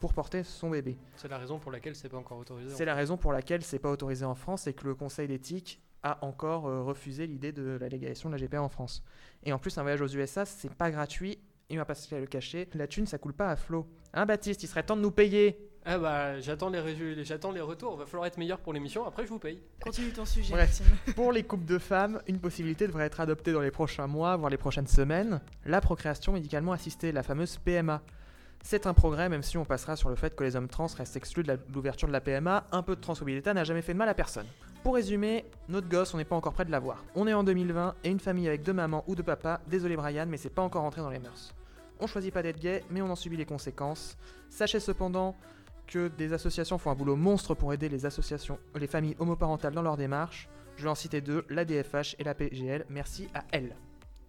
pour 0.00 0.12
porter 0.12 0.42
son 0.42 0.70
bébé. 0.70 0.98
C'est 1.16 1.28
la 1.28 1.38
raison 1.38 1.58
pour 1.58 1.70
laquelle 1.70 1.94
c'est 1.94 2.08
pas 2.08 2.18
encore 2.18 2.38
autorisé. 2.38 2.74
C'est 2.74 2.84
la 2.84 2.94
raison 2.94 3.16
pour 3.16 3.32
laquelle 3.32 3.62
c'est 3.62 3.78
pas 3.78 3.90
autorisé 3.90 4.24
en 4.24 4.34
France 4.34 4.66
et 4.66 4.74
que 4.74 4.84
le 4.84 4.94
Conseil 4.94 5.28
d'éthique 5.28 5.80
a 6.02 6.24
encore 6.24 6.66
euh, 6.68 6.82
refusé 6.82 7.26
l'idée 7.26 7.52
de 7.52 7.76
la 7.80 7.88
légalisation 7.88 8.28
de 8.30 8.36
la 8.36 8.40
GPA 8.40 8.62
en 8.62 8.68
France. 8.68 9.02
Et 9.44 9.52
en 9.52 9.58
plus, 9.58 9.76
un 9.78 9.82
voyage 9.82 10.00
aux 10.00 10.08
USA, 10.08 10.44
c'est 10.44 10.72
pas 10.74 10.90
gratuit. 10.90 11.38
Et 11.70 11.74
on 11.74 11.78
va 11.78 11.84
pas 11.84 11.94
se 11.94 12.14
le 12.14 12.24
cacher, 12.26 12.66
la 12.74 12.86
thune, 12.86 13.06
ça 13.06 13.18
coule 13.18 13.34
pas 13.34 13.50
à 13.50 13.56
flot. 13.56 13.86
Hein, 14.14 14.24
Baptiste, 14.24 14.62
il 14.62 14.68
serait 14.68 14.82
temps 14.84 14.96
de 14.96 15.02
nous 15.02 15.10
payer 15.10 15.58
Ah 15.84 15.98
bah 15.98 16.40
j'attends 16.40 16.70
les, 16.70 16.78
résu- 16.80 17.22
j'attends 17.24 17.50
les 17.52 17.60
retours. 17.60 17.94
Va 17.98 18.06
falloir 18.06 18.26
être 18.26 18.38
meilleur 18.38 18.58
pour 18.60 18.72
l'émission. 18.72 19.04
Après 19.06 19.24
je 19.24 19.28
vous 19.28 19.38
paye. 19.38 19.60
Continue 19.82 20.10
ton 20.10 20.24
sujet, 20.24 20.54
Bref. 20.54 20.80
Pour 21.14 21.30
les 21.30 21.42
couples 21.42 21.66
de 21.66 21.76
femmes, 21.76 22.22
une 22.26 22.38
possibilité 22.40 22.86
devrait 22.86 23.04
être 23.04 23.20
adoptée 23.20 23.52
dans 23.52 23.60
les 23.60 23.70
prochains 23.70 24.06
mois, 24.06 24.34
voire 24.38 24.48
les 24.48 24.56
prochaines 24.56 24.86
semaines, 24.86 25.42
la 25.66 25.82
procréation 25.82 26.32
médicalement 26.32 26.72
assistée, 26.72 27.12
la 27.12 27.22
fameuse 27.22 27.58
PMA. 27.58 28.00
C'est 28.62 28.86
un 28.86 28.94
progrès, 28.94 29.28
même 29.28 29.42
si 29.42 29.58
on 29.58 29.64
passera 29.66 29.94
sur 29.94 30.08
le 30.08 30.16
fait 30.16 30.34
que 30.34 30.44
les 30.44 30.56
hommes 30.56 30.68
trans 30.68 30.86
restent 30.86 31.16
exclus 31.16 31.42
de 31.42 31.58
l'ouverture 31.72 32.08
de 32.08 32.12
la 32.14 32.20
PMA, 32.22 32.66
un 32.72 32.82
peu 32.82 32.96
de 32.96 33.00
transmobilité 33.00 33.52
n'a 33.52 33.64
jamais 33.64 33.82
fait 33.82 33.92
de 33.92 33.98
mal 33.98 34.08
à 34.08 34.14
personne. 34.14 34.46
Pour 34.82 34.94
résumer, 34.94 35.44
notre 35.68 35.88
gosse, 35.88 36.14
on 36.14 36.16
n'est 36.18 36.24
pas 36.24 36.36
encore 36.36 36.52
près 36.52 36.64
de 36.64 36.70
l'avoir. 36.70 37.04
On 37.14 37.26
est 37.26 37.34
en 37.34 37.44
2020 37.44 37.96
et 38.04 38.10
une 38.10 38.20
famille 38.20 38.48
avec 38.48 38.62
deux 38.62 38.72
mamans 38.72 39.04
ou 39.06 39.14
deux 39.14 39.22
papas, 39.22 39.60
désolé 39.66 39.96
Brian, 39.96 40.26
mais 40.26 40.36
c'est 40.36 40.48
pas 40.50 40.62
encore 40.62 40.82
rentré 40.82 41.00
dans 41.02 41.10
les 41.10 41.18
mœurs. 41.18 41.54
On 42.00 42.06
choisit 42.06 42.32
pas 42.32 42.42
d'être 42.42 42.60
gay, 42.60 42.84
mais 42.90 43.02
on 43.02 43.10
en 43.10 43.16
subit 43.16 43.36
les 43.36 43.44
conséquences. 43.44 44.16
Sachez 44.48 44.80
cependant 44.80 45.36
que 45.86 46.08
des 46.08 46.32
associations 46.32 46.78
font 46.78 46.90
un 46.90 46.94
boulot 46.94 47.16
monstre 47.16 47.54
pour 47.54 47.72
aider 47.72 47.88
les 47.88 48.86
familles 48.86 49.16
homoparentales 49.18 49.74
dans 49.74 49.82
leur 49.82 49.96
démarche. 49.96 50.48
Je 50.76 50.84
vais 50.84 50.90
en 50.90 50.94
citer 50.94 51.20
deux, 51.20 51.44
la 51.50 51.64
DFH 51.64 52.14
et 52.18 52.24
la 52.24 52.34
PGL. 52.34 52.86
Merci 52.88 53.28
à 53.34 53.42
elles. 53.50 53.74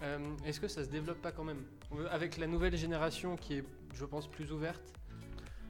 Euh, 0.01 0.17
Est-ce 0.45 0.59
que 0.59 0.67
ça 0.67 0.83
se 0.83 0.89
développe 0.89 1.21
pas 1.21 1.31
quand 1.31 1.43
même? 1.43 1.63
Euh, 1.93 2.07
Avec 2.11 2.37
la 2.37 2.47
nouvelle 2.47 2.75
génération 2.75 3.35
qui 3.35 3.57
est, 3.57 3.63
je 3.93 4.05
pense, 4.05 4.27
plus 4.27 4.51
ouverte. 4.51 4.93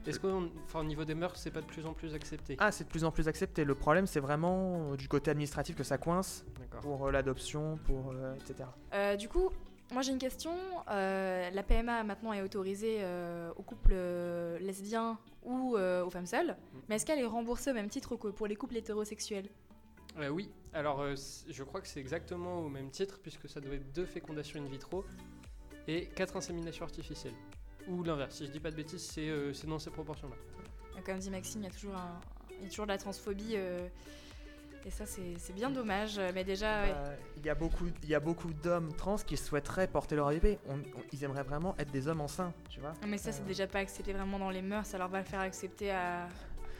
Est-ce 0.06 0.18
qu'au 0.18 0.48
enfin, 0.64 0.80
au 0.80 0.84
niveau 0.84 1.04
des 1.04 1.14
mœurs, 1.14 1.36
c'est 1.36 1.50
pas 1.50 1.60
de 1.60 1.66
plus 1.66 1.86
en 1.86 1.92
plus 1.92 2.14
accepté? 2.14 2.56
Ah, 2.58 2.72
c'est 2.72 2.84
de 2.84 2.88
plus 2.88 3.04
en 3.04 3.10
plus 3.10 3.28
accepté. 3.28 3.64
Le 3.64 3.74
problème, 3.74 4.06
c'est 4.06 4.20
vraiment 4.20 4.92
euh, 4.92 4.96
du 4.96 5.08
côté 5.08 5.30
administratif 5.30 5.76
que 5.76 5.84
ça 5.84 5.98
coince 5.98 6.44
pour 6.80 7.06
euh, 7.06 7.10
l'adoption, 7.10 7.78
pour 7.84 8.12
euh, 8.12 8.34
etc. 8.36 8.68
Euh, 8.94 9.16
du 9.16 9.28
coup, 9.28 9.50
moi 9.92 10.02
j'ai 10.02 10.12
une 10.12 10.18
question. 10.18 10.52
Euh, 10.90 11.50
la 11.50 11.62
PMA 11.62 12.02
maintenant 12.04 12.32
est 12.32 12.42
autorisée 12.42 12.98
euh, 13.00 13.52
aux 13.56 13.62
couples 13.62 13.92
euh, 13.92 14.58
lesbiens 14.58 15.18
ou 15.42 15.76
euh, 15.76 16.04
aux 16.04 16.10
femmes 16.10 16.26
seules, 16.26 16.56
mais 16.88 16.96
est-ce 16.96 17.04
qu'elle 17.04 17.18
est 17.18 17.26
remboursée 17.26 17.70
au 17.70 17.74
même 17.74 17.88
titre 17.88 18.16
que 18.16 18.28
pour 18.28 18.46
les 18.46 18.56
couples 18.56 18.76
hétérosexuels? 18.76 19.48
Euh, 20.18 20.28
oui, 20.28 20.50
alors 20.72 21.02
euh, 21.02 21.14
je 21.48 21.62
crois 21.62 21.80
que 21.80 21.86
c'est 21.86 22.00
exactement 22.00 22.60
au 22.60 22.68
même 22.68 22.90
titre, 22.90 23.20
puisque 23.22 23.48
ça 23.48 23.60
doit 23.60 23.74
être 23.74 23.92
deux 23.92 24.06
fécondations 24.06 24.60
in 24.60 24.66
vitro 24.68 25.04
et 25.86 26.06
quatre 26.08 26.36
inséminations 26.36 26.84
artificielles. 26.84 27.34
Ou 27.88 28.02
l'inverse, 28.02 28.36
si 28.36 28.46
je 28.46 28.50
dis 28.50 28.60
pas 28.60 28.70
de 28.70 28.76
bêtises, 28.76 29.02
c'est 29.02 29.28
euh, 29.28 29.52
dans 29.66 29.78
ces 29.78 29.90
proportions-là. 29.90 30.36
Comme 31.04 31.18
dit 31.18 31.30
Maxime, 31.30 31.62
il 31.62 31.64
y 31.64 31.68
a 31.68 31.72
toujours, 31.72 31.94
un- 31.96 32.20
il 32.58 32.64
y 32.64 32.66
a 32.66 32.68
toujours 32.68 32.86
de 32.86 32.92
la 32.92 32.98
transphobie. 32.98 33.52
euh, 33.54 33.88
et 34.86 34.90
ça, 34.90 35.04
c'est 35.06 35.52
bien 35.52 35.70
dommage. 35.70 36.18
Mais 36.34 36.42
déjà. 36.44 36.86
Bah, 36.86 37.12
Il 37.36 37.44
y 37.44 37.50
a 37.50 37.54
beaucoup, 37.54 37.86
il 38.02 38.08
y 38.08 38.14
a 38.14 38.20
beaucoup 38.20 38.52
d'hommes 38.52 38.92
trans 38.94 39.16
qui 39.16 39.36
souhaiteraient 39.36 39.86
porter 39.88 40.16
leur 40.16 40.28
bébé. 40.30 40.58
On- 40.68 40.74
on- 40.78 40.82
ils 41.12 41.22
aimeraient 41.24 41.42
vraiment 41.42 41.74
être 41.78 41.90
des 41.90 42.08
hommes 42.08 42.20
enceints, 42.22 42.52
tu 42.70 42.80
vois. 42.80 42.92
Non, 43.02 43.08
Mais 43.08 43.18
ça, 43.18 43.30
c'est 43.32 43.42
Euh, 43.42 43.46
déjà 43.46 43.66
pas 43.66 43.80
accepté 43.80 44.12
vraiment 44.14 44.38
dans 44.38 44.50
les 44.50 44.62
mœurs. 44.62 44.94
Alors, 44.94 45.08
va 45.08 45.18
le 45.18 45.24
faire 45.26 45.40
accepter 45.40 45.90
à, 45.90 46.28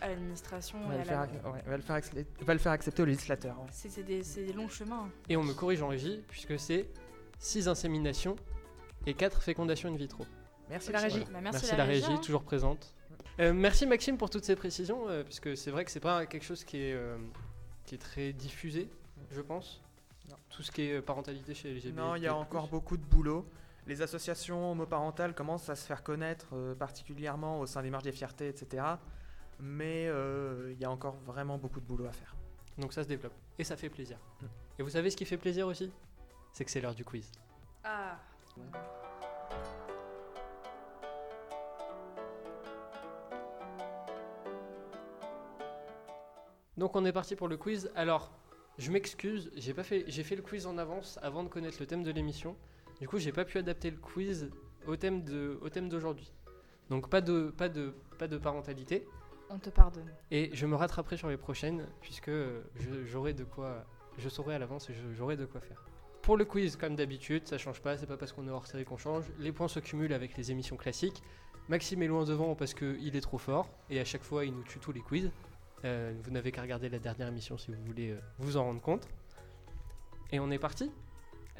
à 0.00 0.08
l'administration. 0.08 0.78
On 0.84 0.88
va 0.88 0.96
le 0.98 1.04
faire, 1.04 1.20
la- 1.20 1.50
ouais, 1.50 1.62
on 1.66 1.70
va 1.70 1.76
le 1.76 1.82
faire 1.82 1.96
accepter, 1.96 2.26
va 2.42 2.52
le 2.54 2.58
faire 2.58 2.72
accepter 2.72 3.02
au 3.02 3.06
législateur. 3.06 3.58
ouais. 3.60 3.66
C'est 3.70 4.02
des, 4.02 4.22
c'est 4.22 4.44
des 4.46 4.52
longs 4.54 4.68
chemins. 4.68 5.10
Et 5.28 5.36
on 5.36 5.42
me 5.42 5.52
corrige 5.52 5.82
en 5.82 5.88
régie, 5.88 6.22
puisque 6.28 6.58
c'est 6.58 6.88
6 7.38 7.68
inséminations 7.68 8.36
et 9.06 9.12
4 9.12 9.42
fécondations 9.42 9.90
in 9.92 9.96
vitro. 9.96 10.24
Merci 10.70 10.92
la 10.92 11.00
régie. 11.00 11.24
Bah, 11.30 11.40
Merci, 11.42 11.61
merci, 11.62 11.76
la 11.76 11.85
régie, 11.85 12.04
hein. 12.12 12.16
toujours 12.18 12.42
présente. 12.42 12.94
Euh, 13.38 13.52
merci 13.52 13.87
Maxime 13.87 14.16
pour 14.16 14.30
toutes 14.30 14.44
ces 14.44 14.56
précisions, 14.56 15.09
euh, 15.09 15.24
puisque 15.24 15.56
c'est 15.56 15.70
vrai 15.70 15.85
que 15.85 15.90
c'est 15.90 16.00
pas 16.00 16.26
quelque 16.26 16.44
chose 16.44 16.64
qui 16.64 16.78
est, 16.78 16.94
euh, 16.94 17.16
qui 17.85 17.94
est 17.96 17.98
très 17.98 18.33
diffusé, 18.33 18.88
je 19.30 19.40
pense. 19.40 19.83
Non. 20.28 20.37
Tout 20.50 20.62
ce 20.62 20.70
qui 20.70 20.83
est 20.83 20.98
euh, 20.98 21.02
parentalité 21.02 21.54
chez 21.54 21.72
LGBT. 21.72 21.96
Non, 21.96 22.14
il 22.14 22.22
y 22.22 22.26
a 22.26 22.35
encore 22.35 22.68
beaucoup 22.68 22.96
de 22.96 23.04
boulot. 23.04 23.46
Les 23.87 24.02
associations 24.02 24.72
homoparentales 24.72 25.35
commencent 25.35 25.68
à 25.68 25.74
se 25.74 25.85
faire 25.87 26.02
connaître, 26.02 26.48
euh, 26.52 26.74
particulièrement 26.74 27.61
au 27.61 27.66
sein 27.66 27.83
des 27.83 27.90
marches 27.90 28.04
des 28.04 28.12
fiertés, 28.12 28.48
etc. 28.48 28.85
Mais 29.59 30.06
euh, 30.09 30.72
il 30.72 30.80
y 30.80 30.85
a 30.85 30.90
encore 30.90 31.16
vraiment 31.26 31.59
beaucoup 31.59 31.80
de 31.80 31.87
boulot 31.87 32.06
à 32.06 32.12
faire. 32.12 32.37
Donc 32.78 32.92
ça 32.92 33.02
se 33.02 33.09
développe. 33.09 33.35
Et 33.59 33.64
ça 33.64 33.76
fait 33.76 33.90
plaisir. 33.90 34.18
Mm. 34.40 34.46
Et 34.78 34.83
vous 34.83 34.90
savez 34.90 35.11
ce 35.11 35.16
qui 35.16 35.24
fait 35.24 35.37
plaisir 35.37 35.66
aussi? 35.66 35.90
C'est 36.52 36.64
que 36.64 36.70
c'est 36.70 36.80
l'heure 36.80 36.94
du 36.94 37.04
quiz. 37.04 37.30
Ah. 37.85 38.18
Donc 46.80 46.96
on 46.96 47.04
est 47.04 47.12
parti 47.12 47.36
pour 47.36 47.46
le 47.46 47.58
quiz. 47.58 47.90
Alors, 47.94 48.32
je 48.78 48.90
m'excuse, 48.90 49.50
j'ai 49.54 49.74
pas 49.74 49.82
fait, 49.82 50.04
j'ai 50.08 50.24
fait 50.24 50.34
le 50.34 50.40
quiz 50.40 50.66
en 50.66 50.78
avance 50.78 51.18
avant 51.22 51.44
de 51.44 51.48
connaître 51.50 51.76
le 51.78 51.86
thème 51.86 52.02
de 52.02 52.10
l'émission. 52.10 52.56
Du 53.00 53.06
coup, 53.06 53.18
j'ai 53.18 53.32
pas 53.32 53.44
pu 53.44 53.58
adapter 53.58 53.90
le 53.90 53.98
quiz 53.98 54.48
au 54.86 54.96
thème 54.96 55.22
de, 55.22 55.58
au 55.60 55.68
thème 55.68 55.90
d'aujourd'hui. 55.90 56.32
Donc 56.88 57.10
pas 57.10 57.20
de, 57.20 57.50
pas 57.50 57.68
de, 57.68 57.92
pas 58.18 58.28
de 58.28 58.38
parentalité. 58.38 59.06
On 59.50 59.58
te 59.58 59.68
pardonne. 59.68 60.10
Et 60.30 60.48
je 60.54 60.64
me 60.66 60.74
rattraperai 60.74 61.18
sur 61.18 61.28
les 61.28 61.36
prochaines 61.36 61.86
puisque 62.00 62.30
je- 62.30 63.04
j'aurai 63.04 63.34
de 63.34 63.44
quoi, 63.44 63.84
je 64.16 64.30
saurai 64.30 64.54
à 64.54 64.58
l'avance 64.58 64.88
et 64.88 64.94
j'aurai 65.14 65.36
de 65.36 65.44
quoi 65.44 65.60
faire. 65.60 65.84
Pour 66.22 66.38
le 66.38 66.46
quiz, 66.46 66.76
comme 66.76 66.96
d'habitude, 66.96 67.46
ça 67.46 67.58
change 67.58 67.82
pas. 67.82 67.98
C'est 67.98 68.06
pas 68.06 68.16
parce 68.16 68.32
qu'on 68.32 68.46
est 68.48 68.50
hors 68.50 68.66
série 68.66 68.86
qu'on 68.86 68.96
change. 68.96 69.24
Les 69.38 69.52
points 69.52 69.68
se 69.68 69.80
cumulent 69.80 70.14
avec 70.14 70.34
les 70.38 70.50
émissions 70.50 70.76
classiques. 70.78 71.22
Maxime 71.68 72.02
est 72.02 72.06
loin 72.06 72.24
devant 72.24 72.54
parce 72.54 72.72
qu'il 72.72 73.14
est 73.14 73.20
trop 73.20 73.38
fort 73.38 73.68
et 73.90 74.00
à 74.00 74.04
chaque 74.06 74.22
fois 74.22 74.46
il 74.46 74.54
nous 74.54 74.62
tue 74.62 74.78
tous 74.78 74.92
les 74.92 75.00
quiz. 75.02 75.30
Euh, 75.84 76.12
vous 76.22 76.30
n'avez 76.30 76.52
qu'à 76.52 76.62
regarder 76.62 76.88
la 76.88 76.98
dernière 76.98 77.28
émission 77.28 77.56
si 77.56 77.70
vous 77.70 77.82
voulez 77.84 78.10
euh, 78.10 78.20
vous 78.38 78.56
en 78.56 78.64
rendre 78.64 78.80
compte. 78.80 79.08
Et 80.32 80.38
on 80.38 80.50
est 80.50 80.58
parti. 80.58 80.90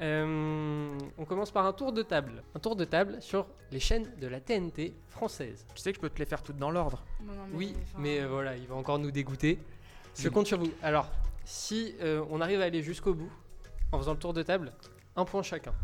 Euh, 0.01 0.99
on 1.19 1.25
commence 1.27 1.51
par 1.51 1.67
un 1.67 1.73
tour 1.73 1.93
de 1.93 2.03
table. 2.03 2.43
Un 2.55 2.59
tour 2.59 2.75
de 2.75 2.85
table 2.85 3.21
sur 3.21 3.47
les 3.71 3.81
chaînes 3.81 4.11
de 4.19 4.27
la 4.27 4.41
TNT 4.41 4.95
française. 5.09 5.67
Tu 5.75 5.83
sais 5.83 5.93
que 5.93 5.97
je 5.97 6.01
peux 6.01 6.09
te 6.09 6.19
les 6.19 6.25
faire 6.25 6.43
toutes 6.43 6.57
dans 6.57 6.71
l'ordre. 6.71 7.05
Oui, 7.53 7.75
mais 7.99 8.21
euh, 8.21 8.29
voilà, 8.29 8.57
il 8.57 8.67
va 8.67 8.77
encore 8.77 8.99
nous 8.99 9.11
dégoûter. 9.11 9.59
Je 10.17 10.29
compte 10.29 10.47
sur 10.47 10.59
vous. 10.59 10.71
Alors, 10.83 11.11
si 11.45 11.95
euh, 12.01 12.25
on 12.31 12.41
arrive 12.41 12.61
à 12.61 12.65
aller 12.65 12.83
jusqu'au 12.83 13.15
bout, 13.15 13.31
en 13.93 13.99
faisant 13.99 14.13
le 14.13 14.19
tour 14.19 14.33
de 14.33 14.43
table, 14.43 14.73
un 15.17 15.25
point 15.25 15.43
chacun. 15.43 15.75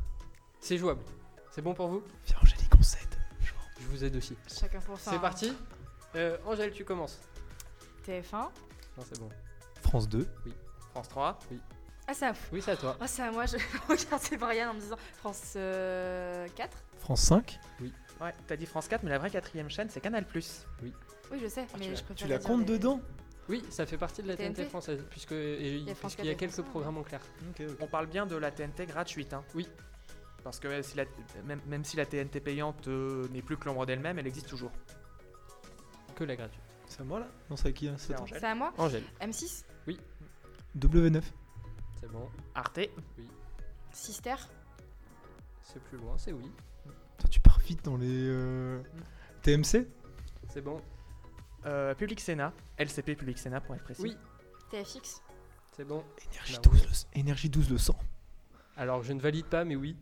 C'est 0.60 0.78
jouable. 0.78 1.02
C'est 1.50 1.62
bon 1.62 1.74
pour 1.74 1.88
vous? 1.88 2.02
Viens, 2.26 2.36
Angélique, 2.42 2.72
on 2.78 2.82
s'aide. 2.82 3.02
Je 3.42 3.86
vous 3.88 4.04
aide 4.04 4.16
aussi. 4.16 4.36
Chacun 4.48 4.80
pour 4.80 4.98
ça. 4.98 5.10
C'est 5.10 5.16
hein. 5.16 5.20
parti. 5.20 5.52
Euh, 6.14 6.38
Angèle, 6.46 6.72
tu 6.72 6.84
commences. 6.84 7.20
TF1. 8.06 8.32
Non, 8.32 8.50
c'est 9.04 9.18
bon. 9.18 9.28
France 9.82 10.08
2. 10.08 10.26
France 10.92 11.08
3. 11.08 11.38
Ah, 12.08 12.14
c'est 12.14 12.26
à, 12.26 12.34
Oui, 12.52 12.62
c'est 12.62 12.70
à 12.72 12.76
toi. 12.76 12.96
ah, 13.00 13.06
c'est 13.08 13.22
à 13.22 13.30
moi. 13.32 13.46
Je 13.46 13.56
regardais 13.88 14.36
Brian 14.36 14.70
en 14.70 14.74
me 14.74 14.80
disant 14.80 14.96
France 15.18 15.54
euh, 15.56 16.46
4. 16.54 16.76
France 17.00 17.20
5. 17.22 17.58
Ouais, 18.20 18.32
t'as 18.46 18.56
dit 18.56 18.64
France 18.66 18.88
4, 18.88 19.02
mais 19.02 19.10
la 19.10 19.18
vraie 19.18 19.30
quatrième 19.30 19.68
chaîne, 19.68 19.88
c'est 19.90 20.00
Canal+. 20.00 20.24
Oui, 20.34 20.92
je 21.42 21.48
sais, 21.48 21.66
Ah, 21.68 21.76
mais 21.78 21.84
tu 21.84 21.90
la- 21.90 21.96
je 21.96 22.02
préfère 22.04 22.16
Tu 22.16 22.28
la 22.28 22.38
comptes 22.38 22.64
dedans? 22.64 23.00
Oui, 23.48 23.62
ça 23.70 23.84
fait 23.86 23.98
partie 23.98 24.22
de 24.22 24.28
la 24.28 24.36
TNT, 24.36 24.54
TNT. 24.62 24.68
française, 24.70 25.04
puisque 25.10 25.32
et- 25.32 25.78
y 25.78 25.90
a 25.90 25.94
France 25.94 26.14
puisqu'il 26.14 26.26
y 26.26 26.30
a 26.30 26.32
4 26.34 26.42
et 26.42 26.46
quelques 26.46 26.52
France 26.52 26.64
5, 26.66 26.70
programmes 26.70 26.98
en 26.98 27.02
clair. 27.02 27.20
On 27.80 27.86
parle 27.86 28.06
bien 28.06 28.26
de 28.26 28.34
la 28.36 28.50
TNT 28.50 28.86
gratuite. 28.86 29.34
Hein. 29.34 29.44
Oui. 29.54 29.68
Parce 30.42 30.58
que 30.60 30.68
euh, 30.68 30.82
si 30.82 30.96
la- 30.96 31.04
même, 31.44 31.60
même 31.66 31.84
si 31.84 31.96
la 31.96 32.06
TNT 32.06 32.40
payante 32.40 32.88
euh, 32.88 33.26
n'est 33.32 33.42
plus 33.42 33.56
que 33.56 33.66
l'ombre 33.66 33.84
d'elle-même, 33.86 34.18
elle 34.18 34.26
existe 34.26 34.48
toujours. 34.48 34.70
Que 36.14 36.24
la 36.24 36.36
gratuite. 36.36 36.62
C'est 36.96 37.02
à 37.02 37.04
moi 37.04 37.20
là 37.20 37.26
Non, 37.50 37.56
c'est 37.56 37.68
à 37.68 37.72
qui 37.72 37.86
là 37.86 37.92
C'est 37.98 38.06
C'est 38.08 38.12
à 38.14 38.16
toi 38.16 38.24
Angèle. 38.24 38.38
C'est 38.40 38.46
à 38.46 38.54
moi 38.54 38.72
Angèle, 38.78 39.04
M6 39.20 39.64
W9. 40.78 41.22
c'est 42.00 42.10
bon. 42.10 42.28
Arte. 42.54 42.80
Sister 43.92 44.34
C'est 45.62 45.82
plus 45.84 45.98
loin, 45.98 46.16
c'est 46.16 46.32
oui. 46.32 46.50
Toi, 47.18 47.28
tu 47.30 47.40
pars 47.40 47.58
vite 47.60 47.84
dans 47.84 47.96
les. 47.96 48.06
euh, 48.10 48.82
TMC 49.42 49.86
C'est 50.48 50.62
bon. 50.62 50.80
Euh, 51.66 51.94
Public 51.94 52.20
Sénat. 52.20 52.52
LCP 52.78 53.14
Public 53.16 53.38
Sénat 53.38 53.60
pour 53.60 53.74
être 53.74 53.84
précis. 53.84 54.02
Oui, 54.02 54.16
TFX 54.70 55.22
c'est 55.72 55.84
bon. 55.84 56.02
Énergie 56.30 56.54
Bah 56.54 56.60
12, 56.62 56.82
le... 57.14 57.20
Énergie 57.20 57.50
12 57.50 57.70
le 57.70 57.76
sang. 57.78 57.98
Alors, 58.78 59.02
je 59.02 59.12
ne 59.12 59.20
valide 59.20 59.44
pas, 59.46 59.64
mais 59.66 59.76
oui. 59.76 59.96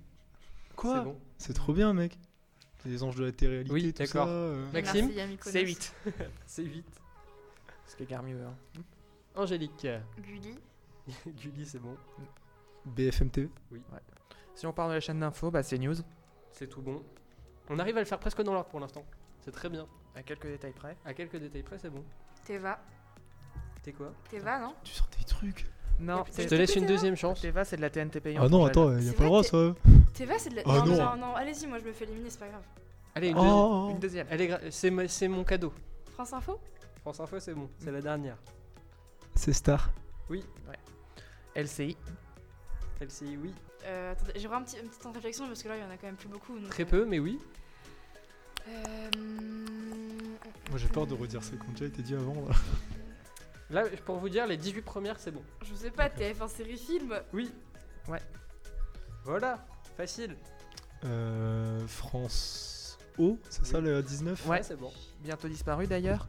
Quoi 0.76 0.98
C'est 0.98 1.04
bon. 1.04 1.20
C'est 1.38 1.54
trop 1.54 1.72
bien, 1.72 1.92
mec. 1.92 2.16
Les 2.84 3.02
anges 3.02 3.16
de 3.16 3.24
la 3.24 3.32
télé-réalité, 3.32 3.72
Oui, 3.72 3.92
tout 3.92 3.98
d'accord. 4.02 4.26
ça. 4.26 4.32
euh. 4.32 4.70
Maxime. 4.72 5.10
C'est 5.40 5.64
8. 5.64 5.94
C'est 6.46 6.62
vite. 6.64 7.00
Ce 7.86 7.96
qui 7.96 8.02
est 8.02 8.22
mieux. 8.22 8.40
hein. 8.44 8.54
Angélique. 9.36 9.86
Gulli 10.20 10.58
Gulli, 11.26 11.66
c'est 11.66 11.78
bon. 11.80 11.96
BFM 12.86 13.30
TV. 13.30 13.48
Si 14.54 14.66
on 14.66 14.72
parle 14.72 14.90
de 14.90 14.94
la 14.94 15.00
chaîne 15.00 15.20
d'info, 15.20 15.50
bah, 15.50 15.62
c'est 15.62 15.78
News. 15.78 15.94
C'est 16.52 16.68
tout 16.68 16.80
bon. 16.82 17.02
On 17.68 17.78
arrive 17.78 17.96
à 17.96 18.00
le 18.00 18.06
faire 18.06 18.18
presque 18.20 18.42
dans 18.42 18.52
l'ordre 18.52 18.68
pour 18.68 18.80
l'instant. 18.80 19.04
C'est 19.40 19.50
très 19.50 19.68
bien. 19.68 19.86
À 20.14 20.22
quelques 20.22 20.46
détails 20.46 20.72
près. 20.72 20.96
À 21.04 21.12
quelques 21.14 21.36
détails 21.36 21.62
près, 21.62 21.78
c'est 21.78 21.90
bon. 21.90 22.04
Teva 22.44 22.78
T'es 23.82 23.92
quoi? 23.92 24.12
Teva, 24.30 24.60
non? 24.60 24.74
Tu 24.84 24.92
sors 24.94 25.08
des 25.18 25.24
trucs. 25.24 25.66
Non, 26.00 26.24
Je 26.36 26.46
te 26.46 26.54
laisse 26.54 26.74
une 26.76 26.86
deuxième 26.86 27.16
chance. 27.16 27.40
Teva, 27.40 27.64
c'est 27.64 27.76
de 27.76 27.82
la 27.82 27.90
TNT 27.90 28.20
payante. 28.20 28.44
Ah 28.46 28.48
non, 28.48 28.64
attends, 28.64 28.96
il 28.96 29.04
y 29.04 29.08
a 29.10 29.12
pas 29.12 29.22
le 29.24 29.28
droit 29.28 29.42
ça. 29.44 29.74
Teva, 30.14 30.38
c'est 30.38 30.50
de 30.50 30.56
la. 30.56 30.62
Ah 30.66 30.78
non, 30.78 30.86
non. 30.86 30.96
non, 30.96 31.16
non, 31.16 31.34
allez-y, 31.36 31.66
moi 31.66 31.78
je 31.78 31.84
me 31.84 31.92
fais 31.92 32.04
éliminer, 32.04 32.30
c'est 32.30 32.38
pas 32.40 32.48
grave. 32.48 32.62
Allez, 33.14 33.28
une 33.28 33.36
Oh, 33.38 33.40
deuxième. 33.40 33.56
oh, 33.56 33.86
oh. 33.86 33.90
Une 33.90 33.98
deuxième. 33.98 34.70
C'est, 34.70 34.90
ma- 34.90 35.08
c'est 35.08 35.28
mon 35.28 35.44
cadeau. 35.44 35.72
France 36.14 36.32
Info 36.32 36.58
France 37.02 37.20
Info, 37.20 37.38
c'est 37.40 37.54
bon. 37.54 37.68
C'est 37.78 37.90
la 37.92 38.00
dernière. 38.00 38.36
C'est 39.34 39.52
Star. 39.52 39.90
LCI. 41.56 41.96
LCI, 43.00 43.36
oui. 43.36 43.54
euh, 43.84 44.10
Attendez, 44.12 44.32
j'ai 44.34 44.48
vraiment 44.48 44.62
un 44.62 44.64
petit, 44.64 44.76
un 44.78 44.88
petit 44.88 44.98
temps 44.98 45.10
de 45.10 45.14
réflexion 45.16 45.46
parce 45.46 45.62
que 45.62 45.68
là 45.68 45.76
il 45.76 45.82
y 45.82 45.84
en 45.84 45.90
a 45.90 45.96
quand 45.96 46.06
même 46.08 46.16
plus 46.16 46.26
beaucoup. 46.28 46.58
donc, 46.58 46.68
Très 46.70 46.82
euh, 46.82 46.86
peu, 46.86 47.04
mais 47.04 47.20
oui. 47.20 47.38
Euh, 48.68 49.10
Moi 50.70 50.78
j'ai 50.78 50.88
peur 50.88 51.06
de 51.06 51.14
redire 51.14 51.44
ce 51.44 51.50
qui 51.50 51.62
ont 51.68 51.72
déjà 51.72 51.84
été 51.86 52.02
dit 52.02 52.14
avant. 52.14 52.34
Là. 53.70 53.82
Là, 53.82 53.88
pour 54.04 54.16
vous 54.16 54.28
dire, 54.28 54.46
les 54.48 54.56
18 54.56 54.82
premières, 54.82 55.18
c'est 55.20 55.30
bon. 55.30 55.42
Je 55.62 55.74
sais 55.74 55.90
pas, 55.90 56.08
TF1 56.08 56.48
série 56.48 56.76
film 56.76 57.14
Oui. 57.32 57.52
Ouais. 58.08 58.20
Voilà. 59.24 59.64
Facile. 59.96 60.36
Euh, 61.04 61.86
France 61.86 62.98
O, 63.18 63.38
c'est 63.50 63.64
ça 63.66 63.80
le 63.80 64.02
19 64.02 64.46
Ouais. 64.46 64.62
c'est 64.62 64.76
bon. 64.76 64.92
Bientôt 65.20 65.48
disparu 65.48 65.86
d'ailleurs. 65.86 66.26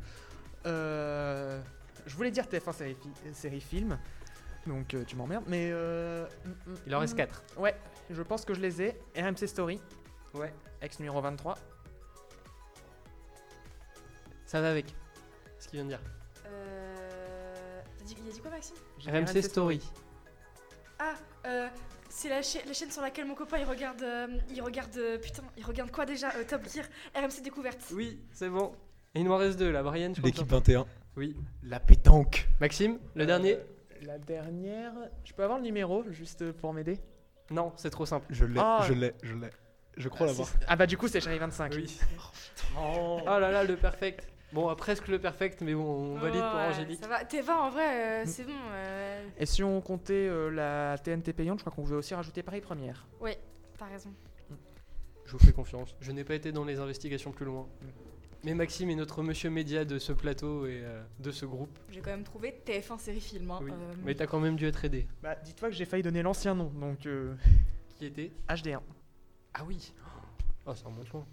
Euh, 0.65 1.59
je 2.05 2.15
voulais 2.15 2.31
dire 2.31 2.45
TF1 2.45 2.73
série, 2.73 2.95
fi- 2.95 3.33
série 3.33 3.61
film. 3.61 3.97
Donc 4.67 4.93
euh, 4.93 5.03
tu 5.05 5.15
m'emmerdes. 5.15 5.45
Mais. 5.47 5.69
euh, 5.71 6.25
mm, 6.45 6.49
mm, 6.71 6.75
Il 6.87 6.95
en 6.95 6.99
reste 6.99 7.13
mm. 7.13 7.17
4. 7.17 7.43
Ouais, 7.57 7.75
je 8.09 8.21
pense 8.21 8.45
que 8.45 8.53
je 8.53 8.59
les 8.61 8.81
ai. 8.81 8.99
RMC 9.15 9.47
Story, 9.47 9.81
Ouais. 10.33 10.53
ex 10.81 10.99
numéro 10.99 11.21
23. 11.21 11.57
Ça 14.45 14.61
va 14.61 14.69
avec. 14.69 14.93
Ce 15.59 15.67
qu'il 15.67 15.77
vient 15.77 15.85
de 15.85 15.89
dire. 15.89 16.01
Euh. 16.47 17.81
Il 18.07 18.29
a 18.29 18.31
dit 18.31 18.39
quoi, 18.41 18.51
Maxime? 18.51 18.75
RMC 19.07 19.41
Story. 19.41 19.81
Ah, 20.99 21.13
euh. 21.45 21.67
C'est 22.17 22.29
la, 22.29 22.41
cha- 22.41 22.63
la 22.65 22.71
chaîne 22.71 22.89
sur 22.91 23.01
laquelle 23.01 23.25
mon 23.25 23.35
copain 23.35 23.57
il 23.57 23.65
regarde. 23.65 24.01
euh, 24.01 24.27
il 24.49 24.61
regarde. 24.61 24.95
euh, 24.97 25.17
putain, 25.17 25.43
il 25.57 25.65
regarde 25.65 25.91
quoi 25.91 26.05
déjà 26.05 26.29
Euh, 26.37 26.45
Top 26.47 26.61
Gear, 26.73 26.85
RMC 27.13 27.41
Découverte. 27.43 27.81
Oui, 27.93 28.21
c'est 28.31 28.47
bon. 28.49 28.71
Et 29.13 29.19
il 29.19 29.27
m'en 29.27 29.35
reste 29.35 29.59
deux 29.59 29.69
là. 29.69 29.83
Brian, 29.83 30.13
tu 30.13 30.21
L'équipe 30.21 30.39
comptes 30.49 30.65
21. 30.65 30.85
Oui. 31.17 31.35
La 31.63 31.81
pétanque. 31.81 32.47
Maxime, 32.61 32.99
le 33.15 33.23
Euh, 33.23 33.25
dernier 33.27 33.57
La 34.03 34.17
dernière. 34.17 34.93
Je 35.25 35.33
peux 35.33 35.43
avoir 35.43 35.57
le 35.59 35.65
numéro 35.65 36.05
juste 36.09 36.53
pour 36.53 36.71
m'aider? 36.73 36.99
Non, 37.51 37.73
c'est 37.75 37.89
trop 37.89 38.05
simple. 38.05 38.25
Je 38.29 38.45
l'ai, 38.45 38.59
Ah. 38.63 38.83
je 38.87 38.93
l'ai, 38.93 39.13
je 39.21 39.35
l'ai. 39.35 39.49
Je 39.97 40.07
crois 40.07 40.25
Ah, 40.27 40.29
l'avoir. 40.29 40.49
Ah 40.67 40.75
bah 40.77 40.87
du 40.87 40.97
coup 40.97 41.07
c'est 41.09 41.19
Chérie 41.21 41.37
25. 41.37 41.73
Oui. 41.75 41.97
Oh 42.77 43.19
là 43.25 43.39
là, 43.51 43.63
le 43.65 43.75
perfect. 43.75 44.27
Bon, 44.53 44.69
euh, 44.69 44.75
presque 44.75 45.07
le 45.07 45.19
perfect, 45.19 45.61
mais 45.61 45.73
bon, 45.73 45.83
on 45.83 46.17
valide 46.17 46.41
pour 46.41 46.55
Ouais, 46.55 46.67
Angélique. 46.67 46.99
Ça 47.01 47.07
va. 47.07 47.23
T20 47.23 47.51
en 47.51 47.69
vrai, 47.71 48.21
euh, 48.21 48.23
c'est 48.25 48.43
bon. 48.45 48.53
euh, 48.71 49.27
Et 49.37 49.45
si 49.45 49.63
on 49.63 49.81
comptait 49.81 50.27
euh, 50.29 50.49
la 50.49 50.97
TNT 50.97 51.33
payante, 51.33 51.59
je 51.59 51.63
crois 51.63 51.73
qu'on 51.75 51.81
pouvait 51.81 51.95
aussi 51.95 52.13
rajouter 52.15 52.41
Paris 52.43 52.61
Première. 52.61 53.05
T'as 53.77 53.87
raison. 53.87 54.11
Je 55.25 55.31
vous 55.33 55.39
fais 55.39 55.51
confiance. 55.51 55.95
Je 55.99 56.11
n'ai 56.13 56.23
pas 56.23 56.35
été 56.35 56.51
dans 56.53 56.63
les 56.63 56.79
investigations 56.79 57.31
plus 57.31 57.45
loin. 57.45 57.67
Mais 58.45 58.53
Maxime 58.53 58.89
est 58.91 58.95
notre 58.95 59.23
monsieur 59.23 59.49
média 59.49 59.83
de 59.83 59.97
ce 59.99 60.13
plateau 60.13 60.67
et 60.67 60.79
euh, 60.83 61.03
de 61.19 61.31
ce 61.31 61.45
groupe. 61.45 61.77
J'ai 61.89 61.99
quand 61.99 62.11
même 62.11 62.23
trouvé 62.23 62.61
TF1 62.65 62.99
série 62.99 63.19
film. 63.19 63.49
hein, 63.51 63.59
Oui. 63.63 63.71
euh, 63.71 63.93
Mais 64.05 64.13
t'as 64.13 64.27
quand 64.27 64.39
même 64.39 64.55
dû 64.55 64.65
être 64.67 64.85
aidé. 64.85 65.07
Bah, 65.23 65.35
dis-toi 65.43 65.69
que 65.69 65.75
j'ai 65.75 65.85
failli 65.85 66.03
donner 66.03 66.21
l'ancien 66.21 66.53
nom, 66.53 66.69
donc 66.79 67.05
euh, 67.07 67.33
Qui 67.97 68.05
était? 68.05 68.31
HD1. 68.47 68.79
Ah 69.55 69.63
oui 69.67 69.91
Oh, 70.67 70.75
ça 70.75 70.85
remonte 70.85 71.09
loin. 71.11 71.25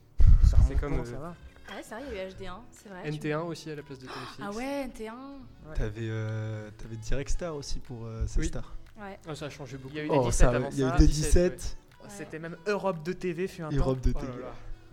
Ça 0.42 0.56
remonte 0.56 0.80
comme, 0.80 0.96
loin, 0.96 1.04
ça 1.04 1.18
va. 1.18 1.34
Ah 1.72 1.76
ouais, 1.76 1.82
c'est 1.82 1.94
vrai, 1.94 2.04
il 2.10 2.16
y 2.16 2.20
a 2.20 2.24
eu 2.28 2.30
HD1, 2.30 2.58
c'est 2.70 2.88
vrai. 2.90 3.02
tu- 3.10 3.18
NT1 3.18 3.40
aussi 3.46 3.70
à 3.70 3.74
la 3.76 3.82
place 3.82 3.98
de 3.98 4.06
Téléfilm. 4.06 4.46
Ah 4.46 4.50
ouais, 4.52 4.86
NT1. 4.88 5.74
T'avais 5.74 6.00
euh, 6.02 6.70
t'avais 6.76 6.96
Direct 6.96 7.30
Star 7.30 7.54
aussi 7.56 7.78
pour 7.78 8.04
euh, 8.04 8.26
ces 8.26 8.40
Oui. 8.40 8.46
stars. 8.48 8.74
Ouais. 9.00 9.18
Ah, 9.26 9.34
ça 9.34 9.46
a 9.46 9.50
changé 9.50 9.78
beaucoup. 9.78 9.94
Il 9.94 9.98
y 9.98 10.00
a 10.00 10.04
eu 10.04 10.08
Oh, 10.10 10.18
des 10.24 10.26
17 10.30 10.32
ça, 10.34 10.48
avant 10.56 10.68
il 10.70 10.78
y 10.78 10.84
a 10.84 10.88
ça. 10.90 10.94
eu 10.94 10.98
des 10.98 11.06
17, 11.06 11.54
17, 11.56 11.76
C'était 12.08 12.38
même 12.38 12.56
Europe 12.66 13.02
de 13.02 13.12
TV 13.14 13.46
fut 13.48 13.62
un 13.62 13.70
temps. 13.70 13.76
Europe 13.76 14.00
de 14.02 14.12
Oh 14.14 14.18
là 14.20 14.46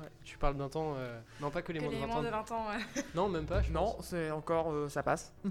là. 0.03 0.07
Tu 0.23 0.37
parles 0.37 0.55
d'un 0.55 0.69
temps. 0.69 0.93
euh, 0.95 1.19
Non, 1.41 1.49
pas 1.49 1.61
que 1.61 1.71
les 1.73 1.79
Que 1.79 1.83
moins 1.85 1.91
de 1.93 1.95
les 1.97 2.01
20 2.01 2.07
moins 2.07 2.17
ans. 2.17 2.23
de 2.23 2.29
20 2.29 2.51
ans. 2.51 2.65
ouais. 2.69 3.03
Non, 3.15 3.27
même 3.27 3.45
pas. 3.45 3.61
je 3.61 3.71
Non, 3.73 3.97
c'est 4.01 4.31
encore 4.31 4.71
euh, 4.71 4.87
ça 4.89 5.03
passe. 5.03 5.33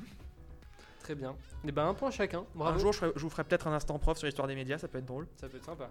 Très 1.03 1.15
bien. 1.15 1.35
Et 1.67 1.73
ben, 1.73 1.89
un 1.89 1.95
point 1.95 2.11
chacun. 2.11 2.45
Bravo. 2.55 2.77
Un 2.77 2.79
jour, 2.79 2.93
je, 2.93 2.99
ferai- 2.99 3.13
je 3.17 3.21
vous 3.23 3.31
ferai 3.31 3.45
peut-être 3.45 3.67
un 3.67 3.73
instant 3.73 3.99
prof 3.99 4.17
sur 4.19 4.27
l'histoire 4.27 4.47
des 4.49 4.55
médias, 4.55 4.79
ça 4.79 4.89
peut 4.89 4.99
être 4.99 5.07
drôle. 5.07 5.27
Ça 5.41 5.49
peut 5.49 5.57
être 5.57 5.65
sympa. 5.65 5.91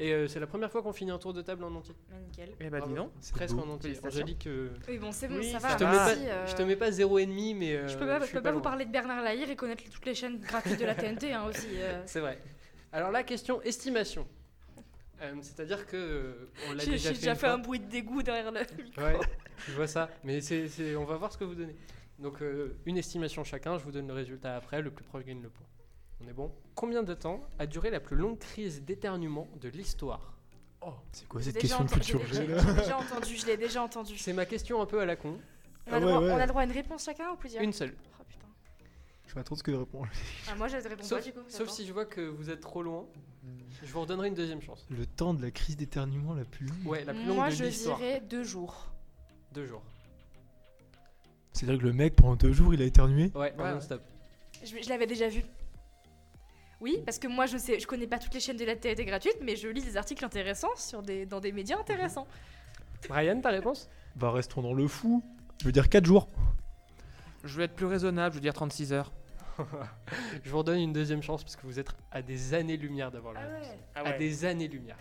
Et 0.00 0.12
euh, 0.12 0.28
c'est 0.28 0.38
la 0.38 0.46
première 0.46 0.70
fois 0.70 0.80
qu'on 0.82 0.92
finit 0.92 1.10
un 1.10 1.18
tour 1.18 1.32
de 1.34 1.42
table 1.42 1.64
en 1.64 1.74
entier. 1.74 1.94
Bah, 2.08 2.16
nickel. 2.24 2.50
Eh 2.60 2.70
bah, 2.70 2.80
dis 2.80 2.94
donc. 2.94 3.10
C'est 3.20 3.34
Presque 3.34 3.56
beau. 3.56 3.62
en 3.62 3.68
entier. 3.70 3.98
Angélique, 4.04 4.46
euh, 4.46 4.68
Oui, 4.88 4.96
bon, 4.98 5.10
c'est 5.10 5.26
bon, 5.26 5.36
Oui, 5.38 5.50
ça 5.50 5.58
ça 5.58 5.68
va. 5.68 5.72
je, 5.74 5.78
te 5.78 5.84
mets 5.84 5.96
pas, 5.96 6.10
euh, 6.32 6.46
je 6.46 6.54
te 6.54 6.62
mets 6.62 6.76
pas 6.76 6.90
0,5, 6.90 7.56
mais. 7.56 7.74
euh, 7.76 7.88
Je 7.88 7.98
peux 7.98 8.06
pas, 8.06 8.16
je 8.18 8.20
je 8.22 8.26
suis 8.28 8.36
peux 8.36 8.42
pas 8.42 8.52
vous 8.52 8.60
parler 8.60 8.84
de 8.84 8.92
Bernard 8.92 9.22
Lahire 9.22 9.50
et 9.50 9.56
connaître 9.56 9.82
toutes 9.90 10.06
les 10.06 10.14
chaînes 10.14 10.38
gratuites 10.38 10.78
de 10.78 10.84
la 10.86 10.94
TNT 10.94 11.32
hein, 11.32 11.44
aussi. 11.48 11.66
euh. 11.74 12.00
C'est 12.06 12.20
vrai. 12.20 12.38
Alors 12.92 13.10
la 13.10 13.24
question 13.24 13.60
estimation. 13.62 14.26
Euh, 15.20 15.34
C'est-à-dire 15.42 15.84
que 15.88 15.96
euh, 15.96 16.48
on 16.70 16.74
l'a 16.74 16.84
J'ai 16.84 16.92
déjà 16.92 17.08
j'ai 17.08 17.14
fait, 17.16 17.20
déjà 17.20 17.30
une 17.32 17.36
fait 17.36 17.46
fois. 17.46 17.54
un 17.54 17.58
bruit 17.58 17.80
de 17.80 17.86
dégoût 17.90 18.22
derrière 18.22 18.52
le 18.52 18.60
micro. 18.84 19.02
Ouais, 19.02 19.18
je 19.66 19.72
vois 19.72 19.88
ça. 19.88 20.08
Mais 20.22 20.40
c'est, 20.40 20.68
on 20.94 21.04
va 21.04 21.16
voir 21.16 21.32
ce 21.32 21.38
que 21.38 21.42
vous 21.44 21.56
donnez. 21.56 21.74
Donc 22.20 22.40
euh, 22.40 22.76
une 22.86 22.96
estimation 22.98 23.42
chacun. 23.42 23.78
Je 23.78 23.82
vous 23.84 23.90
donne 23.90 24.06
le 24.06 24.14
résultat 24.14 24.54
après. 24.54 24.80
Le 24.80 24.92
plus 24.92 25.02
proche 25.04 25.24
gagne 25.24 25.42
le 25.42 25.48
point. 25.48 25.66
On 26.24 26.28
est 26.28 26.32
bon. 26.32 26.50
Combien 26.74 27.02
de 27.02 27.14
temps 27.14 27.40
a 27.58 27.66
duré 27.66 27.90
la 27.90 28.00
plus 28.00 28.16
longue 28.16 28.38
crise 28.38 28.82
d'éternuement 28.82 29.46
de 29.60 29.68
l'histoire 29.68 30.34
C'est 31.12 31.26
quoi 31.28 31.40
cette 31.42 31.58
question 31.58 31.84
de 31.84 31.90
culture 31.90 32.20
j'ai- 32.32 32.46
déjà 32.46 32.98
entendu, 32.98 33.36
je 33.36 33.46
l'ai 33.46 33.56
déjà 33.56 33.82
entendu. 33.82 34.16
C'est 34.18 34.32
ma 34.32 34.46
question 34.46 34.80
un 34.80 34.86
peu 34.86 35.00
à 35.00 35.06
la 35.06 35.16
con. 35.16 35.38
On 35.86 35.92
a, 35.92 35.96
Ah 35.96 36.00
droit, 36.00 36.12
ouais, 36.18 36.26
ouais. 36.26 36.32
on 36.32 36.36
a 36.36 36.40
le 36.42 36.46
droit 36.48 36.62
à 36.62 36.64
une 36.64 36.72
réponse 36.72 37.04
chacun 37.04 37.30
ou 37.32 37.36
plusieurs 37.36 37.62
Une 37.62 37.72
seule. 37.72 37.94
Oh 38.20 38.24
putain. 38.28 38.46
Je 39.26 39.34
m'attends 39.34 39.54
ce 39.54 39.62
que 39.62 39.70
de 39.70 39.76
répondre. 39.76 40.06
Ah, 40.50 40.54
moi 40.56 40.68
je 40.68 40.76
réponds 40.76 41.02
Sauf, 41.02 41.18
pas 41.20 41.24
du 41.24 41.32
coup. 41.32 41.40
sauf 41.48 41.68
si 41.70 41.86
je 41.86 41.92
vois 41.92 42.04
que 42.04 42.20
vous 42.20 42.50
êtes 42.50 42.60
trop 42.60 42.82
loin, 42.82 43.06
je 43.82 43.90
vous 43.92 44.00
redonnerai 44.02 44.28
une 44.28 44.34
deuxième 44.34 44.60
chance. 44.60 44.86
Le 44.90 45.06
temps 45.06 45.34
de 45.34 45.42
la 45.42 45.50
crise 45.50 45.76
d'éternuement 45.76 46.34
la 46.34 46.44
plus 46.44 46.66
longue. 46.66 46.86
Ouais, 46.86 47.04
la 47.04 47.14
plus 47.14 47.24
longue 47.24 47.36
Moi 47.36 47.48
de 47.48 47.54
je 47.54 47.64
dirais 47.64 48.20
deux 48.28 48.44
jours. 48.44 48.86
Deux 49.54 49.66
jours. 49.66 49.82
C'est-à-dire 51.52 51.78
que 51.80 51.86
le 51.86 51.92
mec, 51.92 52.14
pendant 52.14 52.36
deux 52.36 52.52
jours, 52.52 52.74
il 52.74 52.82
a 52.82 52.84
éternué? 52.84 53.32
Ouais, 53.34 53.52
Ouais, 53.58 53.72
non 53.74 53.80
stop. 53.80 54.02
Je, 54.62 54.76
je 54.82 54.88
l'avais 54.88 55.06
déjà 55.06 55.28
vu. 55.28 55.42
Oui, 56.80 57.02
parce 57.04 57.18
que 57.18 57.26
moi 57.26 57.46
je 57.46 57.56
sais, 57.58 57.80
je 57.80 57.86
connais 57.86 58.06
pas 58.06 58.18
toutes 58.18 58.34
les 58.34 58.40
chaînes 58.40 58.56
de 58.56 58.64
la 58.64 58.76
TNT 58.76 59.04
gratuite, 59.04 59.36
mais 59.42 59.56
je 59.56 59.68
lis 59.68 59.82
des 59.82 59.96
articles 59.96 60.24
intéressants 60.24 60.74
sur 60.76 61.02
des, 61.02 61.26
dans 61.26 61.40
des 61.40 61.50
médias 61.52 61.78
intéressants. 61.78 62.26
Brian, 63.08 63.40
ta 63.40 63.50
réponse? 63.50 63.88
Bah, 64.16 64.30
restons 64.30 64.62
dans 64.62 64.74
le 64.74 64.86
fou. 64.88 65.22
Je 65.60 65.66
veux 65.66 65.72
dire 65.72 65.88
4 65.88 66.04
jours. 66.06 66.28
Je 67.44 67.56
vais 67.56 67.64
être 67.64 67.74
plus 67.74 67.86
raisonnable, 67.86 68.32
je 68.34 68.38
veux 68.38 68.42
dire 68.42 68.54
36 68.54 68.92
heures. 68.92 69.12
Je 70.44 70.50
vous 70.50 70.58
redonne 70.58 70.78
une 70.78 70.92
deuxième 70.92 71.20
chance 71.20 71.42
parce 71.42 71.56
que 71.56 71.66
vous 71.66 71.80
êtes 71.80 71.88
à 72.12 72.22
des 72.22 72.54
années-lumière 72.54 73.10
d'avoir 73.10 73.32
la 73.34 73.40
Ah 73.40 73.48
réponse. 73.48 73.66
ouais. 73.66 73.78
Ah 73.96 74.00
À 74.04 74.12
des 74.12 74.44
années-lumière. 74.44 74.96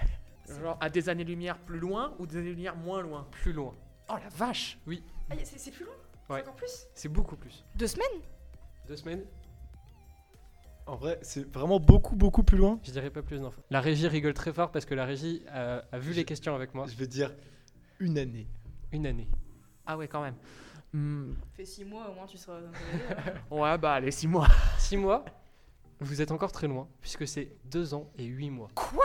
Genre 0.62 0.78
à 0.82 0.90
des 0.90 1.10
années-lumière 1.10 1.60
plus 1.60 1.78
loin 1.78 2.16
ou 2.18 2.26
des 2.26 2.38
années-lumière 2.38 2.76
moins 2.76 3.02
loin? 3.02 3.28
Plus 3.30 3.54
loin. 3.54 3.76
Oh 4.10 4.16
la 4.22 4.30
vache 4.30 4.80
Ah, 5.30 5.36
c'est 5.44 5.60
c'est 5.60 5.70
plus 5.72 5.86
loin? 5.86 5.94
Ouais. 6.30 6.38
C'est 6.38 6.42
Encore 6.42 6.56
plus? 6.56 6.88
C'est 6.96 7.10
beaucoup 7.10 7.36
plus. 7.36 7.64
Deux 7.76 7.86
semaines? 7.86 8.22
Deux 8.88 8.96
semaines? 8.96 9.24
En 10.88 10.96
vrai, 10.96 11.20
c'est 11.22 11.46
vraiment 11.52 11.80
beaucoup, 11.80 12.16
beaucoup 12.16 12.44
plus 12.44 12.58
loin. 12.58 12.80
Je 12.84 12.92
dirais 12.92 13.10
pas 13.10 13.22
plus 13.22 13.40
d'infos. 13.40 13.62
La 13.70 13.82
régie 13.82 14.08
rigole 14.08 14.34
très 14.34 14.54
fort 14.54 14.72
parce 14.72 14.86
que 14.86 14.96
la 14.96 15.06
régie 15.06 15.44
a, 15.50 15.84
a 15.92 16.00
vu 16.00 16.12
Je- 16.14 16.18
les 16.20 16.26
questions 16.26 16.56
avec 16.56 16.74
moi. 16.74 16.86
Je 16.88 16.96
vais 16.96 17.08
dire 17.08 17.34
une 18.00 18.18
année. 18.18 18.48
Une 18.94 19.06
année. 19.06 19.28
Ah 19.86 19.98
ouais 19.98 20.08
quand 20.08 20.22
même. 20.22 20.36
Hmm, 20.94 21.34
Fait 21.54 21.66
six 21.66 21.84
mois 21.84 22.10
au 22.10 22.14
moins 22.14 22.26
tu 22.26 22.38
seras. 22.38 22.60
Ouais 23.52 23.78
bah 23.78 23.94
allez 23.96 24.12
6 24.12 24.28
mois. 24.28 24.48
Six 24.80 24.96
mois, 24.96 25.26
vous 26.00 26.22
êtes 26.22 26.32
encore 26.32 26.52
très 26.54 26.68
loin 26.68 26.88
puisque 27.02 27.28
c'est 27.28 27.52
deux 27.66 27.94
ans 27.94 28.10
et 28.18 28.24
huit 28.24 28.50
mois. 28.50 28.70
Quoi? 28.74 29.04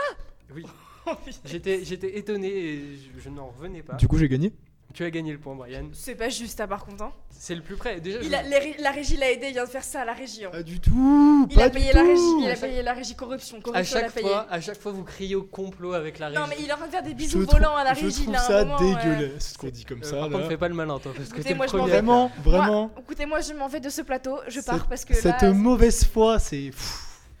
Oui. 0.55 0.65
J'étais, 1.43 1.83
j'étais 1.83 2.17
étonné 2.17 2.47
et 2.47 2.95
je, 2.95 3.19
je 3.19 3.29
n'en 3.29 3.47
revenais 3.47 3.83
pas. 3.83 3.95
Du 3.95 4.07
coup, 4.07 4.17
j'ai 4.17 4.29
gagné? 4.29 4.53
Tu 4.93 5.03
as 5.03 5.09
gagné 5.09 5.31
le 5.31 5.39
point, 5.39 5.55
Brian. 5.55 5.85
C'est 5.93 6.13
pas 6.13 6.29
juste 6.29 6.59
à 6.59 6.67
par 6.67 6.85
contre. 6.85 7.03
Hein. 7.03 7.11
C'est 7.31 7.55
le 7.55 7.61
plus 7.63 7.75
près. 7.75 7.99
Déjà, 7.99 8.19
Il 8.21 8.29
je- 8.29 8.35
a, 8.35 8.43
les 8.43 8.57
ré- 8.59 8.75
la 8.77 8.91
régie 8.91 9.17
l'a 9.17 9.31
aidé, 9.31 9.47
il 9.47 9.53
vient 9.53 9.65
de 9.65 9.69
faire 9.69 9.83
ça 9.83 10.01
à 10.01 10.05
la 10.05 10.13
régie. 10.13 10.45
hein. 10.45 10.49
Pas 10.51 10.61
du 10.61 10.79
tout. 10.79 11.47
Il 11.49 11.55
pas 11.55 11.63
a 11.63 11.69
du 11.69 11.79
payé 11.79 11.89
tout. 11.91 11.97
la 11.97 12.03
régie, 12.03 12.21
il 12.41 12.47
a 12.47 12.51
À 12.51 12.55
payé 12.55 12.81
la 12.83 12.93
régie 12.93 13.15
corruption. 13.15 13.57
à 13.57 13.61
Corruption, 13.61 13.97
a 13.97 14.01
chaque 14.01 14.11
payé. 14.13 14.27
fois, 14.29 14.45
à 14.51 14.61
chaque 14.61 14.79
fois, 14.79 14.91
vous 14.91 15.03
criez 15.03 15.33
au 15.35 15.41
complot 15.41 15.93
avec 15.93 16.19
la 16.19 16.27
régie. 16.27 16.39
Non 16.39 16.45
mais 16.47 16.57
il 16.59 16.69
est 16.69 16.73
en 16.73 16.77
train 16.77 16.85
de 16.85 16.91
faire 16.91 17.01
des 17.01 17.09
Je 17.09 17.15
bisous 17.15 17.43
trouve- 17.45 17.55
volants 17.59 17.75
à 17.75 17.83
la 17.83 17.95
Je 17.95 18.05
régie. 18.05 18.21
trouve 18.21 18.33
là, 18.33 18.39
à 18.39 18.43
un 18.43 18.47
ça 18.47 18.65
moment, 18.65 18.77
euh, 18.79 18.93
dégueulasse 18.95 19.53
ce 19.53 19.57
qu'on 19.57 19.69
dit 19.69 19.83
comme 19.83 19.99
Euh, 20.01 20.03
ça. 20.03 20.11
par 20.17 20.25
contre, 20.29 20.37
là. 20.41 20.47
fais 20.49 20.57
pas 20.57 20.67
le 20.69 20.75
malin, 20.75 20.99
toi, 20.99 21.11
parce 21.15 21.29
que 21.29 21.33
Écoutez, 21.33 21.43
t'es 21.43 21.49
le 21.49 21.55
moi, 21.55 21.65
je 21.67 21.71
m'en 21.75 21.77
premier. 21.79 21.91
vais. 21.91 21.97
à 21.97 22.01
Vraiment, 22.01 22.31
vraiment. 22.43 22.81
Moi, 22.81 22.91
écoutez, 22.99 23.25
moi 23.25 23.41
je 23.41 23.53
m'en 23.53 23.67
vais 23.67 23.79
de 23.79 23.89
ce 23.89 24.01
plateau, 24.03 24.37
je 24.47 24.51
Cette- 24.59 24.65
pars 24.67 24.87
parce 24.87 25.05
que 25.05 25.15
Cette 25.15 25.41
là. 25.41 25.51
mauvaise 25.53 26.05
foi, 26.05 26.37
c'est. 26.37 26.69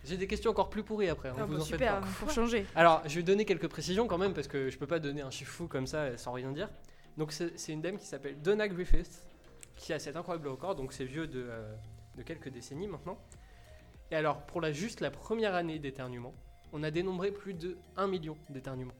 J'ai 0.05 0.17
des 0.17 0.27
questions 0.27 0.49
encore 0.51 0.69
plus 0.71 0.83
pourries 0.83 1.07
après. 1.09 1.29
hein, 1.29 1.35
Ah 1.39 1.45
vous 1.45 1.53
bah, 1.53 1.61
en 1.61 1.65
faites 1.65 1.79
super, 1.79 2.01
pas. 2.25 2.33
changer. 2.33 2.65
Alors, 2.75 3.03
je 3.05 3.15
vais 3.15 3.23
donner 3.23 3.45
quelques 3.45 3.67
précisions 3.69 4.07
quand 4.07 4.17
même 4.17 4.33
parce 4.33 4.47
que 4.47 4.69
je 4.71 4.77
peux 4.77 4.87
pas 4.87 4.99
donner 4.99 5.21
un 5.21 5.29
chiffre 5.29 5.53
fou 5.53 5.67
comme 5.67 5.85
ça 5.87 6.17
sans 6.17 6.33
rien 6.33 6.51
dire. 6.51 6.67
Donc, 7.17 7.31
c'est 7.31 7.71
une 7.71 7.81
dame 7.81 7.97
qui 7.97 8.05
s'appelle 8.05 8.41
Donna 8.41 8.67
Griffith 8.67 9.21
qui 9.75 9.93
a 9.93 9.99
cet 9.99 10.15
incroyable 10.15 10.47
record. 10.47 10.75
Donc, 10.75 10.93
c'est 10.93 11.05
vieux 11.05 11.27
de, 11.27 11.45
euh, 11.47 11.73
de 12.15 12.23
quelques 12.23 12.49
décennies 12.49 12.87
maintenant. 12.87 13.17
Et 14.11 14.15
alors, 14.15 14.41
pour 14.45 14.61
la, 14.61 14.71
juste 14.71 14.99
la 14.99 15.11
première 15.11 15.53
année 15.55 15.79
d'éternuement, 15.79 16.33
on 16.71 16.81
a 16.83 16.91
dénombré 16.91 17.31
plus 17.31 17.53
de 17.53 17.77
1 17.97 18.07
million 18.07 18.35
d'éternuements. 18.49 18.93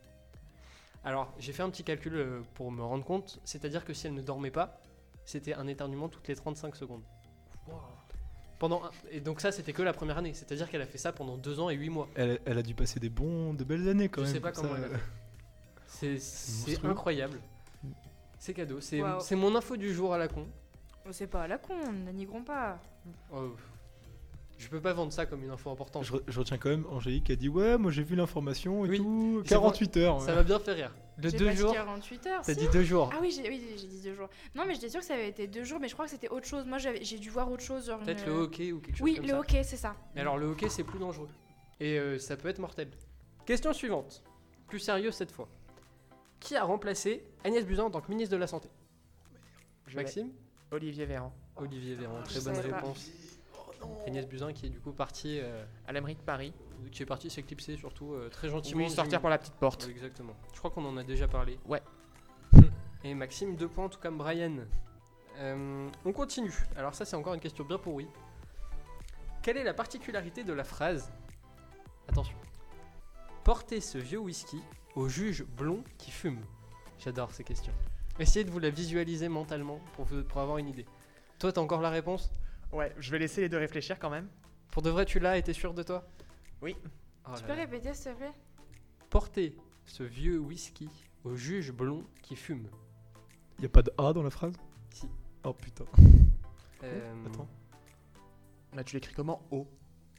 Alors, 1.04 1.34
j'ai 1.40 1.54
fait 1.54 1.64
un 1.64 1.70
petit 1.70 1.84
calcul 1.84 2.16
euh, 2.16 2.42
pour 2.54 2.72
me 2.72 2.82
rendre 2.84 3.04
compte. 3.04 3.40
C'est-à-dire 3.44 3.84
que 3.84 3.94
si 3.94 4.08
elle 4.08 4.14
ne 4.14 4.22
dormait 4.22 4.52
pas, 4.52 4.80
c'était 5.26 5.54
un 5.54 5.68
éternuement 5.68 6.08
toutes 6.10 6.28
les 6.28 6.36
35 6.36 6.76
secondes. 6.76 7.04
Pendant 8.60 8.84
un- 8.86 8.92
Et 9.12 9.20
donc, 9.20 9.42
ça, 9.42 9.52
c'était 9.52 9.74
que 9.74 9.82
la 9.82 9.92
première 9.94 10.18
année. 10.18 10.34
C'est-à-dire 10.34 10.70
qu'elle 10.70 10.82
a 10.82 10.86
fait 10.86 10.98
ça 10.98 11.12
pendant 11.12 11.38
2 11.38 11.60
ans 11.60 11.70
et 11.70 11.76
8 11.76 11.90
mois. 11.90 12.08
Elle, 12.16 12.40
elle 12.46 12.58
a 12.58 12.64
dû 12.64 12.74
passer 12.76 13.00
des 13.00 13.10
bons, 13.10 13.54
de 13.54 13.64
belles 13.64 13.90
années 13.90 14.08
quand 14.10 14.22
Je 14.22 14.26
même. 14.28 14.34
sais 14.36 14.40
pas 14.40 14.52
comme 14.52 14.68
comment 14.68 14.76
ça. 14.80 14.88
elle 14.88 14.96
a 14.96 14.98
fait. 15.88 16.20
C'est 16.20 16.86
incroyable. 16.86 17.40
C'est 18.44 18.54
cadeau. 18.54 18.82
C'est 18.82 19.36
mon 19.38 19.56
info 19.56 19.78
du 19.78 19.94
jour 19.94 20.14
à 20.14 20.18
la 20.18 20.28
con. 20.28 20.46
Oh, 21.06 21.10
c'est 21.14 21.28
pas 21.28 21.44
à 21.44 21.48
la 21.48 21.58
con, 21.58 21.76
ne 21.94 22.42
pas. 22.42 22.78
Oh, 23.34 23.54
je 24.58 24.68
peux 24.68 24.82
pas 24.82 24.92
vendre 24.92 25.14
ça 25.14 25.26
comme 25.26 25.44
une 25.46 25.50
info 25.50 25.70
importante. 25.72 26.04
Je, 26.04 26.12
re- 26.12 26.22
je 26.28 26.40
retiens 26.40 26.58
quand 26.58 26.68
même 26.70 26.86
Angélique 26.90 27.24
qui 27.26 27.32
a 27.32 27.36
dit 27.38 27.48
Ouais, 27.48 27.78
moi 27.78 27.90
j'ai 27.90 28.04
vu 28.04 28.18
l'information 28.18 28.86
et 28.86 28.90
Oui. 28.90 28.98
tout. 28.98 29.42
C'est 29.46 29.56
48 29.56 29.96
heures. 29.98 30.22
Ça 30.22 30.32
ouais. 30.32 30.36
m'a 30.36 30.44
bien 30.44 30.60
fait 30.60 30.74
rire. 30.74 30.92
De 31.20 31.30
deux 31.30 31.46
pas 31.46 31.56
jours. 31.56 31.74
48 31.74 32.28
heures. 32.28 32.42
T'as 32.46 32.54
si. 32.54 32.60
dit 32.60 32.68
deux 32.68 32.84
jours. 32.84 33.10
Ah 33.14 33.20
oui, 33.22 33.32
j'ai 33.34 33.48
oui, 33.48 33.60
dit 33.78 34.02
deux 34.04 34.14
jours. 34.14 34.28
Non, 34.56 34.64
mais 34.68 34.74
j'étais 34.74 34.90
sûre 34.90 35.00
que 35.00 35.06
ça 35.06 35.14
avait 35.14 35.30
été 35.30 35.48
deux 35.48 35.64
jours, 35.64 35.80
mais 35.80 35.88
je 35.88 35.94
crois 35.94 36.04
que 36.04 36.12
c'était 36.12 36.28
autre 36.30 36.46
chose. 36.46 36.66
Moi, 36.66 36.80
j'avais- 36.80 37.02
j'ai 37.04 37.20
dû 37.20 37.30
voir 37.30 37.50
autre 37.50 37.64
chose. 37.64 37.94
Peut-être 38.04 38.24
une- 38.28 38.34
le 38.34 38.40
hockey 38.40 38.74
ou 38.74 38.82
quelque 38.82 38.98
chose 38.98 39.04
Oui, 39.06 39.16
comme 39.16 39.24
le 39.24 39.30
ça. 39.30 39.40
hockey, 39.40 39.64
c'est 39.64 39.78
ça. 39.78 39.96
Mais 40.16 40.20
alors 40.22 40.38
le 40.38 40.48
hockey 40.48 40.68
c'est 40.68 40.84
plus 40.84 41.00
dangereux. 41.00 41.30
Et 41.80 41.98
euh, 41.98 42.20
ça 42.20 42.36
peut 42.36 42.50
être 42.50 42.60
mortel. 42.60 42.90
Question 43.46 43.72
suivante. 43.72 44.22
Plus 44.68 44.80
sérieux 44.80 45.12
cette 45.12 45.32
fois. 45.32 45.48
Qui 46.44 46.58
a 46.58 46.66
remplacé 46.66 47.24
Agnès 47.46 47.66
Buzyn 47.66 47.86
en 47.86 47.90
tant 47.90 48.02
que 48.02 48.10
ministre 48.10 48.34
de 48.34 48.38
la 48.38 48.48
Santé 48.48 48.70
Je 49.88 49.96
Maxime 49.96 50.30
Olivier 50.72 51.06
Véran. 51.06 51.34
Olivier 51.56 51.96
Véran, 51.96 52.22
très 52.24 52.42
bonne 52.42 52.58
réponse. 52.58 53.12
Agnès 54.06 54.28
Buzyn 54.28 54.52
qui 54.52 54.66
est 54.66 54.70
du 54.70 54.82
coup 54.82 54.92
partie, 54.92 55.40
euh, 55.40 55.64
À 55.88 55.94
la 55.94 56.02
mairie 56.02 56.16
de 56.16 56.22
Paris. 56.22 56.54
qui 56.92 57.02
est 57.02 57.06
partie 57.06 57.30
s'éclipser 57.30 57.78
surtout 57.78 58.14
euh, 58.14 58.28
très 58.28 58.50
gentiment. 58.50 58.82
voulais 58.82 58.94
sortir 58.94 59.22
par 59.22 59.30
la 59.30 59.38
petite 59.38 59.54
porte. 59.54 59.86
Oui, 59.86 59.92
exactement. 59.92 60.34
Je 60.54 60.60
crois 60.60 60.70
qu'on 60.70 60.84
en 60.84 60.98
a 60.98 61.04
déjà 61.04 61.30
parlé. 61.30 61.58
Ouais. 61.66 61.82
Et 63.06 63.14
Maxime, 63.14 63.56
deux 63.56 63.70
points, 63.70 63.88
tout 63.88 64.00
comme 64.02 64.18
Brian. 64.18 64.66
Euh, 65.38 65.90
on 66.04 66.12
continue. 66.12 66.54
Alors 66.76 66.94
ça, 66.94 67.06
c'est 67.06 67.16
encore 67.16 67.36
une 67.36 67.40
question 67.40 67.64
bien 67.64 67.78
pourrie. 67.78 68.10
Quelle 69.42 69.56
est 69.56 69.64
la 69.64 69.74
particularité 69.74 70.44
de 70.44 70.52
la 70.52 70.66
phrase? 70.66 71.10
Attention. 72.10 72.38
Portez 73.46 73.80
ce 73.80 73.98
vieux 73.98 74.20
whisky 74.20 74.62
au 74.96 75.08
juge 75.10 75.44
blond 75.58 75.84
qui 75.98 76.12
fume. 76.12 76.40
J'adore 77.00 77.32
ces 77.32 77.44
questions. 77.44 77.74
Essayez 78.20 78.46
de 78.46 78.52
vous 78.52 78.60
la 78.60 78.70
visualiser 78.70 79.28
mentalement 79.28 79.80
pour, 79.96 80.06
vous- 80.06 80.24
pour 80.24 80.42
avoir 80.42 80.58
une 80.58 80.68
idée. 80.70 80.86
Toi, 81.40 81.52
t'as 81.52 81.62
encore 81.62 81.82
la 81.82 81.90
réponse? 81.90 82.32
Ouais, 82.72 82.94
je 83.00 83.12
vais 83.12 83.20
laisser 83.20 83.42
les 83.42 83.50
deux 83.50 83.58
réfléchir 83.58 84.00
quand 84.00 84.10
même. 84.10 84.28
Pour 84.72 84.82
de 84.82 84.90
vrai, 84.90 85.06
tu 85.06 85.20
l'as 85.20 85.38
et 85.38 85.44
t'es 85.44 85.54
sûr 85.54 85.74
de 85.74 85.84
toi? 85.84 86.08
Oui. 86.62 86.76
Oh 87.28 87.32
Tu 87.38 87.44
peux 87.44 87.50
là. 87.50 87.56
répéter, 87.56 87.94
s'il 87.94 88.12
te 88.14 88.18
plaît? 88.18 88.32
Portez 89.10 89.56
ce 89.86 90.04
vieux 90.04 90.40
whisky 90.40 90.90
au 91.24 91.36
juge 91.36 91.72
blond 91.72 92.04
qui 92.22 92.36
fume. 92.36 92.68
Y 93.62 93.66
a 93.66 93.70
pas 93.70 93.82
de 93.82 93.92
A 93.98 94.14
dans 94.14 94.24
la 94.24 94.30
phrase? 94.30 94.54
Si. 94.92 95.08
Oh 95.44 95.54
putain. 95.54 95.86
Euh, 96.84 97.26
Attends. 97.28 97.48
Là, 98.74 98.84
tu 98.84 98.96
l'écris 98.96 99.14
comment? 99.14 99.42
O 99.52 99.68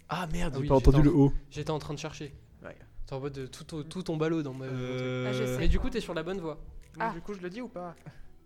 Ah 0.08 0.26
merde, 0.28 0.52
Ah 0.54 0.56
j'ai 0.58 0.62
oui, 0.62 0.68
pas 0.68 0.76
entendu 0.76 0.98
en- 1.00 1.02
le 1.02 1.10
O. 1.10 1.32
J'étais 1.50 1.70
en 1.70 1.78
train 1.78 1.94
de 1.94 1.98
chercher. 1.98 2.34
Ouais. 2.62 2.76
C'est 3.06 3.14
en 3.14 3.20
mode 3.20 3.32
de 3.34 3.46
tout, 3.46 3.64
tout 3.84 4.02
ton 4.02 4.16
ballot 4.16 4.42
dans 4.42 4.54
ma. 4.54 4.64
Euh, 4.64 5.26
Ah, 5.28 5.32
je 5.32 5.44
sais. 5.44 5.58
Mais 5.58 5.68
du 5.68 5.78
coup, 5.78 5.90
t'es 5.90 6.00
sur 6.00 6.14
la 6.14 6.22
bonne 6.22 6.40
voie. 6.40 6.58
Ah. 6.98 7.10
Du 7.10 7.20
coup, 7.20 7.34
je 7.34 7.40
le 7.40 7.50
dis 7.50 7.60
ou 7.60 7.68
pas? 7.68 7.94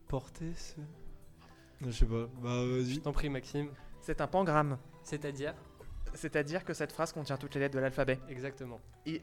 Porter 0.08 0.52
ce. 0.56 0.74
Je 1.84 1.90
sais 1.90 2.06
pas. 2.06 2.26
Bah 2.42 2.50
Je 2.64 2.80
vas-y. 2.82 3.00
t'en 3.00 3.12
prie, 3.12 3.28
Maxime. 3.28 3.68
C'est 4.00 4.20
un 4.20 4.26
pangramme. 4.26 4.78
C'est-à-dire? 5.04 5.54
C'est-à-dire 6.14 6.64
que 6.64 6.72
cette 6.74 6.90
phrase 6.92 7.12
contient 7.12 7.36
toutes 7.36 7.54
les 7.54 7.60
lettres 7.60 7.74
de 7.74 7.80
l'alphabet. 7.80 8.18
Exactement. 8.28 8.80
Et 9.06 9.20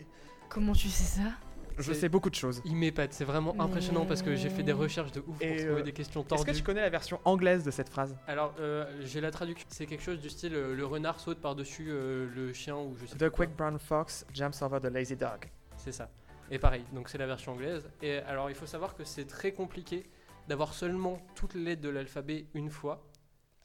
Comment 0.47 0.73
tu 0.73 0.87
sais 0.89 1.21
ça? 1.21 1.29
Je 1.77 1.93
sais 1.93 2.09
beaucoup 2.09 2.29
de 2.29 2.35
choses. 2.35 2.61
Il 2.65 2.75
m'épate, 2.75 3.13
c'est 3.13 3.25
vraiment 3.25 3.55
impressionnant 3.59 4.05
parce 4.05 4.21
que 4.21 4.35
j'ai 4.35 4.49
fait 4.49 4.63
des 4.63 4.71
recherches 4.71 5.11
de 5.11 5.19
ouf 5.21 5.37
pour 5.37 5.41
Et, 5.41 5.57
trouver 5.57 5.81
euh, 5.81 5.83
des 5.83 5.91
questions 5.93 6.21
Est-ce 6.21 6.29
tordues. 6.29 6.51
que 6.51 6.57
tu 6.57 6.63
connais 6.63 6.81
la 6.81 6.89
version 6.89 7.19
anglaise 7.25 7.63
de 7.63 7.71
cette 7.71 7.89
phrase? 7.89 8.15
Alors, 8.27 8.53
euh, 8.59 8.85
j'ai 9.01 9.21
la 9.21 9.31
traduction. 9.31 9.67
C'est 9.71 9.85
quelque 9.85 10.03
chose 10.03 10.19
du 10.19 10.29
style 10.29 10.55
euh, 10.55 10.75
le 10.75 10.85
renard 10.85 11.19
saute 11.19 11.39
par-dessus 11.39 11.87
euh, 11.89 12.27
le 12.35 12.53
chien 12.53 12.75
ou 12.75 12.95
je 12.99 13.05
sais 13.05 13.15
The 13.15 13.19
pas 13.19 13.29
quoi. 13.29 13.45
quick 13.45 13.55
brown 13.57 13.77
fox 13.79 14.25
jumps 14.33 14.61
over 14.61 14.79
the 14.79 14.85
lazy 14.93 15.15
dog. 15.15 15.49
C'est 15.77 15.91
ça. 15.91 16.09
Et 16.51 16.59
pareil, 16.59 16.83
donc 16.93 17.09
c'est 17.09 17.17
la 17.17 17.25
version 17.27 17.53
anglaise. 17.53 17.89
Et 18.01 18.17
alors, 18.19 18.49
il 18.49 18.55
faut 18.55 18.67
savoir 18.67 18.95
que 18.95 19.03
c'est 19.03 19.25
très 19.25 19.51
compliqué 19.51 20.05
d'avoir 20.47 20.73
seulement 20.75 21.19
toutes 21.33 21.55
les 21.55 21.63
lettres 21.63 21.81
de 21.81 21.89
l'alphabet 21.89 22.45
une 22.53 22.69
fois, 22.69 23.03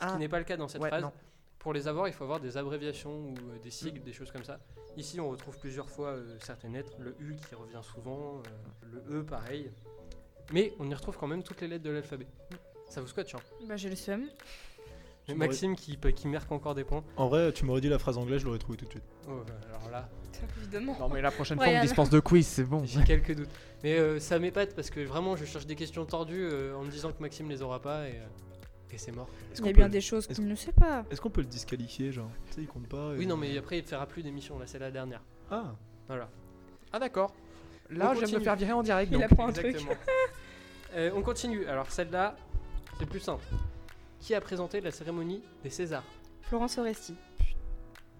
ce 0.00 0.06
Ah, 0.06 0.12
qui 0.12 0.18
n'est 0.18 0.28
pas 0.28 0.38
le 0.38 0.44
cas 0.44 0.56
dans 0.56 0.66
cette 0.68 0.80
ouais, 0.80 0.88
phrase. 0.88 1.02
non. 1.02 1.12
Pour 1.60 1.72
les 1.72 1.86
avoir, 1.86 2.08
il 2.08 2.12
faut 2.14 2.24
avoir 2.24 2.40
des 2.40 2.56
abréviations 2.56 3.12
ou 3.12 3.34
euh, 3.34 3.58
des 3.62 3.70
sigles, 3.70 4.02
des 4.02 4.12
choses 4.12 4.32
comme 4.32 4.44
ça. 4.44 4.58
Ici, 4.96 5.20
on 5.20 5.30
retrouve 5.30 5.58
plusieurs 5.58 5.88
fois 5.88 6.08
euh, 6.08 6.36
certaines 6.40 6.72
lettres, 6.72 6.96
le 6.98 7.14
U 7.20 7.36
qui 7.36 7.54
revient 7.54 7.82
souvent, 7.82 8.42
euh, 8.42 9.00
le 9.10 9.20
E 9.20 9.22
pareil. 9.22 9.70
Mais 10.52 10.72
on 10.80 10.90
y 10.90 10.94
retrouve 10.94 11.16
quand 11.18 11.28
même 11.28 11.42
toutes 11.42 11.60
les 11.60 11.68
lettres 11.68 11.84
de 11.84 11.90
l'alphabet. 11.90 12.26
Ça 12.88 13.00
vous 13.00 13.06
scotche, 13.06 13.34
hein 13.34 13.40
Bah 13.68 13.76
j'ai 13.76 13.90
le 13.90 13.94
seum. 13.94 14.24
Tu 15.28 15.34
Maxime 15.34 15.76
qui, 15.76 15.96
qui 15.96 16.28
marque 16.28 16.50
encore 16.50 16.74
des 16.74 16.82
points. 16.82 17.04
En 17.16 17.28
vrai, 17.28 17.52
tu 17.52 17.64
m'aurais 17.64 17.80
dit 17.80 17.88
la 17.88 17.98
phrase 17.98 18.18
anglaise, 18.18 18.40
je 18.40 18.46
l'aurais 18.46 18.58
trouvé 18.58 18.78
tout 18.78 18.86
de 18.86 18.90
suite. 18.90 19.04
Oh, 19.28 19.42
alors 19.68 19.90
là, 19.90 20.08
Évidemment. 20.58 20.96
Non, 20.98 21.08
mais 21.08 21.20
la 21.20 21.30
prochaine 21.30 21.58
fois, 21.58 21.68
on 21.68 21.76
me 21.76 21.82
dispense 21.82 22.10
de 22.10 22.20
quiz, 22.20 22.46
c'est 22.46 22.64
bon. 22.64 22.84
j'ai 22.84 23.02
quelques 23.04 23.34
doutes. 23.34 23.50
Mais 23.82 23.98
euh, 23.98 24.20
ça 24.20 24.38
m'épate 24.38 24.74
parce 24.74 24.90
que 24.90 25.00
vraiment, 25.00 25.36
je 25.36 25.44
cherche 25.44 25.66
des 25.66 25.76
questions 25.76 26.04
tordues 26.04 26.48
euh, 26.50 26.76
en 26.76 26.82
me 26.82 26.90
disant 26.90 27.12
que 27.12 27.20
Maxime 27.20 27.48
les 27.48 27.62
aura 27.62 27.80
pas 27.80 28.08
et, 28.08 28.12
euh, 28.12 28.26
et 28.92 28.98
c'est 28.98 29.12
mort. 29.12 29.28
Est-ce 29.52 29.60
Il 29.60 29.66
y 29.66 29.68
a 29.68 29.72
qu'on 29.72 29.76
bien 29.76 29.86
peut- 29.86 29.92
des 29.92 30.00
choses 30.00 30.26
qu'il 30.26 30.46
ne 30.46 30.54
sait 30.54 30.72
pas. 30.72 31.04
Est-ce 31.10 31.20
qu'on 31.20 31.30
peut 31.30 31.40
le 31.42 31.46
disqualifier, 31.46 32.12
genre? 32.12 32.30
Tu 32.48 32.54
sais, 32.54 32.60
il 32.62 32.66
compte 32.68 32.88
pas. 32.88 33.14
et- 33.14 33.18
Oui, 33.18 33.26
non, 33.26 33.36
mais 33.36 33.56
après, 33.58 33.78
il 33.78 33.82
ne 33.82 33.88
fera 33.88 34.06
plus 34.06 34.22
d'émission. 34.22 34.58
Là, 34.58 34.66
c'est 34.66 34.78
la 34.78 34.90
dernière. 34.90 35.22
Ah 35.50 35.74
Voilà. 36.08 36.28
Ah, 36.92 36.98
d'accord. 36.98 37.32
Là, 37.90 38.10
On 38.10 38.14
je 38.14 38.20
viens 38.20 38.28
de 38.34 38.38
me 38.38 38.44
faire 38.44 38.56
virer 38.56 38.72
en 38.72 38.82
direct. 38.82 39.10
Il 39.12 39.14
donc. 39.18 39.30
apprend 39.30 39.48
un 39.48 39.52
truc. 39.52 39.66
Exactement. 39.66 39.94
Euh, 40.92 41.12
on 41.14 41.22
continue. 41.22 41.66
Alors, 41.66 41.88
celle-là, 41.88 42.34
c'est 42.98 43.06
plus 43.06 43.20
simple. 43.20 43.44
Qui 44.18 44.34
a 44.34 44.40
présenté 44.40 44.80
la 44.80 44.90
cérémonie 44.90 45.40
des 45.62 45.70
Césars? 45.70 46.02
Florence 46.42 46.78
Oresti. 46.78 47.14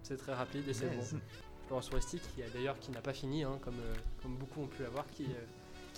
C'est 0.03 0.15
très 0.15 0.33
rapide 0.33 0.65
et 0.69 0.73
c'est 0.73 0.85
Yes. 0.85 1.13
bon. 1.13 1.19
Florence 1.67 1.89
Foresti, 1.89 2.19
qui 2.19 2.41
a 2.43 2.49
d'ailleurs 2.49 2.79
qui 2.79 2.91
n'a 2.91 3.01
pas 3.01 3.11
fini, 3.11 3.43
hein, 3.43 3.59
comme, 3.61 3.75
euh, 3.79 3.93
comme 4.21 4.37
beaucoup 4.37 4.61
ont 4.61 4.67
pu 4.67 4.83
l'avoir, 4.83 5.05
qui, 5.07 5.25
euh, 5.25 5.45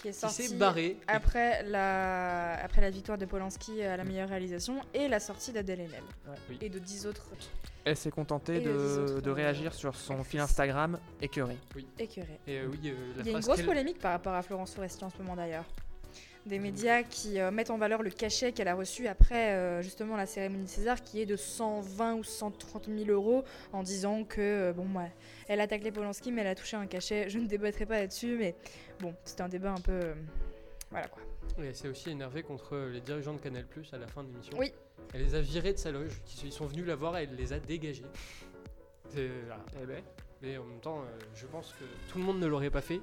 Qui 0.03 0.09
est 0.09 0.11
sorti 0.11 0.43
s'est 0.43 0.55
barré. 0.55 0.97
après 1.07 1.63
la, 1.63 2.61
après 2.61 2.81
la 2.81 2.89
victoire 2.89 3.17
de 3.17 3.25
Polanski 3.25 3.81
à 3.83 3.95
la 3.95 4.03
meilleure 4.03 4.27
réalisation 4.27 4.81
et 4.93 5.07
la 5.07 5.21
sortie 5.21 5.53
d'Adèle 5.53 5.79
Haenel. 5.79 6.03
Oui. 6.49 6.57
Et 6.61 6.67
de 6.69 6.77
10 6.77 7.07
autres 7.07 7.25
Elle 7.85 7.95
s'est 7.95 8.11
contentée 8.11 8.59
de, 8.59 9.21
de 9.23 9.31
réagir 9.31 9.73
sur 9.73 9.95
son 9.95 10.23
fil. 10.25 10.41
Instagram 10.41 10.99
écœuré. 11.21 11.57
écœurés. 11.97 12.39
Et 12.47 12.59
euh, 12.59 12.67
oui, 12.69 12.79
euh, 12.85 12.95
la 13.15 13.21
Il 13.23 13.31
y 13.31 13.33
a 13.33 13.37
une 13.37 13.43
grosse 13.43 13.61
polémique 13.61 13.99
par 13.99 14.11
rapport 14.11 14.33
à 14.33 14.41
Florence 14.41 14.73
Foresti 14.75 15.05
en 15.05 15.09
ce 15.09 15.17
moment 15.19 15.37
d'ailleurs. 15.37 15.63
Des 16.45 16.59
médias 16.59 17.03
qui 17.03 17.39
euh, 17.39 17.51
mettent 17.51 17.69
en 17.69 17.77
valeur 17.77 18.03
le 18.03 18.09
cachet 18.09 18.51
qu'elle 18.51 18.67
a 18.67 18.75
reçu 18.75 19.07
après 19.07 19.51
euh, 19.51 19.81
justement 19.81 20.17
la 20.17 20.25
cérémonie 20.25 20.67
César 20.67 21.01
qui 21.01 21.21
est 21.21 21.25
de 21.25 21.37
120 21.37 22.15
ou 22.15 22.23
130 22.23 22.89
000 22.89 23.09
euros 23.11 23.45
en 23.71 23.81
disant 23.81 24.25
que 24.25 24.41
euh, 24.41 24.73
bon 24.73 24.85
ouais, 24.99 25.09
elle 25.47 25.61
attaque 25.61 25.83
les 25.83 25.91
Polanski 25.93 26.33
mais 26.33 26.41
elle 26.41 26.47
a 26.47 26.55
touché 26.55 26.75
un 26.75 26.85
cachet. 26.85 27.29
Je 27.29 27.39
ne 27.39 27.47
débattrai 27.47 27.85
pas 27.85 27.99
là-dessus 27.99 28.35
mais 28.37 28.55
bon 28.99 29.15
c'était 29.23 29.41
un 29.43 29.47
débat 29.47 29.71
un 29.71 29.79
peu 29.79 30.01
voilà 30.91 31.07
quoi. 31.07 31.21
Et 31.61 31.67
elle 31.67 31.75
s'est 31.75 31.87
aussi 31.87 32.09
énervée 32.09 32.43
contre 32.43 32.75
les 32.91 32.99
dirigeants 32.99 33.33
de 33.33 33.39
Canal 33.39 33.65
Plus 33.65 33.93
à 33.93 33.97
la 33.97 34.07
fin 34.07 34.21
de 34.23 34.27
l'émission. 34.27 34.57
Oui. 34.59 34.73
Elle 35.13 35.23
les 35.23 35.35
a 35.35 35.39
virés 35.41 35.71
de 35.71 35.77
sa 35.77 35.91
loge. 35.91 36.21
Ils 36.43 36.51
sont 36.51 36.65
venus 36.65 36.85
la 36.85 36.95
voir 36.95 37.17
et 37.17 37.23
elle 37.23 37.35
les 37.35 37.53
a 37.53 37.59
dégagés. 37.59 38.05
C'est- 39.09 39.29
voilà. 39.45 39.63
Eh 39.81 39.85
ben. 39.85 40.03
Mais 40.41 40.57
en 40.57 40.65
même 40.65 40.81
temps, 40.81 41.03
je 41.35 41.45
pense 41.45 41.71
que 41.79 41.85
tout 42.11 42.17
le 42.17 42.23
monde 42.25 42.39
ne 42.39 42.47
l'aurait 42.47 42.69
pas 42.69 42.81
fait. 42.81 42.99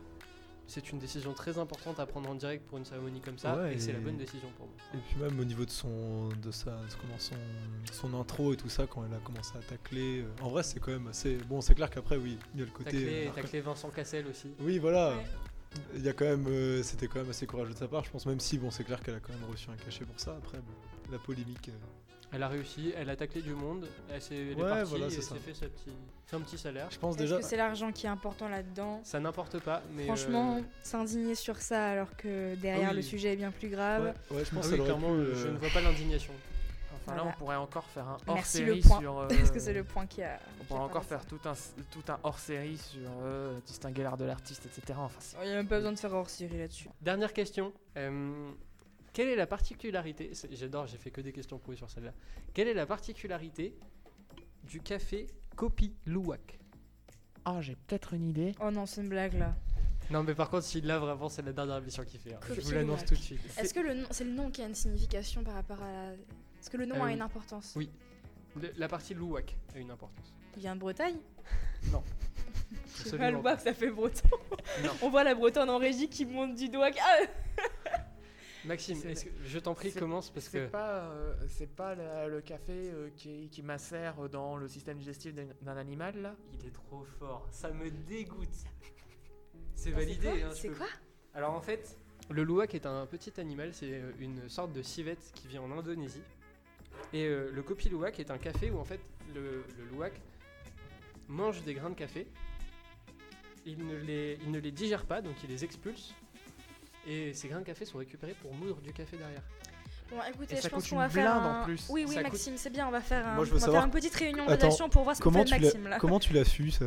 C'est 0.70 0.92
une 0.92 1.00
décision 1.00 1.32
très 1.32 1.58
importante 1.58 1.98
à 1.98 2.06
prendre 2.06 2.30
en 2.30 2.36
direct 2.36 2.64
pour 2.68 2.78
une 2.78 2.84
cérémonie 2.84 3.20
comme 3.20 3.36
ça, 3.36 3.56
Ouais, 3.56 3.74
et, 3.74 3.80
c'est 3.80 3.92
la 3.92 3.98
bonne 3.98 4.16
décision 4.16 4.48
pour 4.56 4.68
moi. 4.68 4.76
Et 4.94 4.98
puis 4.98 5.20
même 5.20 5.40
au 5.40 5.44
niveau 5.44 5.64
de 5.64 5.70
son, 5.70 6.28
de 6.40 6.52
sa, 6.52 6.70
de 6.70 6.94
comment 7.00 7.18
son, 7.18 7.34
son 7.90 8.14
intro 8.20 8.52
et 8.52 8.56
tout 8.56 8.68
ça, 8.68 8.86
quand 8.86 9.04
elle 9.04 9.12
a 9.12 9.18
commencé 9.18 9.50
à 9.58 9.62
tacler. 9.62 10.20
euh, 10.20 10.44
en 10.44 10.48
vrai, 10.48 10.62
c'est 10.62 10.78
quand 10.78 10.92
même 10.92 11.08
assez. 11.08 11.38
Bon, 11.48 11.60
c'est 11.60 11.74
clair 11.74 11.90
qu'après, 11.90 12.18
oui, 12.18 12.38
il 12.54 12.60
y 12.60 12.62
a 12.62 12.66
le 12.66 12.70
côté. 12.70 12.92
Taclé, 12.92 13.26
euh, 13.26 13.32
taclé 13.32 13.60
Vincent 13.60 13.90
Cassel 13.90 14.28
aussi. 14.28 14.52
Oui, 14.60 14.78
voilà. 14.78 15.16
Ouais. 15.16 15.24
Il 15.96 16.04
y 16.04 16.08
a 16.08 16.12
quand 16.12 16.26
même, 16.26 16.46
euh, 16.46 16.84
c'était 16.84 17.08
quand 17.08 17.18
même 17.18 17.30
assez 17.30 17.48
courageux 17.48 17.72
de 17.72 17.78
sa 17.78 17.88
part, 17.88 18.04
je 18.04 18.10
pense. 18.10 18.24
Même 18.26 18.38
si, 18.38 18.56
bon, 18.56 18.70
c'est 18.70 18.84
clair 18.84 19.00
qu'elle 19.00 19.16
a 19.16 19.20
quand 19.20 19.32
même 19.32 19.50
reçu 19.50 19.70
un 19.70 19.84
cachet 19.84 20.04
pour 20.04 20.20
ça. 20.20 20.36
Après, 20.36 20.58
bon, 20.58 21.10
la 21.10 21.18
polémique. 21.18 21.70
Euh, 22.32 22.36
Elle 22.36 22.42
a 22.42 22.48
réussi, 22.48 22.92
elle 22.96 23.10
a 23.10 23.16
taclé 23.16 23.42
du 23.42 23.54
monde, 23.54 23.86
elle, 24.10 24.20
s'est, 24.22 24.34
elle 24.36 24.50
est 24.52 24.54
Ouais, 24.54 24.68
partie 24.68 24.90
voilà, 24.90 25.10
c'est 25.10 25.16
elle 25.16 25.22
ça. 25.22 25.34
s'est 25.34 25.40
fait, 25.40 25.54
sa 25.54 25.66
petit, 25.68 25.90
fait 26.26 26.36
un 26.36 26.40
petit 26.40 26.58
salaire. 26.58 26.88
je 26.90 26.98
pense 26.98 27.14
Est-ce 27.14 27.22
déjà. 27.22 27.36
que 27.38 27.44
c'est 27.44 27.56
l'argent 27.56 27.92
qui 27.92 28.06
est 28.06 28.10
important 28.10 28.48
là-dedans? 28.48 29.00
Ça 29.04 29.20
n'importe 29.20 29.58
pas, 29.60 29.82
mais 29.92 30.04
Franchement, 30.06 30.56
euh, 30.56 30.60
s'indigner 30.82 31.34
sur 31.34 31.56
ça 31.56 31.88
alors 31.88 32.16
que 32.16 32.54
derrière 32.56 32.88
Ah 32.88 32.90
oui. 32.92 32.96
le 32.96 33.02
sujet 33.02 33.32
est 33.32 33.36
bien 33.36 33.50
plus 33.50 33.68
grave. 33.68 34.14
Ouais, 34.30 34.36
ouais, 34.38 34.44
je 34.44 34.50
ah 34.52 34.54
pense 34.56 34.66
oui, 34.68 34.74
aurait 34.78 34.84
clairement, 34.84 35.14
pu, 35.16 35.34
je 35.34 35.46
euh, 35.46 35.52
ne 35.52 35.58
vois 35.58 35.70
pas 35.70 35.80
l'indignation. 35.80 36.32
Enfin 37.02 37.14
là, 37.16 37.22
Voilà. 37.22 37.34
on 37.34 37.38
pourrait 37.38 37.56
encore 37.56 37.86
faire 37.86 38.06
un 38.06 38.18
Merci 38.34 38.62
le 38.62 38.76
point. 38.80 39.00
sur. 39.00 39.18
euh, 39.20 39.26
Parce 39.28 39.50
que 39.50 39.58
c'est 39.58 39.72
le 39.72 39.84
point 39.84 40.06
qui 40.06 40.22
a. 40.22 40.38
On 40.38 40.60
qui 40.60 40.66
pourrait 40.66 40.80
encore 40.80 41.02
parlé 41.04 41.08
faire 41.08 41.26
tout 41.26 41.40
un, 41.48 41.54
tout 41.90 42.12
un 42.12 42.18
hors-série 42.22 42.76
sur 42.76 43.00
euh, 43.22 43.58
distinguer 43.66 44.02
l'art 44.02 44.18
de 44.18 44.26
l'artiste, 44.26 44.66
etc. 44.66 44.98
Enfin, 45.02 45.16
c'est- 45.18 45.36
ça. 45.36 45.38
Il 45.42 45.46
n'y 45.48 45.54
a 45.54 45.56
même 45.56 45.66
pas 45.66 45.76
besoin 45.76 45.92
de 45.92 45.98
faire 45.98 46.12
hors 46.12 46.28
série 46.28 46.58
là-dessus. 46.58 46.88
Dernière 47.00 47.32
question. 47.32 47.72
euh, 47.96 48.50
quelle 49.12 49.28
est 49.28 49.36
la 49.36 49.46
particularité 49.46 50.30
c'est- 50.34 50.54
J'adore, 50.54 50.86
j'ai 50.86 50.98
fait 50.98 51.10
que 51.10 51.20
des 51.20 51.32
questions 51.32 51.58
pourries 51.58 51.76
sur 51.76 51.90
celle-là. 51.90 52.12
Quelle 52.54 52.68
est 52.68 52.74
la 52.74 52.86
particularité 52.86 53.76
du 54.64 54.80
café 54.80 55.26
Kopi 55.56 55.94
Luwak? 56.06 56.58
Ah, 57.44 57.60
j'ai 57.60 57.74
peut-être 57.76 58.14
une 58.14 58.28
idée. 58.28 58.54
Oh 58.62 58.70
non, 58.70 58.86
c'est 58.86 59.00
une 59.00 59.08
blague 59.08 59.34
là. 59.34 59.54
Non, 60.10 60.22
mais 60.24 60.34
par 60.34 60.50
contre, 60.50 60.64
si 60.64 60.80
là 60.80 60.98
vraiment, 60.98 61.28
c'est 61.28 61.42
la 61.42 61.52
dernière 61.52 61.76
émission 61.78 62.04
qu'il 62.04 62.18
fait. 62.20 62.34
hein. 62.34 62.40
Je 62.42 62.48
Kopi 62.54 62.60
vous 62.60 62.70
l'annonce 62.72 62.96
Luwak. 63.00 63.08
tout 63.08 63.14
de 63.14 63.20
suite. 63.20 63.40
Est-ce 63.58 63.72
que 63.74 63.80
le 63.80 63.94
nom, 63.94 64.06
c'est 64.10 64.24
le 64.24 64.30
nom 64.32 64.50
qui 64.50 64.62
a 64.62 64.66
une 64.66 64.74
signification 64.74 65.42
par 65.44 65.54
rapport 65.54 65.80
à 65.82 65.90
la... 65.92 66.12
Est-ce 66.12 66.68
que 66.68 66.76
le 66.76 66.86
nom 66.86 66.96
Euh, 66.96 67.04
a 67.06 67.12
une 67.12 67.22
importance? 67.22 67.72
Oui. 67.76 67.90
Le- 68.60 68.72
la 68.76 68.88
partie 68.88 69.14
Luwak 69.14 69.56
a 69.74 69.78
une 69.78 69.90
importance. 69.90 70.34
Il 70.56 70.60
vient 70.60 70.74
de 70.74 70.80
Bretagne? 70.80 71.16
Non. 71.92 72.02
Je 72.96 73.04
sais 73.08 73.16
pas, 73.16 73.26
Absolument 73.26 73.58
ça 73.58 73.72
fait 73.72 73.90
breton. 73.90 74.28
Non. 74.84 74.90
On 75.02 75.10
voit 75.10 75.22
la 75.24 75.34
bretonne 75.34 75.70
en 75.70 75.78
régie 75.78 76.08
qui 76.08 76.24
monte 76.26 76.54
du 76.56 76.68
doigt. 76.68 76.90
Ah 77.00 77.18
Maxime, 78.66 78.96
C'est- 78.96 79.12
est-ce 79.12 79.24
que- 79.24 79.30
je 79.44 79.58
t'en 79.58 79.74
prie, 79.74 79.92
commence 79.92 80.30
parce 80.30 80.46
C'est 80.48 80.66
que. 80.66 80.70
pas, 80.70 81.04
euh, 81.10 81.34
c'est 81.48 81.74
pas 81.74 81.94
la- 81.94 82.28
le 82.28 82.40
café 82.42 82.90
euh, 82.92 83.08
qui, 83.16 83.48
qui 83.50 83.62
macère 83.62 84.28
dans 84.28 84.56
le 84.56 84.68
système 84.68 84.98
digestif 84.98 85.34
d'un 85.34 85.46
d'un 85.62 85.76
animal 85.78 86.20
là? 86.20 86.36
Il 86.60 86.66
est 86.66 86.72
trop 86.72 87.02
fort, 87.18 87.48
ça 87.50 87.70
me 87.70 87.90
dégoûte. 87.90 88.48
C'est 89.74 89.92
Ah, 89.94 89.96
validé. 89.96 90.14
C'est 90.20 90.28
quoi, 90.40 90.46
hein, 90.46 90.50
je 90.50 90.54
C'est 90.60 90.68
peux- 90.68 90.74
quoi? 90.74 90.86
Alors 91.34 91.54
en 91.54 91.60
fait, 91.62 91.96
le 92.28 92.44
luwak 92.44 92.74
est 92.74 92.84
un 92.86 93.06
petit 93.06 93.40
animal, 93.40 93.72
c'est 93.72 93.92
euh, 93.94 94.12
une 94.18 94.48
sorte 94.50 94.72
de 94.72 94.82
civette 94.82 95.30
qui 95.34 95.48
vit 95.48 95.58
en 95.58 95.70
Indonésie. 95.70 96.22
Et 97.14 97.24
euh, 97.24 97.50
le 97.52 97.62
kopi 97.62 97.88
luwak 97.88 98.20
est 98.20 98.30
un 98.30 98.38
café 98.38 98.70
où 98.70 98.78
en 98.78 98.84
fait 98.84 99.00
le, 99.34 99.64
le 99.78 99.84
luwak 99.92 100.12
mange 101.28 101.62
des 101.62 101.72
grains 101.72 101.90
de 101.90 101.94
café. 101.94 102.26
Il 103.64 103.86
ne, 103.86 103.96
les, 103.96 104.38
il 104.42 104.50
ne 104.50 104.58
les 104.58 104.70
digère 104.70 105.04
pas, 105.06 105.20
donc 105.22 105.34
il 105.44 105.48
les 105.50 105.64
expulse. 105.64 106.14
Et 107.10 107.34
ces 107.34 107.48
grains 107.48 107.58
de 107.60 107.64
café 107.64 107.84
sont 107.84 107.98
récupérés 107.98 108.34
pour 108.40 108.54
moudre 108.54 108.80
du 108.80 108.92
café 108.92 109.16
derrière. 109.16 109.42
Bon, 110.10 110.16
écoutez, 110.28 110.54
Et 110.54 110.56
je 110.58 110.62
ça 110.62 110.70
pense 110.70 110.88
qu'on 110.88 110.96
va 110.96 111.08
faire 111.08 111.32
blinde 111.40 111.44
en 111.46 111.60
un... 111.60 111.64
plus. 111.64 111.86
Oui, 111.88 112.04
oui, 112.08 112.14
Ça 112.14 112.22
coûte- 112.22 112.32
Maxime, 112.32 112.56
c'est 112.56 112.70
bien, 112.70 112.86
on 112.86 112.90
va 112.90 113.00
faire, 113.00 113.26
un... 113.26 113.34
Moi, 113.34 113.44
je 113.44 113.50
on 113.50 113.54
veux 113.54 113.58
va 113.60 113.64
savoir- 113.66 113.82
faire 113.82 113.86
une 113.86 113.92
petite 113.92 114.14
réunion 114.14 114.44
de 114.44 114.50
rédaction 114.50 114.88
pour 114.88 115.02
voir 115.04 115.16
ce 115.16 115.20
qu'on 115.22 115.30
fait 115.32 115.44
de 115.44 115.50
Maxime 115.50 115.88
là. 115.88 115.98
comment 116.00 116.18
tu 116.20 116.32
l'as 116.32 116.44
su, 116.44 116.70
ça? 116.70 116.86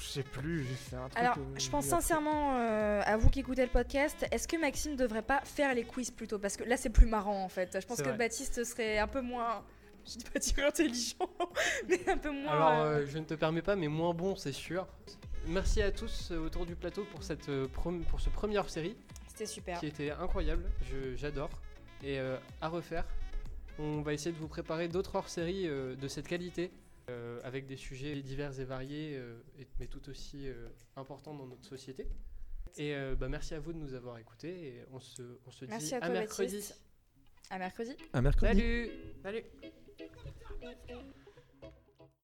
Je 0.00 0.06
sais 0.18 0.22
plus, 0.22 0.64
j'ai 0.64 0.74
fait 0.74 0.96
un 0.96 1.08
truc. 1.08 1.18
Alors, 1.18 1.38
euh, 1.38 1.58
je 1.58 1.70
pense 1.70 1.86
sincèrement 1.86 2.58
euh, 2.58 3.00
à 3.04 3.16
vous 3.16 3.30
qui 3.30 3.40
écoutez 3.40 3.62
le 3.62 3.70
podcast, 3.70 4.26
est-ce 4.30 4.46
que 4.46 4.58
Maxime 4.58 4.94
devrait 4.96 5.22
pas 5.22 5.40
faire 5.44 5.74
les 5.74 5.84
quiz 5.84 6.10
plutôt? 6.10 6.38
Parce 6.38 6.56
que 6.58 6.64
là, 6.64 6.76
c'est 6.76 6.90
plus 6.90 7.06
marrant 7.06 7.42
en 7.44 7.48
fait. 7.48 7.78
Je 7.80 7.86
pense 7.86 7.98
que 7.98 8.08
vrai. 8.08 8.16
Baptiste 8.18 8.62
serait 8.64 8.98
un 8.98 9.06
peu 9.08 9.22
moins. 9.22 9.62
Je 10.06 10.18
dis 10.18 10.24
pas 10.24 10.38
dire 10.40 10.66
intelligent, 10.66 11.30
mais 11.88 12.08
un 12.10 12.18
peu 12.18 12.30
moins. 12.30 12.52
Alors, 12.52 12.70
euh, 12.80 12.84
euh, 13.00 13.06
je 13.08 13.18
ne 13.18 13.24
te 13.24 13.34
permets 13.34 13.62
pas, 13.62 13.76
mais 13.76 13.86
moins 13.88 14.12
bon, 14.12 14.34
c'est 14.36 14.50
sûr. 14.52 14.86
Merci 15.46 15.82
à 15.82 15.90
tous 15.90 16.30
euh, 16.30 16.38
autour 16.38 16.66
du 16.66 16.76
plateau 16.76 17.04
pour, 17.04 17.22
cette, 17.22 17.48
euh, 17.48 17.66
pour 17.68 18.20
ce 18.20 18.30
premier 18.30 18.58
hors-série. 18.58 18.96
C'était 19.28 19.46
super. 19.46 19.80
qui 19.80 19.86
était 19.86 20.10
incroyable, 20.10 20.64
je- 20.90 21.16
j'adore. 21.16 21.50
Et 22.02 22.18
euh, 22.18 22.36
à 22.60 22.68
refaire, 22.68 23.04
on 23.78 24.02
va 24.02 24.12
essayer 24.12 24.32
de 24.32 24.38
vous 24.38 24.48
préparer 24.48 24.88
d'autres 24.88 25.14
hors-séries 25.16 25.66
euh, 25.68 25.96
de 25.96 26.08
cette 26.08 26.28
qualité, 26.28 26.70
euh, 27.10 27.40
avec 27.42 27.66
des 27.66 27.76
sujets 27.76 28.14
divers 28.22 28.58
et 28.60 28.64
variés, 28.64 29.16
euh, 29.16 29.38
et- 29.58 29.66
mais 29.80 29.86
tout 29.86 30.08
aussi 30.08 30.46
euh, 30.48 30.68
importants 30.96 31.34
dans 31.34 31.46
notre 31.46 31.64
société. 31.64 32.06
Et 32.76 32.94
euh, 32.94 33.14
bah, 33.16 33.28
merci 33.28 33.54
à 33.54 33.60
vous 33.60 33.72
de 33.72 33.78
nous 33.78 33.94
avoir 33.94 34.18
écoutés, 34.18 34.66
et 34.68 34.84
on 34.92 35.00
se, 35.00 35.22
on 35.46 35.50
se 35.50 35.64
Merci 35.64 35.88
dit 35.88 35.94
à 35.94 35.98
à 35.98 36.00
toi, 36.00 36.08
mercredi. 36.10 36.52
Baptiste. 36.56 36.80
À 37.50 37.58
mercredi. 37.58 37.96
À 38.12 38.22
mercredi. 38.22 38.52
Salut 38.52 38.90
Salut 39.22 39.44